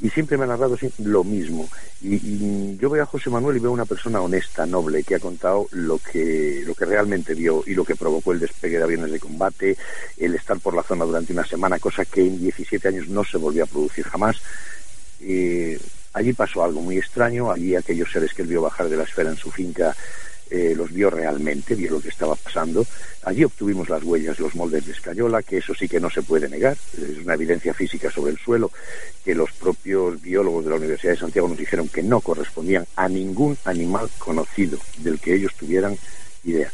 [0.00, 1.68] y siempre me ha narrado lo mismo.
[2.00, 5.66] Y, yo veo a José Manuel y veo una persona honesta, noble, que ha contado
[5.72, 9.20] lo que, lo que realmente vio y lo que provocó el despegue de aviones de
[9.20, 9.76] combate,
[10.16, 13.38] el estar por la zona durante una semana, cosa que en 17 años no se
[13.38, 14.36] volvió a producir jamás.
[16.12, 19.30] allí pasó algo muy extraño, allí aquellos seres que él vio bajar de la esfera
[19.30, 19.96] en su finca
[20.50, 22.86] eh, los vio realmente, vio lo que estaba pasando.
[23.22, 26.48] Allí obtuvimos las huellas, los moldes de escayola, que eso sí que no se puede
[26.48, 28.70] negar, es una evidencia física sobre el suelo,
[29.24, 33.08] que los propios biólogos de la Universidad de Santiago nos dijeron que no correspondían a
[33.08, 35.96] ningún animal conocido del que ellos tuvieran
[36.44, 36.70] idea.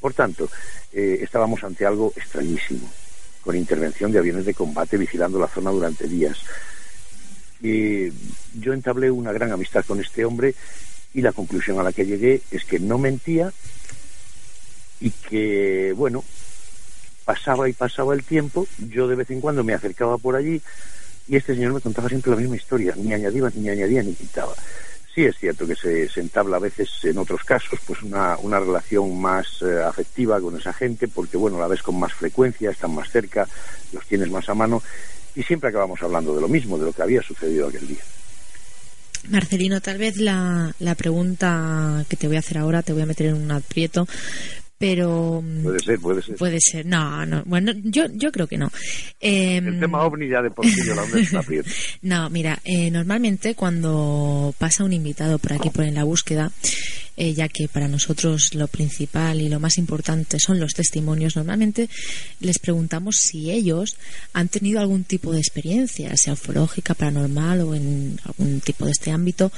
[0.00, 0.48] Por tanto,
[0.92, 2.90] eh, estábamos ante algo extrañísimo,
[3.42, 6.38] con intervención de aviones de combate vigilando la zona durante días.
[7.62, 8.12] Y
[8.60, 10.54] yo entablé una gran amistad con este hombre
[11.16, 13.50] y la conclusión a la que llegué es que no mentía
[15.00, 16.22] y que, bueno,
[17.24, 20.60] pasaba y pasaba el tiempo, yo de vez en cuando me acercaba por allí
[21.26, 24.52] y este señor me contaba siempre la misma historia, ni añadía ni, añadía, ni quitaba.
[25.14, 28.60] Sí es cierto que se, se, entabla a veces, en otros casos, pues una, una
[28.60, 32.94] relación más eh, afectiva con esa gente, porque bueno, la ves con más frecuencia, están
[32.94, 33.48] más cerca,
[33.94, 34.82] los tienes más a mano,
[35.34, 38.02] y siempre acabamos hablando de lo mismo, de lo que había sucedido aquel día.
[39.28, 43.06] Marcelino, tal vez la, la pregunta que te voy a hacer ahora te voy a
[43.06, 44.06] meter en un aprieto,
[44.78, 46.36] pero puede ser puede ser.
[46.36, 46.86] puede ser.
[46.86, 48.70] No no bueno yo yo creo que no.
[49.20, 51.42] El em, tema ovni ya de por sí la
[52.02, 56.52] no mira eh, normalmente cuando pasa un invitado por aquí por en la búsqueda
[57.16, 61.88] eh, ya que para nosotros lo principal y lo más importante son los testimonios normalmente
[62.40, 63.96] les preguntamos si ellos
[64.34, 69.10] han tenido algún tipo de experiencia sea ufológica paranormal o en algún tipo de este
[69.10, 69.50] ámbito.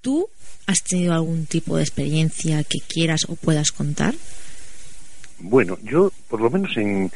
[0.00, 0.28] Tú
[0.66, 4.14] has tenido algún tipo de experiencia que quieras o puedas contar
[5.42, 7.10] bueno, yo por lo menos en,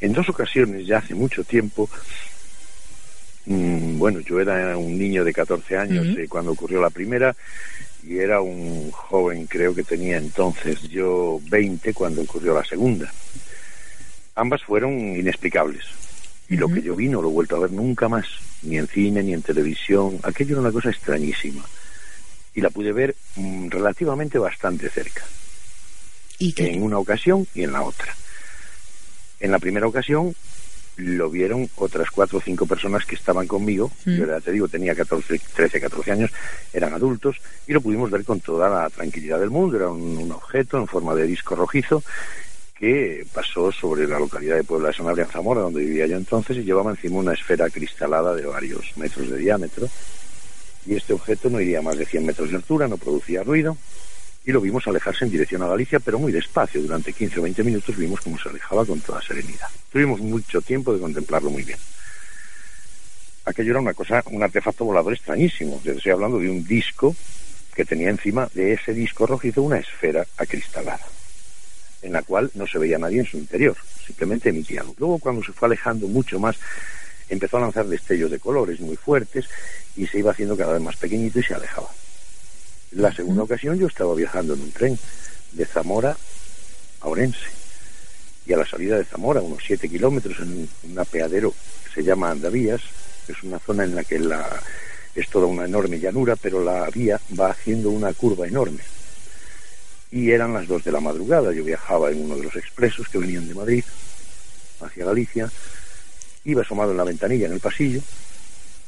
[0.00, 1.88] en dos ocasiones ya hace mucho tiempo,
[3.46, 7.34] mmm, bueno, yo era un niño de 14 años eh, cuando ocurrió la primera
[8.02, 13.12] y era un joven, creo que tenía entonces yo 20 cuando ocurrió la segunda.
[14.34, 15.84] Ambas fueron inexplicables.
[16.48, 18.26] Y lo que yo vi no lo he vuelto a ver nunca más,
[18.62, 20.18] ni en cine, ni en televisión.
[20.22, 21.62] Aquello era una cosa extrañísima.
[22.54, 25.24] Y la pude ver mm, relativamente bastante cerca
[26.38, 28.14] en una ocasión y en la otra.
[29.40, 30.34] En la primera ocasión
[30.98, 34.16] lo vieron otras cuatro o cinco personas que estaban conmigo, mm.
[34.16, 36.30] yo ya te digo, tenía 14, 13, 14 años,
[36.72, 37.36] eran adultos,
[37.68, 41.14] y lo pudimos ver con toda la tranquilidad del mundo, era un, objeto en forma
[41.14, 42.02] de disco rojizo
[42.76, 46.56] que pasó sobre la localidad de Puebla de Sanabria, en Zamora, donde vivía yo entonces,
[46.56, 49.88] y llevaba encima una esfera cristalada de varios metros de diámetro,
[50.84, 53.76] y este objeto no iría más de 100 metros de altura, no producía ruido,
[54.48, 56.80] y lo vimos alejarse en dirección a Galicia, pero muy despacio.
[56.80, 59.68] Durante 15 o 20 minutos vimos cómo se alejaba con toda serenidad.
[59.92, 61.78] Tuvimos mucho tiempo de contemplarlo muy bien.
[63.44, 65.82] Aquello era una cosa, un artefacto volador extrañísimo.
[65.84, 67.14] Estoy hablando de un disco
[67.74, 71.06] que tenía encima de ese disco rojizo una esfera acristalada,
[72.00, 73.76] en la cual no se veía nadie en su interior,
[74.06, 74.94] simplemente emitía luz.
[74.98, 76.56] Luego, cuando se fue alejando mucho más,
[77.28, 79.44] empezó a lanzar destellos de colores muy fuertes
[79.94, 81.90] y se iba haciendo cada vez más pequeñito y se alejaba.
[82.92, 84.98] La segunda ocasión yo estaba viajando en un tren
[85.52, 86.16] de Zamora
[87.00, 87.38] a Orense.
[88.46, 91.54] Y a la salida de Zamora, unos 7 kilómetros, en un apeadero
[91.84, 92.80] que se llama Andavías,
[93.28, 94.18] es una zona en la que
[95.14, 98.80] es toda una enorme llanura, pero la vía va haciendo una curva enorme.
[100.10, 103.18] Y eran las 2 de la madrugada, yo viajaba en uno de los expresos que
[103.18, 103.84] venían de Madrid
[104.80, 105.52] hacia Galicia,
[106.44, 108.00] iba asomado en la ventanilla en el pasillo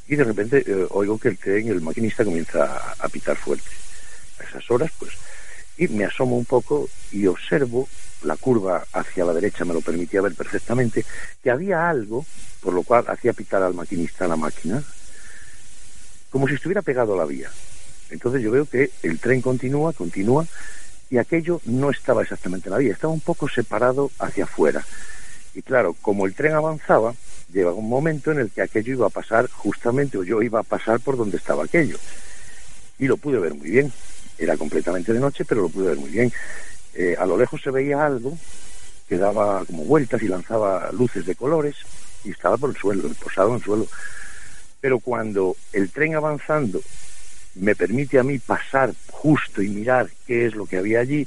[0.08, 3.68] y de repente eh, oigo que el tren, el maquinista comienza a pitar fuerte
[4.44, 5.12] esas horas, pues,
[5.76, 7.88] y me asomo un poco y observo
[8.22, 11.04] la curva hacia la derecha me lo permitía ver perfectamente,
[11.42, 12.26] que había algo
[12.60, 14.82] por lo cual hacía pitar al maquinista la máquina,
[16.30, 17.50] como si estuviera pegado a la vía.
[18.10, 20.46] Entonces yo veo que el tren continúa, continúa,
[21.08, 24.84] y aquello no estaba exactamente en la vía, estaba un poco separado hacia afuera.
[25.54, 27.14] Y claro, como el tren avanzaba,
[27.52, 30.64] llega un momento en el que aquello iba a pasar justamente, o yo iba a
[30.64, 31.98] pasar por donde estaba aquello.
[32.98, 33.92] Y lo pude ver muy bien.
[34.40, 36.32] Era completamente de noche, pero lo pude ver muy bien.
[36.94, 38.36] Eh, a lo lejos se veía algo
[39.06, 41.76] que daba como vueltas y lanzaba luces de colores
[42.24, 43.86] y estaba por el suelo, posado en el suelo.
[44.80, 46.80] Pero cuando el tren avanzando
[47.56, 51.26] me permite a mí pasar justo y mirar qué es lo que había allí,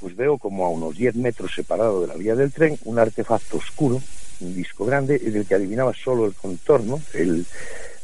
[0.00, 3.58] pues veo como a unos 10 metros separado de la vía del tren un artefacto
[3.58, 4.02] oscuro,
[4.40, 7.46] un disco grande, en el que adivinaba solo el contorno, el,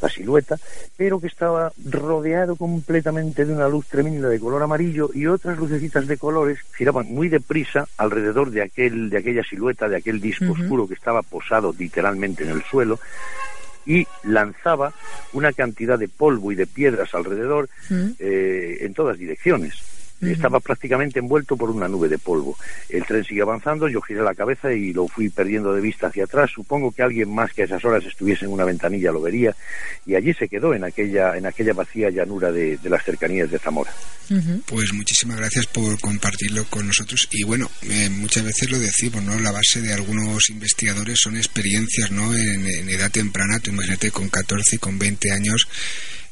[0.01, 0.57] la silueta,
[0.97, 6.07] pero que estaba rodeado completamente de una luz tremenda de color amarillo y otras lucecitas
[6.07, 10.87] de colores giraban muy deprisa alrededor de aquel de aquella silueta, de aquel disco oscuro
[10.87, 12.99] que estaba posado literalmente en el suelo
[13.87, 14.93] y lanzaba
[15.33, 17.69] una cantidad de polvo y de piedras alrededor
[18.19, 19.98] eh, en todas direcciones.
[20.21, 22.57] Estaba prácticamente envuelto por una nube de polvo.
[22.89, 26.25] El tren sigue avanzando, yo giré la cabeza y lo fui perdiendo de vista hacia
[26.25, 26.51] atrás.
[26.53, 29.55] Supongo que alguien más que a esas horas estuviese en una ventanilla lo vería
[30.07, 33.93] y allí se quedó en aquella, en aquella vacía llanura de, las cercanías de Zamora.
[34.67, 39.39] Pues muchísimas gracias por compartirlo con nosotros y bueno, eh, muchas veces lo decimos, ¿no?
[39.39, 42.35] La base de algunos investigadores son experiencias, ¿no?
[42.35, 45.67] En, en edad temprana, tú imagínate con 14 y con 20 años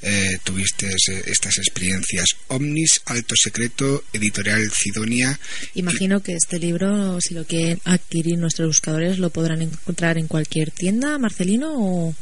[0.02, 0.88] eh, tuviste
[1.26, 2.26] estas experiencias.
[2.48, 5.38] Omnis, Alto Secreto, Editorial Cidonia.
[5.74, 10.70] Imagino que este libro, si lo quieren adquirir nuestros buscadores, lo podrán encontrar en cualquier
[10.70, 12.14] tienda, Marcelino, o...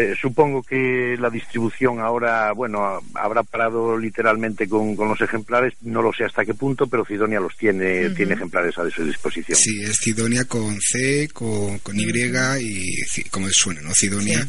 [0.00, 6.10] Eh, supongo que la distribución ahora, bueno, habrá parado literalmente con, los ejemplares, no lo
[6.10, 9.58] sé hasta qué punto, pero Cidonia los tiene, tiene ejemplares a su disposición.
[9.58, 12.10] Sí, es Cidonia con C, con, Y
[12.60, 13.90] y como suena, ¿no?
[13.94, 14.46] Cidonia.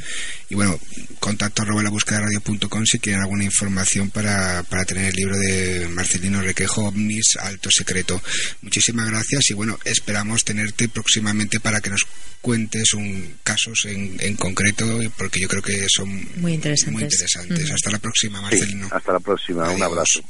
[0.48, 0.80] Y bueno,
[1.20, 5.38] contacto arroba la búsqueda de radio.com si quieren alguna información para, para tener el libro
[5.38, 8.22] de Marcelino Requejo, Omnis, Alto Secreto.
[8.62, 12.06] Muchísimas gracias y bueno, esperamos tenerte próximamente para que nos
[12.42, 14.86] cuentes un casos en, en concreto,
[15.18, 16.08] porque yo creo que son
[16.40, 17.26] muy interesantes.
[17.74, 18.88] Hasta la próxima, Marcelino.
[18.92, 20.22] hasta la próxima, un abrazo.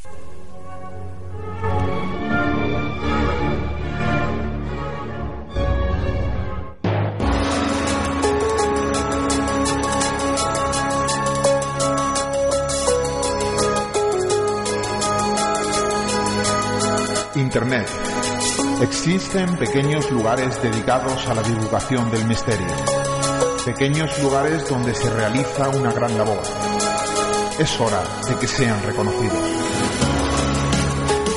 [17.35, 17.87] Internet
[18.81, 23.00] Existen pequeños lugares dedicados a la divulgación del misterio.
[23.65, 26.41] Pequeños lugares donde se realiza una gran labor.
[27.59, 29.37] Es hora de que sean reconocidos.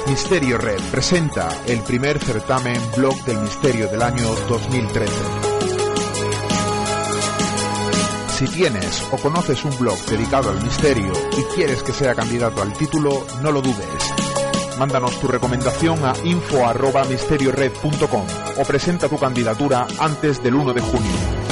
[0.07, 5.13] Misterio Red presenta el primer certamen Blog del Misterio del año 2013.
[8.39, 12.73] Si tienes o conoces un blog dedicado al misterio y quieres que sea candidato al
[12.73, 14.15] título, no lo dudes
[14.79, 18.27] Mándanos tu recomendación a info@misteriored.com
[18.57, 21.44] o presenta tu candidatura antes del 1 de junio.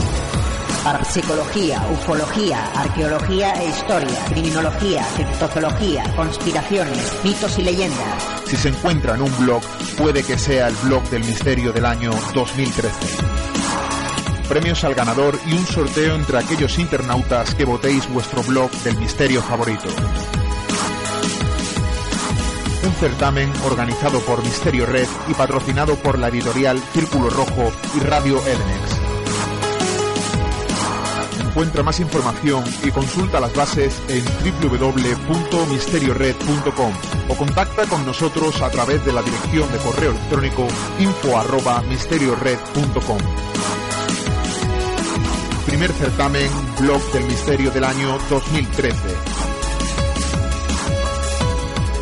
[1.05, 8.43] Psicología, ufología, arqueología e historia, criminología, criptozoología, conspiraciones, mitos y leyendas.
[8.47, 9.63] Si se encuentra en un blog,
[9.97, 12.91] puede que sea el blog del misterio del año 2013
[14.49, 19.41] premios al ganador y un sorteo entre aquellos internautas que votéis vuestro blog del misterio
[19.41, 19.89] favorito
[22.85, 28.39] un certamen organizado por Misterio Red y patrocinado por la editorial Círculo Rojo y Radio
[28.45, 28.92] Edenex.
[31.53, 36.93] Encuentra más información y consulta las bases en www.misteriored.com
[37.29, 40.67] o contacta con nosotros a través de la dirección de correo electrónico
[40.99, 43.19] info@misteriored.com.
[45.67, 46.51] Primer certamen
[46.81, 49.43] Blog del Misterio del año 2013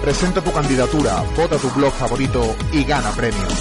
[0.01, 3.53] Presenta tu candidatura, vota tu blog favorito y gana premios.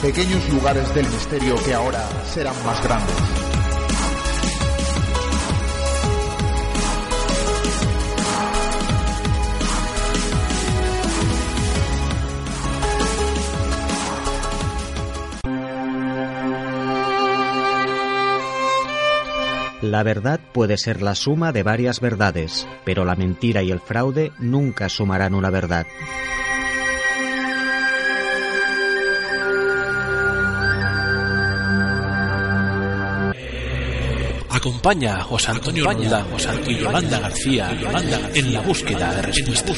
[0.00, 3.41] Pequeños lugares del misterio que ahora serán más grandes.
[19.92, 24.32] La verdad puede ser la suma de varias verdades, pero la mentira y el fraude
[24.38, 25.86] nunca sumarán una verdad.
[34.48, 36.26] Acompaña a José Antonio Roldán
[36.66, 37.70] y Yolanda García
[38.32, 39.76] en la búsqueda de respuestas.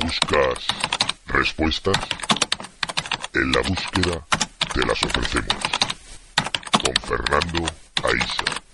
[0.00, 0.66] ¿Buscas
[1.26, 1.96] respuestas?
[3.34, 4.45] En la búsqueda
[4.76, 5.56] te las ofrecemos.
[6.84, 7.66] Con Fernando
[8.04, 8.65] Aiza.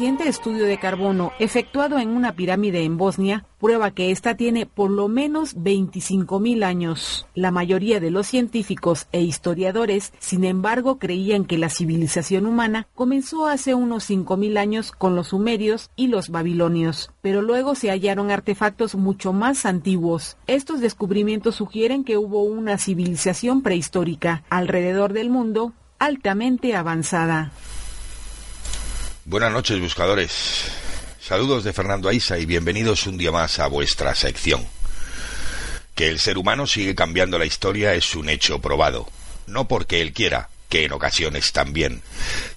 [0.00, 4.90] Reciente estudio de carbono efectuado en una pirámide en Bosnia prueba que ésta tiene por
[4.90, 7.26] lo menos 25.000 años.
[7.34, 13.46] La mayoría de los científicos e historiadores, sin embargo, creían que la civilización humana comenzó
[13.46, 18.94] hace unos 5.000 años con los sumerios y los babilonios, pero luego se hallaron artefactos
[18.94, 20.38] mucho más antiguos.
[20.46, 27.52] Estos descubrimientos sugieren que hubo una civilización prehistórica alrededor del mundo altamente avanzada.
[29.30, 30.32] Buenas noches, buscadores.
[31.22, 34.66] Saludos de Fernando Aisa y bienvenidos un día más a vuestra sección.
[35.94, 39.06] Que el ser humano sigue cambiando la historia es un hecho probado.
[39.46, 42.02] No porque él quiera, que en ocasiones también,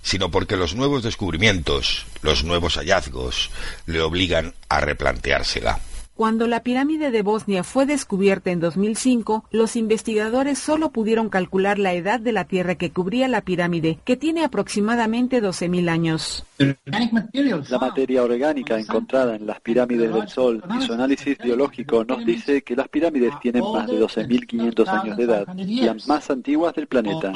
[0.02, 3.52] sino porque los nuevos descubrimientos, los nuevos hallazgos,
[3.86, 5.80] le obligan a replanteársela.
[6.24, 11.92] Cuando la pirámide de Bosnia fue descubierta en 2005, los investigadores solo pudieron calcular la
[11.92, 16.46] edad de la tierra que cubría la pirámide, que tiene aproximadamente 12.000 años.
[16.58, 22.62] La materia orgánica encontrada en las pirámides del Sol y su análisis biológico nos dice
[22.62, 27.34] que las pirámides tienen más de 12.500 años de edad, las más antiguas del planeta.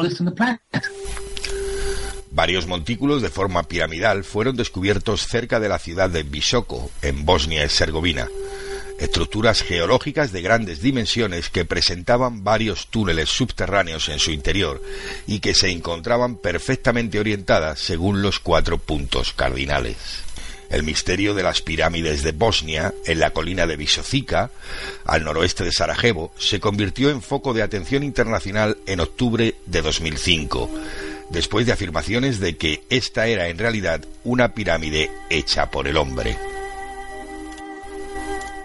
[2.32, 7.60] Varios montículos de forma piramidal fueron descubiertos cerca de la ciudad de Visoko, en Bosnia
[7.60, 8.30] y Herzegovina
[8.98, 14.82] estructuras geológicas de grandes dimensiones que presentaban varios túneles subterráneos en su interior
[15.28, 20.28] y que se encontraban perfectamente orientadas según los cuatro puntos cardinales.
[20.70, 24.52] El misterio de las pirámides de Bosnia, en la colina de Visocica,
[25.06, 30.70] al noroeste de Sarajevo, se convirtió en foco de atención internacional en octubre de 2005,
[31.30, 36.38] después de afirmaciones de que esta era en realidad una pirámide hecha por el hombre.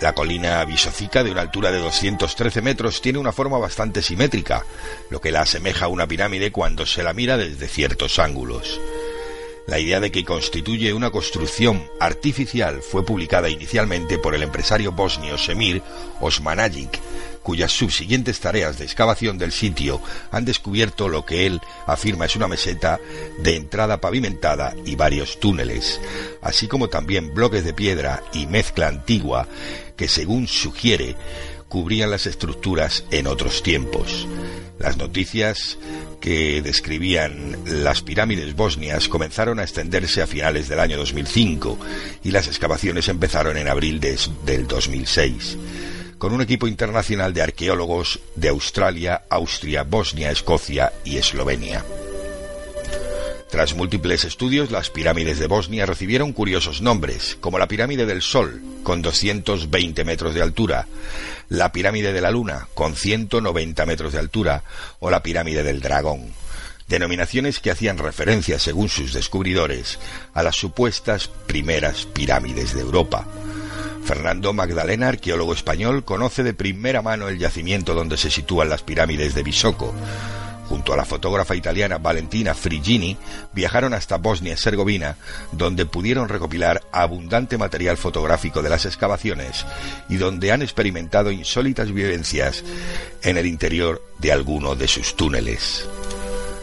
[0.03, 4.65] La colina Visocica, de una altura de 213 metros, tiene una forma bastante simétrica,
[5.11, 8.81] lo que la asemeja a una pirámide cuando se la mira desde ciertos ángulos.
[9.67, 15.39] La idea de que constituye una construcción artificial fue publicada inicialmente por el empresario bosnio
[15.39, 15.83] Semir
[16.21, 17.01] Osmanagic,
[17.43, 22.49] cuyas subsiguientes tareas de excavación del sitio han descubierto lo que él afirma es una
[22.49, 22.99] meseta
[23.39, 26.01] de entrada pavimentada y varios túneles,
[26.41, 29.47] así como también bloques de piedra y mezcla antigua
[29.97, 31.15] que según sugiere
[31.73, 34.29] cubrían las estructuras en otros tiempos.
[34.79, 35.79] Las noticias
[36.21, 41.79] que describían las pirámides bosnias comenzaron a extenderse a finales del año 2005
[42.25, 45.57] y las excavaciones empezaron en abril del 2006
[46.19, 51.83] con un equipo internacional de arqueólogos de Australia, Austria, Bosnia, Escocia y Eslovenia.
[53.53, 58.63] Tras múltiples estudios, las pirámides de Bosnia recibieron curiosos nombres, como la pirámide del Sol,
[58.83, 60.87] con 220 metros de altura,
[61.51, 64.65] la pirámide de la Luna, con 190 metros de altura,
[65.01, 66.33] o la pirámide del Dragón,
[66.89, 69.99] denominaciones que hacían referencia, según sus descubridores,
[70.33, 73.27] a las supuestas primeras pirámides de Europa.
[74.03, 79.35] Fernando Magdalena, arqueólogo español, conoce de primera mano el yacimiento donde se sitúan las pirámides
[79.35, 79.95] de Bisoco,
[80.73, 83.15] junto a la fotógrafa italiana Valentina Frigini,
[83.53, 85.17] viajaron hasta Bosnia y Herzegovina,
[85.53, 89.67] donde pudieron recopilar abundante material fotográfico de las excavaciones
[90.09, 92.65] y donde han experimentado insólitas vivencias
[93.23, 95.87] en el interior de alguno de sus túneles.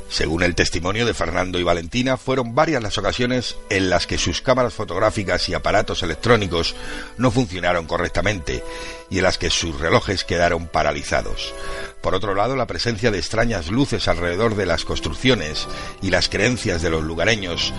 [0.10, 4.42] Según el testimonio de Fernando y Valentina, fueron varias las ocasiones en las que sus
[4.42, 6.76] cámaras fotográficas y aparatos electrónicos
[7.18, 8.64] no funcionaron correctamente
[9.12, 11.54] y en las que sus relojes quedaron paralizados.
[12.02, 15.68] Por otro lado, la presencia de extrañas luces alrededor de las construcciones
[16.02, 17.72] y las creencias de los lugareños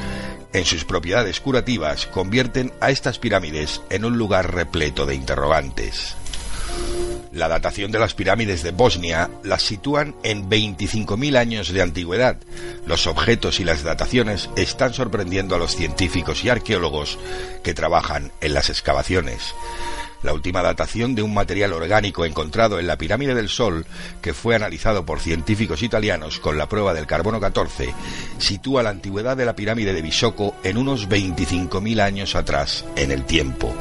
[0.53, 6.17] en sus propiedades curativas convierten a estas pirámides en un lugar repleto de interrogantes.
[7.33, 12.39] La datación de las pirámides de Bosnia las sitúan en 25.000 años de antigüedad.
[12.87, 17.19] Los objetos y las dataciones están sorprendiendo a los científicos y arqueólogos
[17.63, 19.55] que trabajan en las excavaciones.
[20.25, 23.87] La última datación de un material orgánico encontrado en la pirámide del Sol,
[24.21, 27.95] que fue analizado por científicos italianos con la prueba del carbono 14,
[28.39, 33.25] sitúa la antigüedad de la pirámide de Bisoco en unos 25.000 años atrás en el
[33.25, 33.75] tiempo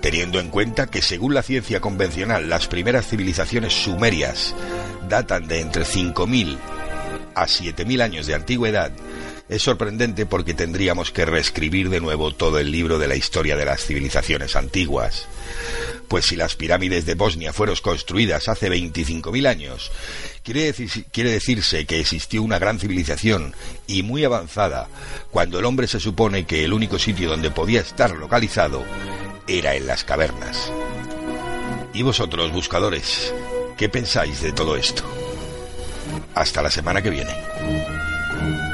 [0.00, 4.54] teniendo en cuenta que según la ciencia convencional las primeras civilizaciones sumerias
[5.08, 6.58] datan de entre 5.000
[7.34, 8.92] a 7.000 años de antigüedad,
[9.48, 13.64] es sorprendente porque tendríamos que reescribir de nuevo todo el libro de la historia de
[13.64, 15.26] las civilizaciones antiguas.
[16.10, 19.92] Pues si las pirámides de Bosnia fueron construidas hace 25.000 años,
[20.42, 20.74] quiere,
[21.12, 23.54] quiere decirse que existió una gran civilización
[23.86, 24.88] y muy avanzada,
[25.30, 28.84] cuando el hombre se supone que el único sitio donde podía estar localizado
[29.46, 30.72] era en las cavernas.
[31.94, 33.32] ¿Y vosotros, buscadores,
[33.78, 35.04] qué pensáis de todo esto?
[36.34, 38.69] Hasta la semana que viene.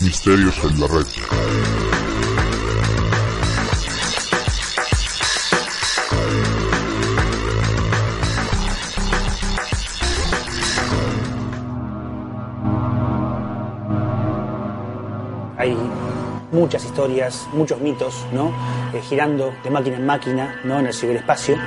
[0.00, 1.06] Misterios en la red.
[15.58, 15.76] Hay
[16.52, 18.50] muchas historias, muchos mitos, ¿no?
[18.94, 20.80] Eh, girando de máquina en máquina, ¿no?
[20.80, 21.58] En el ciberespacio.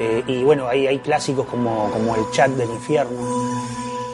[0.00, 3.20] Eh, y bueno, hay, hay clásicos como, como el chat del infierno.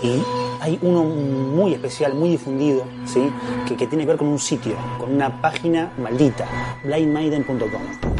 [0.03, 0.21] Y
[0.61, 3.31] hay uno muy especial, muy difundido, ¿sí?
[3.69, 6.45] que, que tiene que ver con un sitio, con una página maldita,
[6.83, 8.17] blindmaiden.com.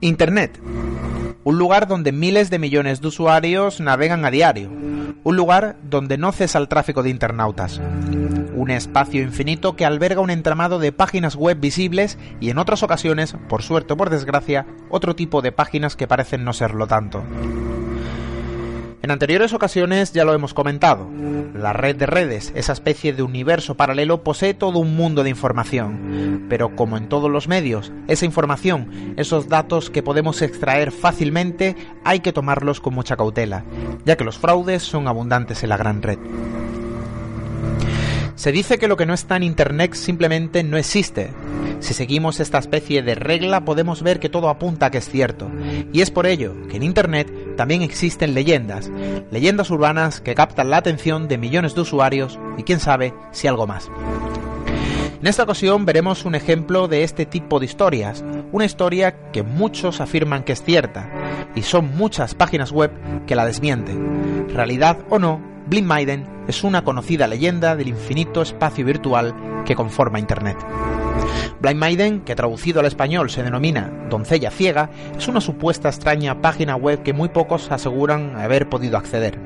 [0.00, 0.58] Internet.
[1.42, 4.70] Un lugar donde miles de millones de usuarios navegan a diario.
[5.22, 7.80] Un lugar donde no cesa el tráfico de internautas.
[8.54, 13.36] Un espacio infinito que alberga un entramado de páginas web visibles y en otras ocasiones,
[13.48, 17.24] por suerte o por desgracia, otro tipo de páginas que parecen no serlo tanto.
[19.02, 21.08] En anteriores ocasiones ya lo hemos comentado.
[21.54, 26.46] La red de redes, esa especie de universo paralelo, posee todo un mundo de información.
[26.50, 32.20] Pero como en todos los medios, esa información, esos datos que podemos extraer fácilmente, hay
[32.20, 33.64] que tomarlos con mucha cautela,
[34.04, 36.18] ya que los fraudes son abundantes en la gran red.
[38.40, 41.28] Se dice que lo que no está en Internet simplemente no existe.
[41.80, 45.50] Si seguimos esta especie de regla podemos ver que todo apunta a que es cierto.
[45.92, 48.90] Y es por ello que en Internet también existen leyendas,
[49.30, 53.66] leyendas urbanas que captan la atención de millones de usuarios y quién sabe si algo
[53.66, 53.90] más.
[55.20, 60.00] En esta ocasión veremos un ejemplo de este tipo de historias, una historia que muchos
[60.00, 61.10] afirman que es cierta,
[61.54, 62.90] y son muchas páginas web
[63.26, 64.48] que la desmienten.
[64.48, 70.18] Realidad o no, Blind Maiden es una conocida leyenda del infinito espacio virtual que conforma
[70.18, 70.56] Internet.
[71.60, 76.74] Blind Maiden, que traducido al español se denomina Doncella Ciega, es una supuesta extraña página
[76.74, 79.38] web que muy pocos aseguran haber podido acceder.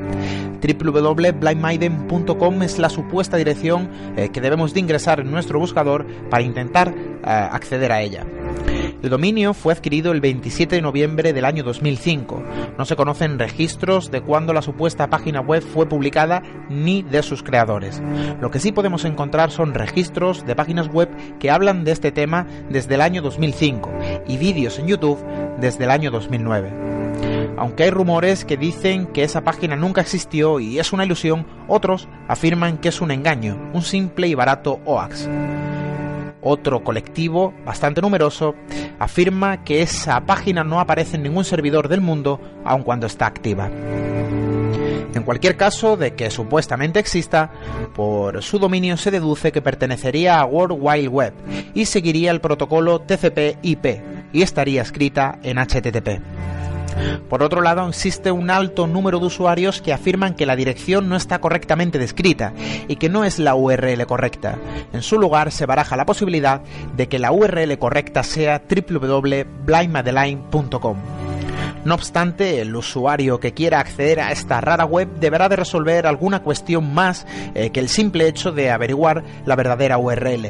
[0.63, 6.89] www.blindmaiden.com es la supuesta dirección eh, que debemos de ingresar en nuestro buscador para intentar
[6.89, 6.95] eh,
[7.27, 8.25] acceder a ella.
[9.05, 12.43] El dominio fue adquirido el 27 de noviembre del año 2005.
[12.79, 17.43] No se conocen registros de cuándo la supuesta página web fue publicada ni de sus
[17.43, 18.03] creadores.
[18.41, 22.47] Lo que sí podemos encontrar son registros de páginas web que hablan de este tema
[22.71, 23.93] desde el año 2005
[24.27, 25.23] y vídeos en YouTube
[25.61, 26.73] desde el año 2009.
[27.59, 32.09] Aunque hay rumores que dicen que esa página nunca existió y es una ilusión, otros
[32.27, 35.29] afirman que es un engaño, un simple y barato hoax.
[36.45, 38.55] Otro colectivo, bastante numeroso,
[38.99, 43.71] afirma que esa página no aparece en ningún servidor del mundo aun cuando está activa.
[45.15, 47.51] En cualquier caso de que supuestamente exista,
[47.95, 51.33] por su dominio se deduce que pertenecería a World Wide Web
[51.73, 54.03] y seguiría el protocolo TCP/IP
[54.33, 56.21] y estaría escrita en HTTP.
[57.29, 61.17] Por otro lado, existe un alto número de usuarios que afirman que la dirección no
[61.17, 62.53] está correctamente descrita
[62.89, 64.59] y que no es la URL correcta.
[64.93, 66.63] En su lugar se baraja la posibilidad
[66.97, 70.97] de que la URL correcta sea www.blindmadeline.com.
[71.85, 76.43] No obstante, el usuario que quiera acceder a esta rara web deberá de resolver alguna
[76.43, 80.49] cuestión más eh, que el simple hecho de averiguar la verdadera URL,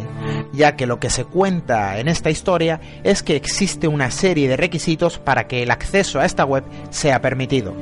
[0.52, 4.56] ya que lo que se cuenta en esta historia es que existe una serie de
[4.56, 7.74] requisitos para que el acceso a esta web sea permitido.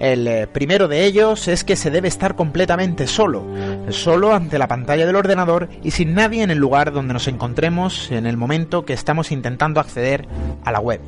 [0.00, 3.46] El eh, primero de ellos es que se debe estar completamente solo,
[3.90, 8.10] solo ante la pantalla del ordenador y sin nadie en el lugar donde nos encontremos
[8.10, 10.26] en el momento que estamos intentando acceder
[10.64, 11.00] a la web.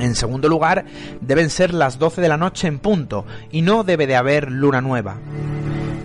[0.00, 0.84] En segundo lugar,
[1.20, 4.80] deben ser las 12 de la noche en punto y no debe de haber luna
[4.80, 5.18] nueva.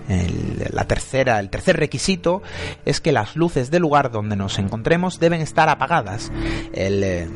[0.08, 2.42] El, la tercera, el tercer requisito
[2.84, 6.30] es que las luces del lugar donde nos encontremos deben estar apagadas.
[6.72, 7.28] El eh,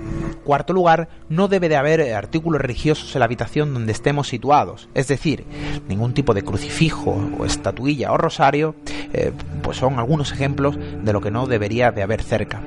[0.45, 5.09] cuarto lugar, no debe de haber artículos religiosos en la habitación donde estemos situados, es
[5.09, 5.45] decir,
[5.89, 8.75] ningún tipo de crucifijo o estatuilla o rosario,
[9.13, 9.33] eh,
[9.63, 12.61] pues son algunos ejemplos de lo que no debería de haber cerca.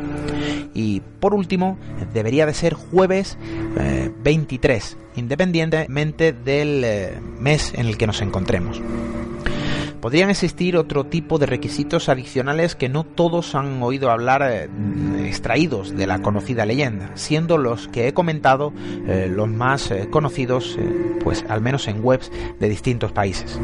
[0.74, 1.78] Y por último,
[2.14, 3.38] debería de ser jueves
[3.78, 8.82] eh, 23, independientemente del eh, mes en el que nos encontremos.
[10.04, 14.70] Podrían existir otro tipo de requisitos adicionales que no todos han oído hablar eh,
[15.26, 18.74] extraídos de la conocida leyenda, siendo los que he comentado
[19.08, 20.78] eh, los más eh, conocidos,
[21.24, 23.58] pues al menos en webs de distintos países.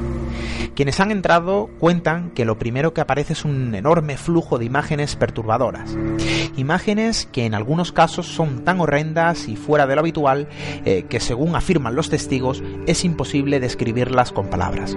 [0.75, 5.17] Quienes han entrado cuentan que lo primero que aparece es un enorme flujo de imágenes
[5.17, 5.97] perturbadoras.
[6.55, 10.47] Imágenes que en algunos casos son tan horrendas y fuera de lo habitual
[10.85, 14.95] que según afirman los testigos es imposible describirlas con palabras.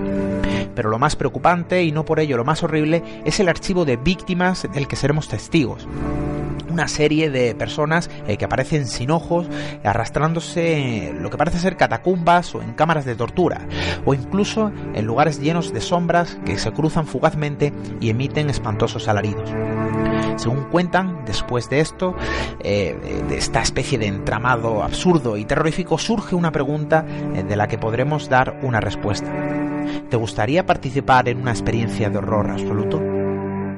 [0.74, 1.32] Pero lo más preocupante,
[1.83, 5.29] y no por ello lo más horrible, es el archivo de víctimas del que seremos
[5.29, 5.87] testigos
[6.73, 9.47] una serie de personas eh, que aparecen sin ojos,
[9.85, 13.67] arrastrándose en lo que parece ser catacumbas o en cámaras de tortura,
[14.05, 19.51] o incluso en lugares llenos de sombras que se cruzan fugazmente y emiten espantosos alaridos.
[20.37, 22.17] Según cuentan, después de esto,
[22.61, 22.97] eh,
[23.29, 27.05] de esta especie de entramado absurdo y terrorífico, surge una pregunta
[27.35, 29.31] eh, de la que podremos dar una respuesta.
[30.09, 33.11] ¿Te gustaría participar en una experiencia de horror absoluto?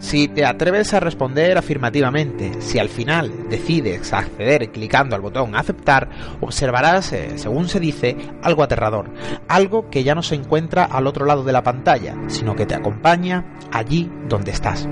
[0.05, 6.11] Si te atreves a responder afirmativamente, si al final decides acceder clicando al botón aceptar,
[6.43, 9.11] observarás, eh, según se dice, algo aterrador,
[9.49, 12.75] algo que ya no se encuentra al otro lado de la pantalla, sino que te
[12.75, 14.87] acompaña allí donde estás.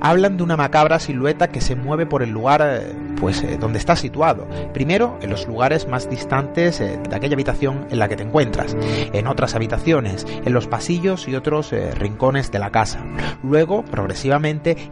[0.00, 3.78] Hablan de una macabra silueta que se mueve por el lugar eh, pues eh, donde
[3.78, 4.48] estás situado.
[4.74, 8.76] Primero, en los lugares más distantes de aquella habitación en la que te encuentras,
[9.12, 13.04] en otras habitaciones, en los pasillos y otros rincones de la casa.
[13.42, 14.39] Luego, progresivamente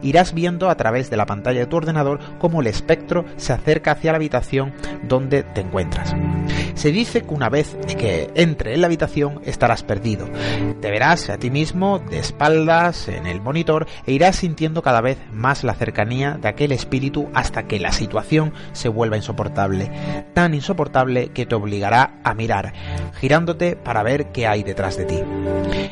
[0.01, 3.91] irás viendo a través de la pantalla de tu ordenador cómo el espectro se acerca
[3.91, 4.73] hacia la habitación
[5.03, 6.15] donde te encuentras.
[6.75, 10.29] Se dice que una vez que entre en la habitación estarás perdido.
[10.79, 15.17] Te verás a ti mismo de espaldas en el monitor e irás sintiendo cada vez
[15.31, 19.91] más la cercanía de aquel espíritu hasta que la situación se vuelva insoportable.
[20.33, 22.73] Tan insoportable que te obligará a mirar,
[23.19, 25.19] girándote para ver qué hay detrás de ti.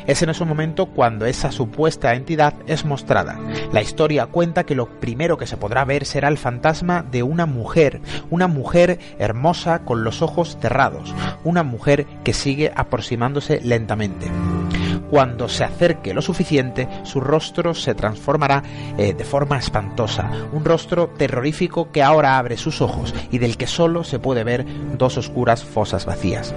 [0.06, 3.37] Es en ese momento cuando esa supuesta entidad es mostrada
[3.72, 7.46] la historia cuenta que lo primero que se podrá ver será el fantasma de una
[7.46, 14.28] mujer, una mujer hermosa con los ojos cerrados, una mujer que sigue aproximándose lentamente.
[15.10, 18.64] Cuando se acerque lo suficiente, su rostro se transformará
[18.98, 23.68] eh, de forma espantosa, un rostro terrorífico que ahora abre sus ojos y del que
[23.68, 24.66] solo se puede ver
[24.98, 26.54] dos oscuras fosas vacías.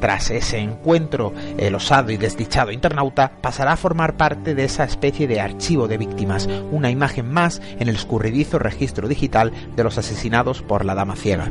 [0.00, 5.26] Tras ese encuentro, el osado y desdichado internauta pasará a formar parte de esa especie
[5.26, 10.62] de archivo de víctimas, una imagen más en el escurridizo registro digital de los asesinados
[10.62, 11.50] por la dama ciega.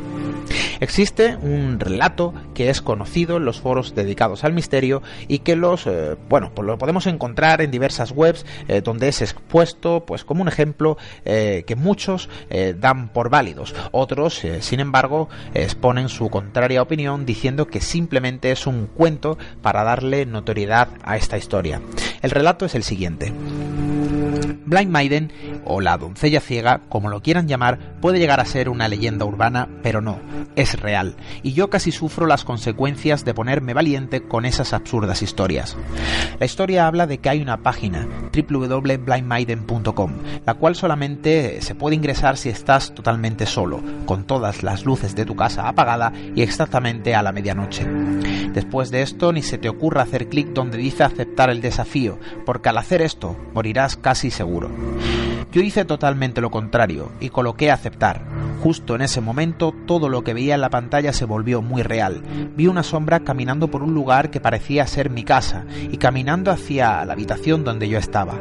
[0.79, 5.87] Existe un relato que es conocido en los foros dedicados al misterio y que los,
[5.87, 10.41] eh, bueno, pues lo podemos encontrar en diversas webs eh, donde es expuesto, pues como
[10.41, 12.29] un ejemplo eh, que muchos
[12.77, 13.75] dan por válidos.
[13.91, 20.25] Otros, sin embargo, exponen su contraria opinión diciendo que simplemente es un cuento para darle
[20.25, 21.81] notoriedad a esta historia.
[22.21, 23.33] El relato es el siguiente.
[24.65, 25.31] Blind Maiden,
[25.63, 29.69] o la doncella ciega, como lo quieran llamar, puede llegar a ser una leyenda urbana,
[29.83, 30.19] pero no,
[30.55, 35.77] es real, y yo casi sufro las consecuencias de ponerme valiente con esas absurdas historias.
[36.39, 40.11] La historia habla de que hay una página, www.blindmaiden.com,
[40.45, 45.25] la cual solamente se puede ingresar si estás totalmente solo, con todas las luces de
[45.25, 47.85] tu casa apagada y exactamente a la medianoche.
[48.53, 52.69] Después de esto, ni se te ocurra hacer clic donde dice aceptar el desafío, porque
[52.69, 54.69] al hacer esto, morirás casi seguro.
[55.51, 58.25] Yo hice totalmente lo contrario y coloqué aceptar.
[58.61, 62.23] Justo en ese momento todo lo que veía en la pantalla se volvió muy real.
[62.55, 67.03] Vi una sombra caminando por un lugar que parecía ser mi casa y caminando hacia
[67.03, 68.35] la habitación donde yo estaba.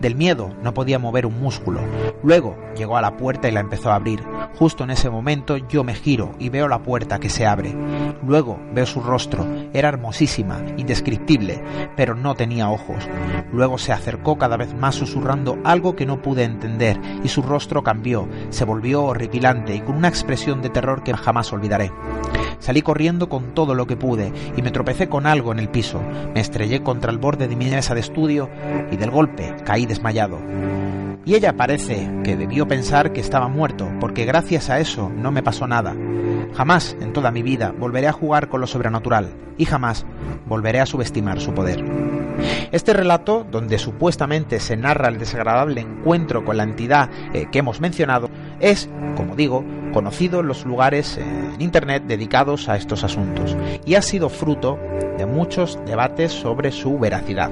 [0.00, 1.80] Del miedo no podía mover un músculo.
[2.22, 4.22] Luego llegó a la puerta y la empezó a abrir.
[4.56, 7.74] Justo en ese momento yo me giro y veo la puerta que se abre.
[8.24, 9.44] Luego veo su rostro.
[9.72, 11.60] Era hermosísima, indescriptible,
[11.96, 13.08] pero no tenía ojos.
[13.52, 17.82] Luego se acercó cada vez más susurrando algo que no pude entender y su rostro
[17.82, 21.90] cambió, se volvió horripilante y con una expresión de terror que jamás olvidaré.
[22.60, 26.00] Salí corriendo con todo lo que pude y me tropecé con algo en el piso.
[26.34, 28.48] Me estrellé contra el borde de mi mesa de estudio
[28.90, 30.38] y del golpe caí desmayado.
[31.28, 35.42] Y ella parece que debió pensar que estaba muerto, porque gracias a eso no me
[35.42, 35.94] pasó nada.
[36.54, 40.06] Jamás en toda mi vida volveré a jugar con lo sobrenatural y jamás
[40.46, 41.84] volveré a subestimar su poder.
[42.72, 47.78] Este relato, donde supuestamente se narra el desagradable encuentro con la entidad eh, que hemos
[47.78, 53.96] mencionado, es, como digo, conocido en los lugares en Internet dedicados a estos asuntos y
[53.96, 54.78] ha sido fruto
[55.18, 57.50] de muchos debates sobre su veracidad.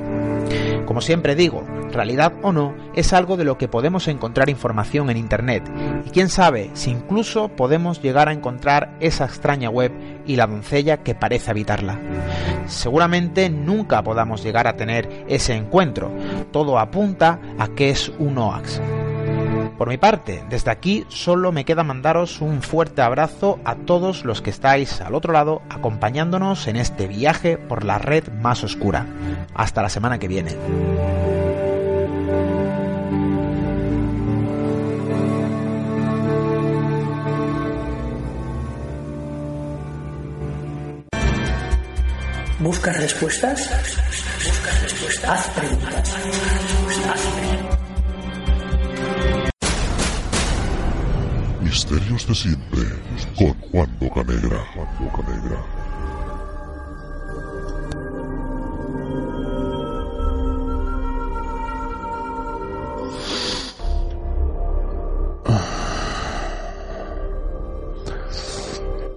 [0.86, 5.16] Como siempre digo, realidad o no, es algo de lo que podemos encontrar información en
[5.16, 5.68] Internet.
[6.04, 9.92] Y quién sabe si incluso podemos llegar a encontrar esa extraña web
[10.26, 11.98] y la doncella que parece habitarla.
[12.66, 16.10] Seguramente nunca podamos llegar a tener ese encuentro.
[16.52, 18.80] Todo apunta a que es un OAX.
[19.78, 24.40] Por mi parte, desde aquí solo me queda mandaros un fuerte abrazo a todos los
[24.40, 29.06] que estáis al otro lado acompañándonos en este viaje por la red más oscura.
[29.54, 30.56] Hasta la semana que viene.
[42.58, 43.70] ¿Buscas respuestas?
[44.44, 45.30] ¿Buscas respuestas?
[45.30, 46.14] Haz preguntas.
[47.12, 47.76] Haz preguntas.
[51.66, 52.80] Misterios de siempre
[53.36, 54.64] con Juan Bocanegra.
[54.72, 55.64] Juan Bocanegra.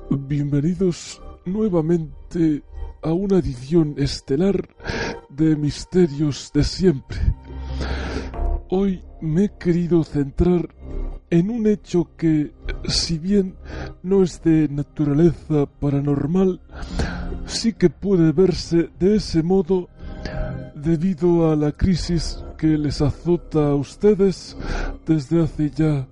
[0.09, 2.63] Bienvenidos nuevamente
[3.03, 4.67] a una edición estelar
[5.29, 7.19] de Misterios de siempre.
[8.71, 10.67] Hoy me he querido centrar
[11.29, 12.53] en un hecho que,
[12.87, 13.55] si bien
[14.03, 16.59] no es de naturaleza paranormal,
[17.45, 19.89] sí que puede verse de ese modo
[20.75, 24.57] debido a la crisis que les azota a ustedes
[25.05, 26.07] desde hace ya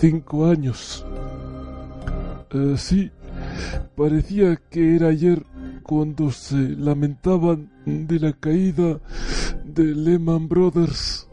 [0.00, 1.04] cinco años.
[2.50, 3.10] Eh, sí,
[3.96, 5.44] parecía que era ayer
[5.82, 9.00] cuando se lamentaban de la caída
[9.64, 11.28] de Lehman Brothers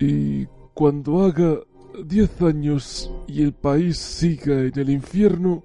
[0.00, 1.60] y cuando haga
[2.04, 5.62] diez años y el país siga en el infierno,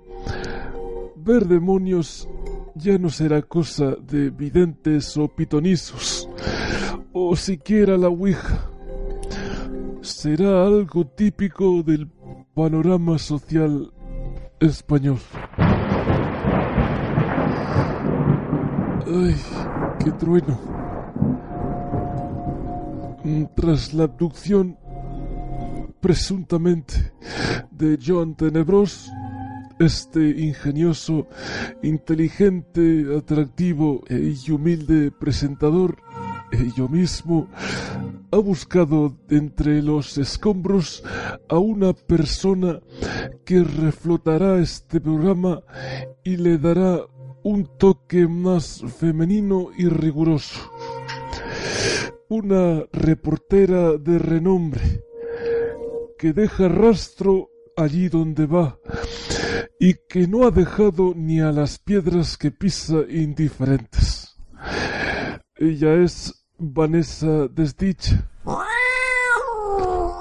[1.16, 2.30] ver demonios
[2.76, 6.30] ya no será cosa de videntes o pitonizos,
[7.12, 8.70] o siquiera la Ouija.
[10.02, 12.08] Será algo típico del
[12.54, 13.92] panorama social
[14.60, 15.18] español.
[19.08, 19.36] ¡Ay,
[20.04, 20.60] qué trueno!
[23.56, 24.78] Tras la abducción
[26.02, 27.12] presuntamente
[27.72, 29.12] de John Tenebros,
[29.80, 31.28] este ingenioso,
[31.82, 35.98] inteligente, atractivo y humilde presentador,
[36.76, 37.48] yo mismo,
[38.32, 41.04] ha buscado entre los escombros
[41.48, 42.80] a una persona
[43.46, 45.62] que reflotará este programa
[46.24, 47.00] y le dará
[47.44, 50.60] un toque más femenino y riguroso.
[52.30, 55.09] Una reportera de renombre
[56.20, 58.78] que deja rastro allí donde va
[59.80, 64.36] y que no ha dejado ni a las piedras que pisa indiferentes.
[65.56, 68.30] Ella es Vanessa Desdicha,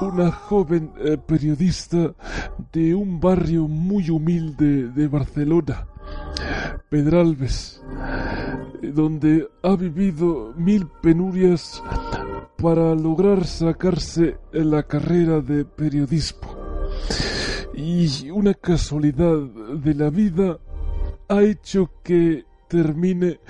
[0.01, 2.15] una joven eh, periodista
[2.73, 5.89] de un barrio muy humilde de Barcelona,
[6.89, 7.83] Pedralbes,
[8.83, 11.83] donde ha vivido mil penurias
[12.57, 16.57] para lograr sacarse la carrera de periodismo.
[17.75, 20.59] Y una casualidad de la vida
[21.29, 23.41] ha hecho que termine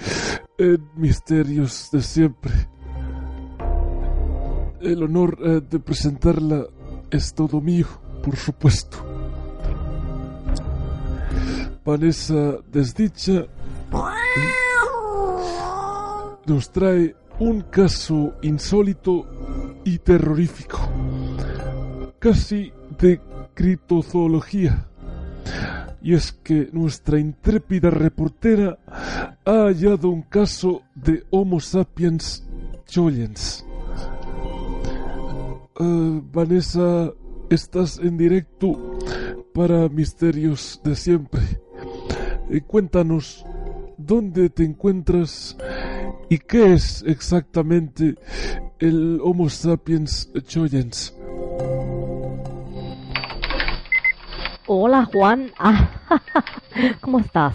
[0.59, 2.53] en Misterios de siempre.
[4.81, 6.67] El honor eh, de presentarla
[7.11, 7.87] es todo mío,
[8.23, 8.99] por supuesto.
[11.89, 13.47] Vanessa Desdicha
[16.45, 19.25] nos trae un caso insólito
[19.85, 20.81] y terrorífico,
[22.19, 23.19] casi de
[23.55, 24.87] criptozoología.
[26.03, 28.79] Y es que nuestra intrépida reportera
[29.47, 32.47] ha hallado un caso de Homo sapiens
[32.85, 33.65] choyens.
[35.81, 37.15] Ah, Vanessa,
[37.49, 38.99] estás en directo
[39.55, 41.68] para Misterios de Siempre.
[42.51, 43.45] Eh, cuéntanos
[43.97, 45.57] dónde te encuentras
[46.31, 48.15] y qué es exactamente
[48.79, 51.15] el Homo sapiens choyens.
[54.71, 55.89] Hola Juan, ah,
[57.01, 57.55] ¿cómo estás?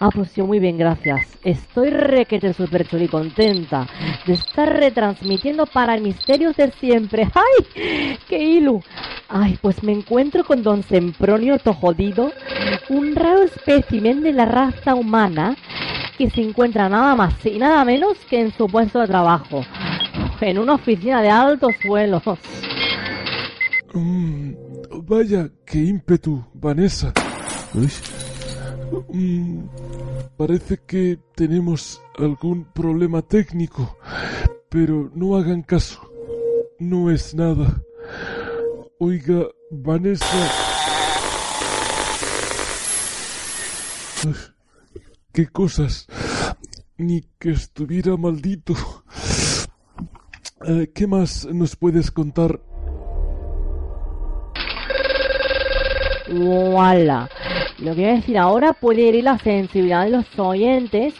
[0.00, 1.38] Ah, pues yo muy bien, gracias.
[1.44, 3.86] Estoy requete super chuli contenta
[4.26, 7.28] de estar retransmitiendo para Misterios de Siempre.
[7.34, 8.18] ¡Ay!
[8.28, 8.82] ¡Qué ilu!
[9.28, 12.32] Ay, pues me encuentro con don Sempronio Tojodido,
[12.88, 15.54] un raro espécimen de la raza humana
[16.18, 19.64] que se encuentra nada más y nada menos que en su puesto de trabajo,
[20.40, 22.24] en una oficina de altos suelos.
[23.94, 24.59] Mm,
[25.10, 27.12] vaya, qué ímpetu, Vanessa.
[29.12, 29.64] Mm,
[30.36, 33.98] parece que tenemos algún problema técnico,
[34.68, 36.00] pero no hagan caso.
[36.78, 37.82] No es nada.
[39.00, 40.48] Oiga, Vanessa.
[45.32, 46.06] ¿Qué cosas?
[46.96, 48.74] Ni que estuviera maldito.
[50.66, 52.60] Eh, ¿Qué más nos puedes contar?
[56.30, 57.28] ¡Wala!
[57.78, 61.14] Lo que voy a decir ahora puede herir la sensibilidad de los oyentes,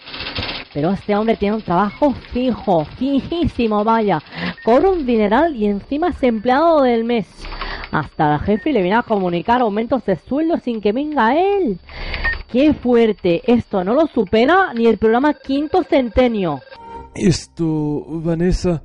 [0.72, 4.22] pero este hombre tiene un trabajo fijo, fijísimo, vaya.
[4.64, 7.26] Cobra un dineral y encima es empleado del mes.
[7.90, 11.80] Hasta el jefe le viene a comunicar aumentos de sueldo sin que venga él.
[12.48, 13.42] ¡Qué fuerte!
[13.46, 16.60] Esto no lo supera ni el programa Quinto Centenio.
[17.14, 18.82] Esto, Vanessa,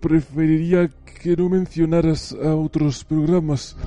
[0.00, 0.90] preferiría
[1.24, 3.78] que no mencionaras a otros programas.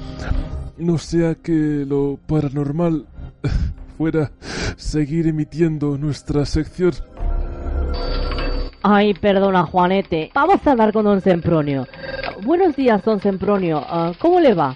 [0.76, 3.06] No sea que lo paranormal
[4.00, 4.32] fuera
[4.76, 6.94] seguir emitiendo nuestra sección.
[8.82, 10.32] Ay, perdona, Juanete.
[10.34, 11.88] Vamos a hablar con don Sempronio.
[12.42, 13.86] Buenos días, don Sempronio.
[13.88, 14.76] Ah, ¿Cómo le va?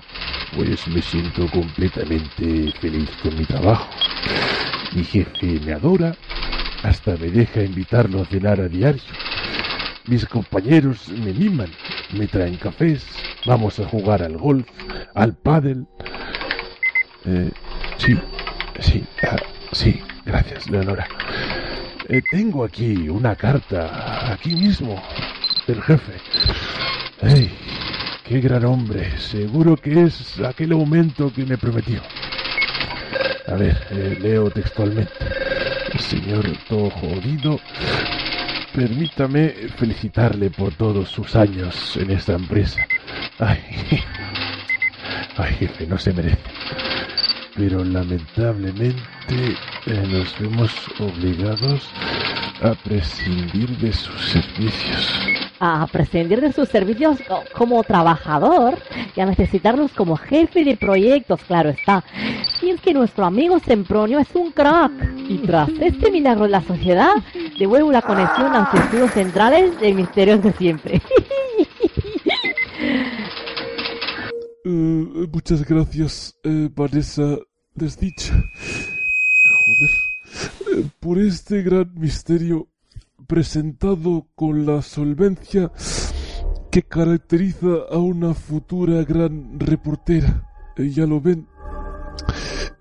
[0.56, 3.90] Pues me siento completamente feliz con mi trabajo.
[4.94, 6.14] Mi jefe me adora,
[6.84, 9.02] hasta me deja invitarlo a cenar a diario.
[10.06, 11.70] Mis compañeros me miman,
[12.14, 13.06] me traen cafés,
[13.46, 14.68] vamos a jugar al golf,
[15.14, 15.86] al pádel.
[17.26, 17.52] Eh,
[17.98, 18.18] sí,
[18.80, 19.38] sí, ah,
[19.72, 21.08] sí, gracias, Leonora.
[22.10, 25.02] Eh, tengo aquí una carta, aquí mismo,
[25.68, 26.14] del jefe.
[27.22, 27.52] ¡Ey!
[28.26, 29.18] ¡Qué gran hombre!
[29.20, 32.02] Seguro que es aquel aumento que me prometió.
[33.48, 35.14] A ver, eh, leo textualmente.
[36.00, 37.60] Señor todo jodido,
[38.74, 42.80] permítame felicitarle por todos sus años en esta empresa.
[43.40, 43.60] Ay,
[45.38, 46.40] ay jefe, no se merece.
[47.56, 48.96] Pero lamentablemente
[49.86, 51.90] eh, nos vemos obligados
[52.64, 55.12] a prescindir de sus servicios.
[55.60, 58.78] A prescindir de sus servicios co- como trabajador
[59.16, 62.04] y a necesitarlos como jefe de proyectos, claro está.
[62.62, 64.92] Y es que nuestro amigo Sempronio es un crack.
[65.28, 67.14] Y tras este milagro en la sociedad,
[67.60, 71.02] devuelve la conexión a los estudios centrales de misterios de siempre.
[74.64, 77.36] Eh, muchas gracias, eh, Vanessa
[77.74, 78.34] Desdicha.
[79.66, 79.90] Joder.
[80.78, 82.68] Eh, por este gran misterio
[83.28, 85.72] presentado con la solvencia
[86.70, 90.48] que caracteriza a una futura gran reportera.
[90.78, 91.48] Eh, ya lo ven.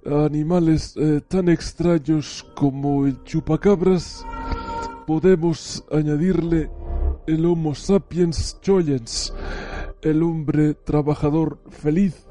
[0.04, 0.94] Animales
[1.28, 4.24] tan extraños como el chupacabras,
[5.06, 6.70] podemos añadirle
[7.26, 9.32] el Homo sapiens choyens,
[10.02, 12.26] el hombre trabajador feliz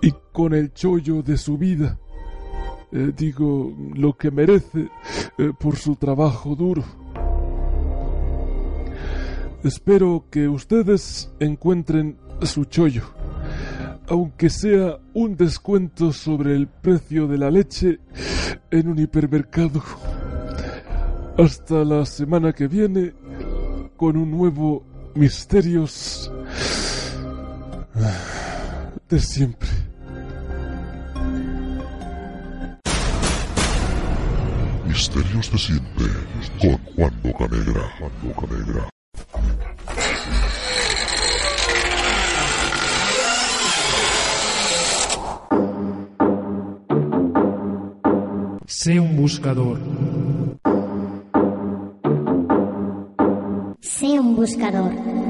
[0.00, 1.98] y con el chollo de su vida.
[2.92, 4.88] Eh, digo, lo que merece
[5.38, 6.82] eh, por su trabajo duro.
[9.62, 13.04] Espero que ustedes encuentren su chollo,
[14.08, 18.00] aunque sea un descuento sobre el precio de la leche
[18.70, 19.82] en un hipermercado.
[21.36, 23.12] Hasta la semana que viene
[23.96, 26.30] con un nuevo Misterios
[27.94, 29.68] de siempre.
[34.86, 36.06] Misterios de siempre
[36.60, 37.82] con Juan Bocanegra.
[37.98, 38.88] Juan Bocanegra.
[48.66, 49.78] Sé un buscador.
[53.80, 55.29] Sé un buscador.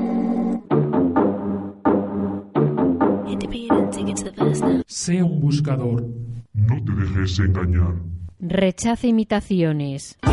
[4.87, 6.07] Sé un buscador.
[6.53, 7.95] No te dejes engañar.
[8.39, 10.19] Rechaza imitaciones.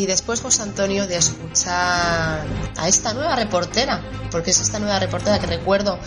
[0.00, 2.46] Y después José Antonio de escuchar
[2.78, 5.98] a esta nueva reportera, porque es esta nueva reportera que recuerdo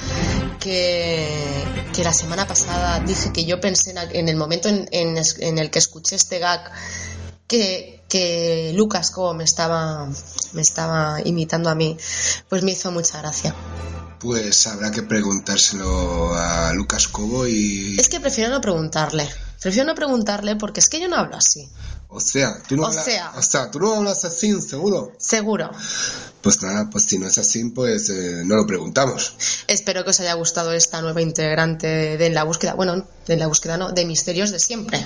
[0.60, 1.64] que,
[1.94, 5.60] que la semana pasada dije que yo pensé en, en el momento en, en, en
[5.60, 6.72] el que escuché este gag
[7.46, 10.10] que, que Lucas Cobo me estaba,
[10.54, 11.96] me estaba imitando a mí,
[12.50, 13.54] pues me hizo mucha gracia.
[14.20, 17.96] Pues habrá que preguntárselo a Lucas Cobo y...
[18.00, 19.30] Es que prefiero no preguntarle.
[19.62, 21.70] Prefiero no preguntarle porque es que yo no hablo así.
[22.16, 23.32] O sea, tú no, O hablas, sea.
[23.36, 25.14] o sea, tú no hablas así, seguro.
[25.18, 25.72] Seguro.
[26.44, 29.36] Pues nada, pues si no es así, pues eh, no lo preguntamos.
[29.68, 32.74] Espero que os haya gustado esta nueva integrante de En la búsqueda.
[32.76, 35.04] Bueno, de En la búsqueda no, de Misterios de siempre.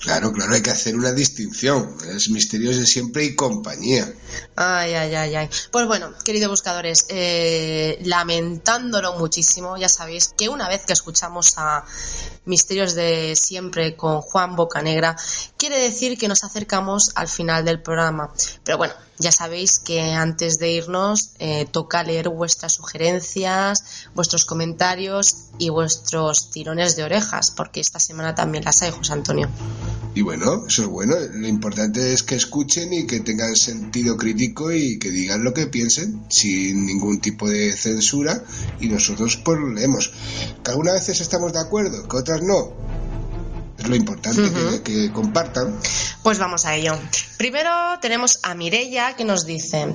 [0.00, 1.94] Claro, claro, hay que hacer una distinción.
[2.14, 4.12] Es misterios de siempre y compañía.
[4.56, 5.50] Ay, ay, ay, ay.
[5.70, 11.84] Pues bueno, queridos buscadores, eh, lamentándolo muchísimo, ya sabéis que una vez que escuchamos a
[12.46, 15.16] Misterios de siempre con Juan Bocanegra,
[15.56, 18.32] quiere decir que nos acercamos al final del programa.
[18.64, 25.36] Pero bueno, ya sabéis que antes de irnos eh, toca leer vuestras sugerencias, vuestros comentarios
[25.58, 29.48] y vuestros tirones de orejas, porque esta semana también las hay, José Antonio.
[30.14, 31.16] Y bueno, eso es bueno.
[31.32, 35.66] Lo importante es que escuchen y que tengan sentido crítico y que digan lo que
[35.66, 38.42] piensen sin ningún tipo de censura
[38.80, 40.12] y nosotros pues leemos.
[40.64, 42.72] Que algunas veces estamos de acuerdo, que otras no.
[43.78, 45.78] Es lo importante que, que compartan.
[46.22, 46.98] Pues vamos a ello.
[47.38, 49.94] Primero tenemos a Mirella que nos dice,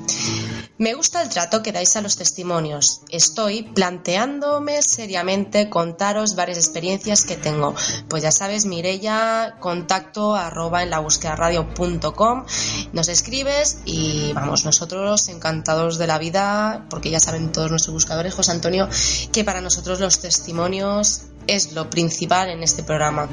[0.77, 3.01] me gusta el trato que dais a los testimonios.
[3.10, 7.76] Estoy planteándome seriamente contaros varias experiencias que tengo.
[8.07, 12.45] Pues ya sabes, Mirella, contacto arroba en la búsqueda radio.com.
[12.93, 18.34] Nos escribes y vamos, nosotros encantados de la vida, porque ya saben todos nuestros buscadores,
[18.34, 18.88] José Antonio,
[19.34, 23.30] que para nosotros los testimonios es lo principal en este programa.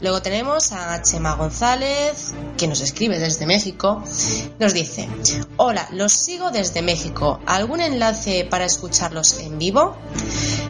[0.00, 4.02] Luego tenemos a Chema González, que nos escribe desde México.
[4.58, 5.08] Nos dice,
[5.56, 7.40] hola, los sigo desde México.
[7.46, 9.96] ¿Algún enlace para escucharlos en vivo?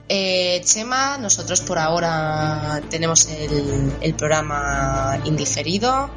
[0.08, 6.10] Eh, Chema, nosotros por ahora tenemos el, el programa indiferido.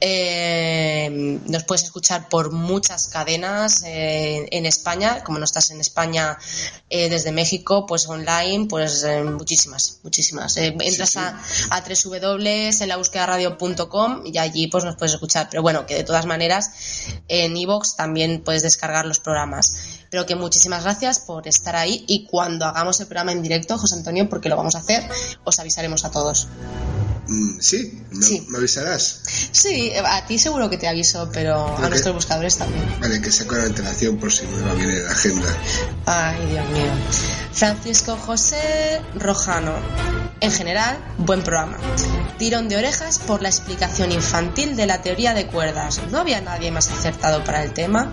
[0.00, 6.38] Eh, nos puedes escuchar por muchas cadenas eh, en España, como no estás en España
[6.88, 10.56] eh, desde México, pues online, pues muchísimas, muchísimas.
[10.56, 11.40] Entras a,
[11.70, 15.48] a www en la búsqueda radio.com y allí pues nos puedes escuchar.
[15.50, 16.70] Pero bueno, que de todas maneras
[17.28, 19.74] en iVoox también puedes descargar los programas.
[20.10, 23.94] Pero que muchísimas gracias por estar ahí y cuando hagamos el programa en directo, José
[23.96, 25.08] Antonio, porque lo vamos a hacer,
[25.44, 26.48] os avisaremos a todos.
[27.30, 29.20] Mm, sí, ¿me, me avisarás?
[29.52, 32.84] Sí, a ti seguro que te aviso, pero a nuestros buscadores también.
[33.00, 35.46] Vale, que saco la antelación por si me va bien en la agenda.
[36.06, 36.90] Ay, Dios mío.
[37.52, 39.76] Francisco José Rojano.
[40.40, 41.78] En general, buen programa.
[42.36, 46.00] Tirón de orejas por la explicación infantil de la teoría de cuerdas.
[46.10, 48.12] No había nadie más acertado para el tema.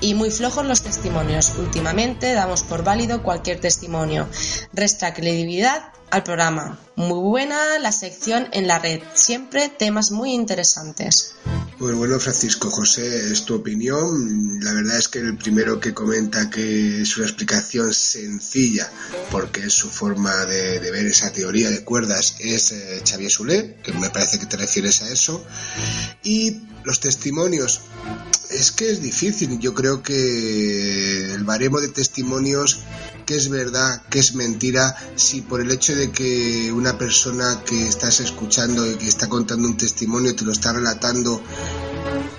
[0.00, 1.52] Y muy flojos los testimonios.
[1.58, 4.26] Últimamente damos por válido cualquier testimonio.
[4.72, 6.78] Resta credibilidad al programa.
[6.96, 9.00] Muy buena la sección en la red.
[9.14, 11.34] Siempre temas muy interesantes.
[11.78, 14.58] Pues bueno, Francisco José, es tu opinión.
[14.60, 18.90] La verdad es que el primero que comenta que es una explicación sencilla,
[19.30, 23.76] porque es su forma de, de ver esa teoría de cuerdas, es eh, Xavier Soler,
[23.76, 25.44] que me parece que te refieres a eso.
[26.24, 27.82] Y los testimonios,
[28.50, 29.58] es que es difícil.
[29.58, 32.80] Yo creo que el baremo de testimonios,
[33.26, 37.86] que es verdad, que es mentira, si por el hecho de que una persona que
[37.86, 41.42] estás escuchando y que está contando un testimonio te lo está relatando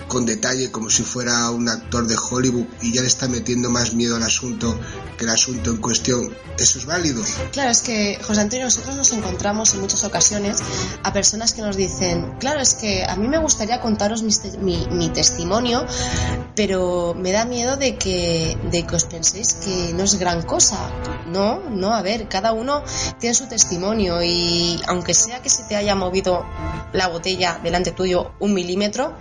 [0.10, 3.94] con detalle como si fuera un actor de Hollywood y ya le está metiendo más
[3.94, 4.78] miedo al asunto
[5.18, 7.24] que el asunto en cuestión, ¿eso es válido?
[7.52, 10.58] Claro, es que, José Antonio, nosotros nos encontramos en muchas ocasiones
[11.04, 15.86] a personas que nos dicen, claro, es que a mí me gustaría contaros mi testimonio,
[16.56, 20.92] pero me da miedo de que, de que os penséis que no es gran cosa.
[21.28, 22.84] No, no, a ver, cada uno
[23.20, 26.46] tiene su testimonio y aunque sea que se te haya movido
[26.92, 29.16] la botella delante tuyo un milímetro,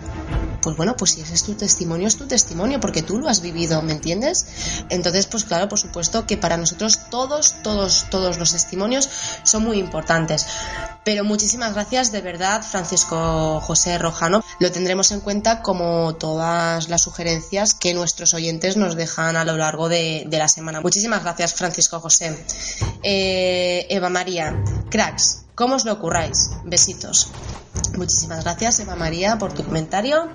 [0.61, 3.41] pues bueno, pues si ese es tu testimonio, es tu testimonio, porque tú lo has
[3.41, 4.47] vivido, ¿me entiendes?
[4.89, 9.09] Entonces, pues claro, por supuesto que para nosotros todos, todos, todos los testimonios
[9.45, 10.47] son muy importantes.
[11.05, 14.45] Pero muchísimas gracias, de verdad, Francisco José Rojano.
[14.59, 19.57] Lo tendremos en cuenta como todas las sugerencias que nuestros oyentes nos dejan a lo
[19.57, 20.81] largo de, la semana.
[20.81, 22.37] Muchísimas gracias, Francisco José.
[23.03, 26.51] Eh, Eva María, cracks, ¿cómo os lo ocurráis?
[26.65, 27.29] Besitos.
[27.97, 30.29] Muchísimas gracias, Eva María, por tu comentario.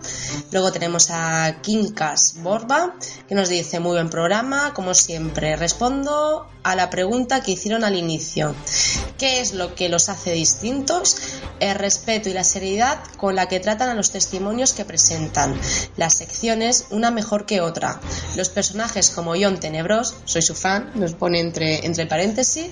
[0.52, 2.96] Luego tenemos a Kinkas Borba,
[3.28, 5.56] que nos dice muy buen programa, como siempre.
[5.56, 8.56] Respondo a la pregunta que hicieron al inicio.
[9.18, 11.18] ¿Qué es lo que los hace distintos?
[11.60, 15.60] El respeto y la seriedad con la que tratan a los testimonios que presentan.
[15.98, 18.00] Las secciones, una mejor que otra.
[18.36, 22.68] Los personajes como John Tenebros, soy su fan, nos pone entre, entre paréntesis.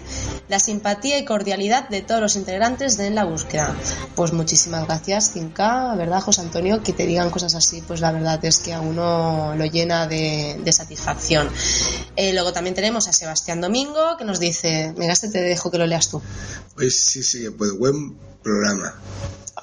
[0.49, 3.75] La simpatía y cordialidad de todos los integrantes de En la Búsqueda.
[4.15, 6.83] Pues muchísimas gracias, Cinca, ¿verdad, José Antonio?
[6.83, 10.59] Que te digan cosas así, pues la verdad es que a uno lo llena de,
[10.71, 11.49] satisfacción.
[12.15, 15.77] Eh, luego también tenemos a Sebastián Domingo, que nos dice, venga, este te dejo que
[15.77, 16.21] lo leas tú.
[16.75, 18.93] Pues sí, sí, pues buen programa.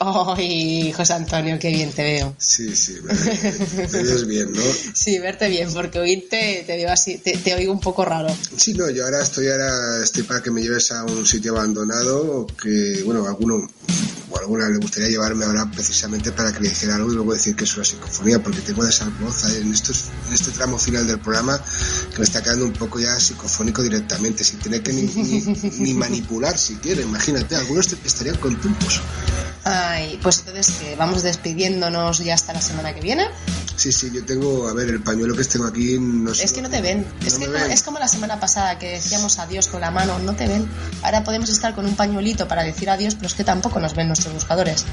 [0.01, 2.35] Ay, José Antonio, qué bien te veo.
[2.39, 4.62] Sí, sí, me, me ves bien, ¿no?
[4.95, 8.29] Sí, verte bien, porque oírte te, digo así, te, te, oigo un poco raro.
[8.57, 12.47] Sí, no, yo ahora estoy ahora estoy para que me lleves a un sitio abandonado
[12.47, 13.69] que, bueno, alguno
[14.31, 17.57] o alguna le gustaría llevarme ahora precisamente para que le dijera algo y luego decir
[17.57, 21.19] que es una psicofonía, porque tengo esa voz en, estos, en este tramo final del
[21.19, 21.61] programa
[22.11, 25.41] que me está quedando un poco ya psicofónico directamente, sin tener que ni, ni,
[25.79, 29.01] ni manipular siquiera, imagínate, algunos estarían contentos.
[29.90, 33.27] Ay, pues entonces que vamos despidiéndonos ya hasta la semana que viene.
[33.77, 36.32] Sí, sí, yo tengo, a ver, el pañuelo que tengo aquí no.
[36.32, 37.06] Es que no te ven.
[37.20, 37.70] No es, que ven.
[37.70, 40.69] es como la semana pasada que decíamos adiós con la mano, no te ven.
[41.02, 44.09] Ahora podemos estar con un pañuelito para decir adiós, pero es que tampoco nos ven
[44.09, 44.85] nuestros buscadores.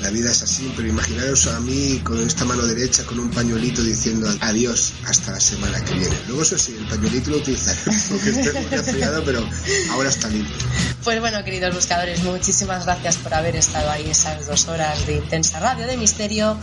[0.00, 3.82] La vida es así, pero imaginaros a mí con esta mano derecha con un pañuelito
[3.82, 6.16] diciendo adiós hasta la semana que viene.
[6.26, 9.48] Luego eso sí, el pañuelito lo utilizaré porque esté muy resfriado, pero
[9.90, 10.54] ahora está limpio.
[11.02, 15.60] Pues bueno, queridos buscadores, muchísimas gracias por haber estado ahí esas dos horas de intensa
[15.60, 16.58] radio de misterio.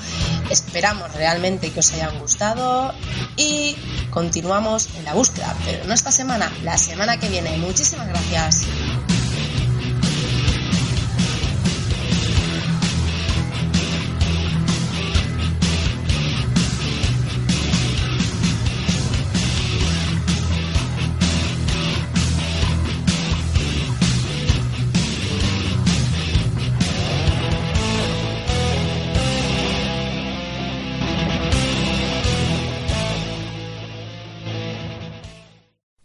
[0.49, 2.93] Esperamos realmente que os hayan gustado
[3.37, 3.75] y
[4.09, 7.57] continuamos en la búsqueda, pero no esta semana, la semana que viene.
[7.57, 8.65] Muchísimas gracias.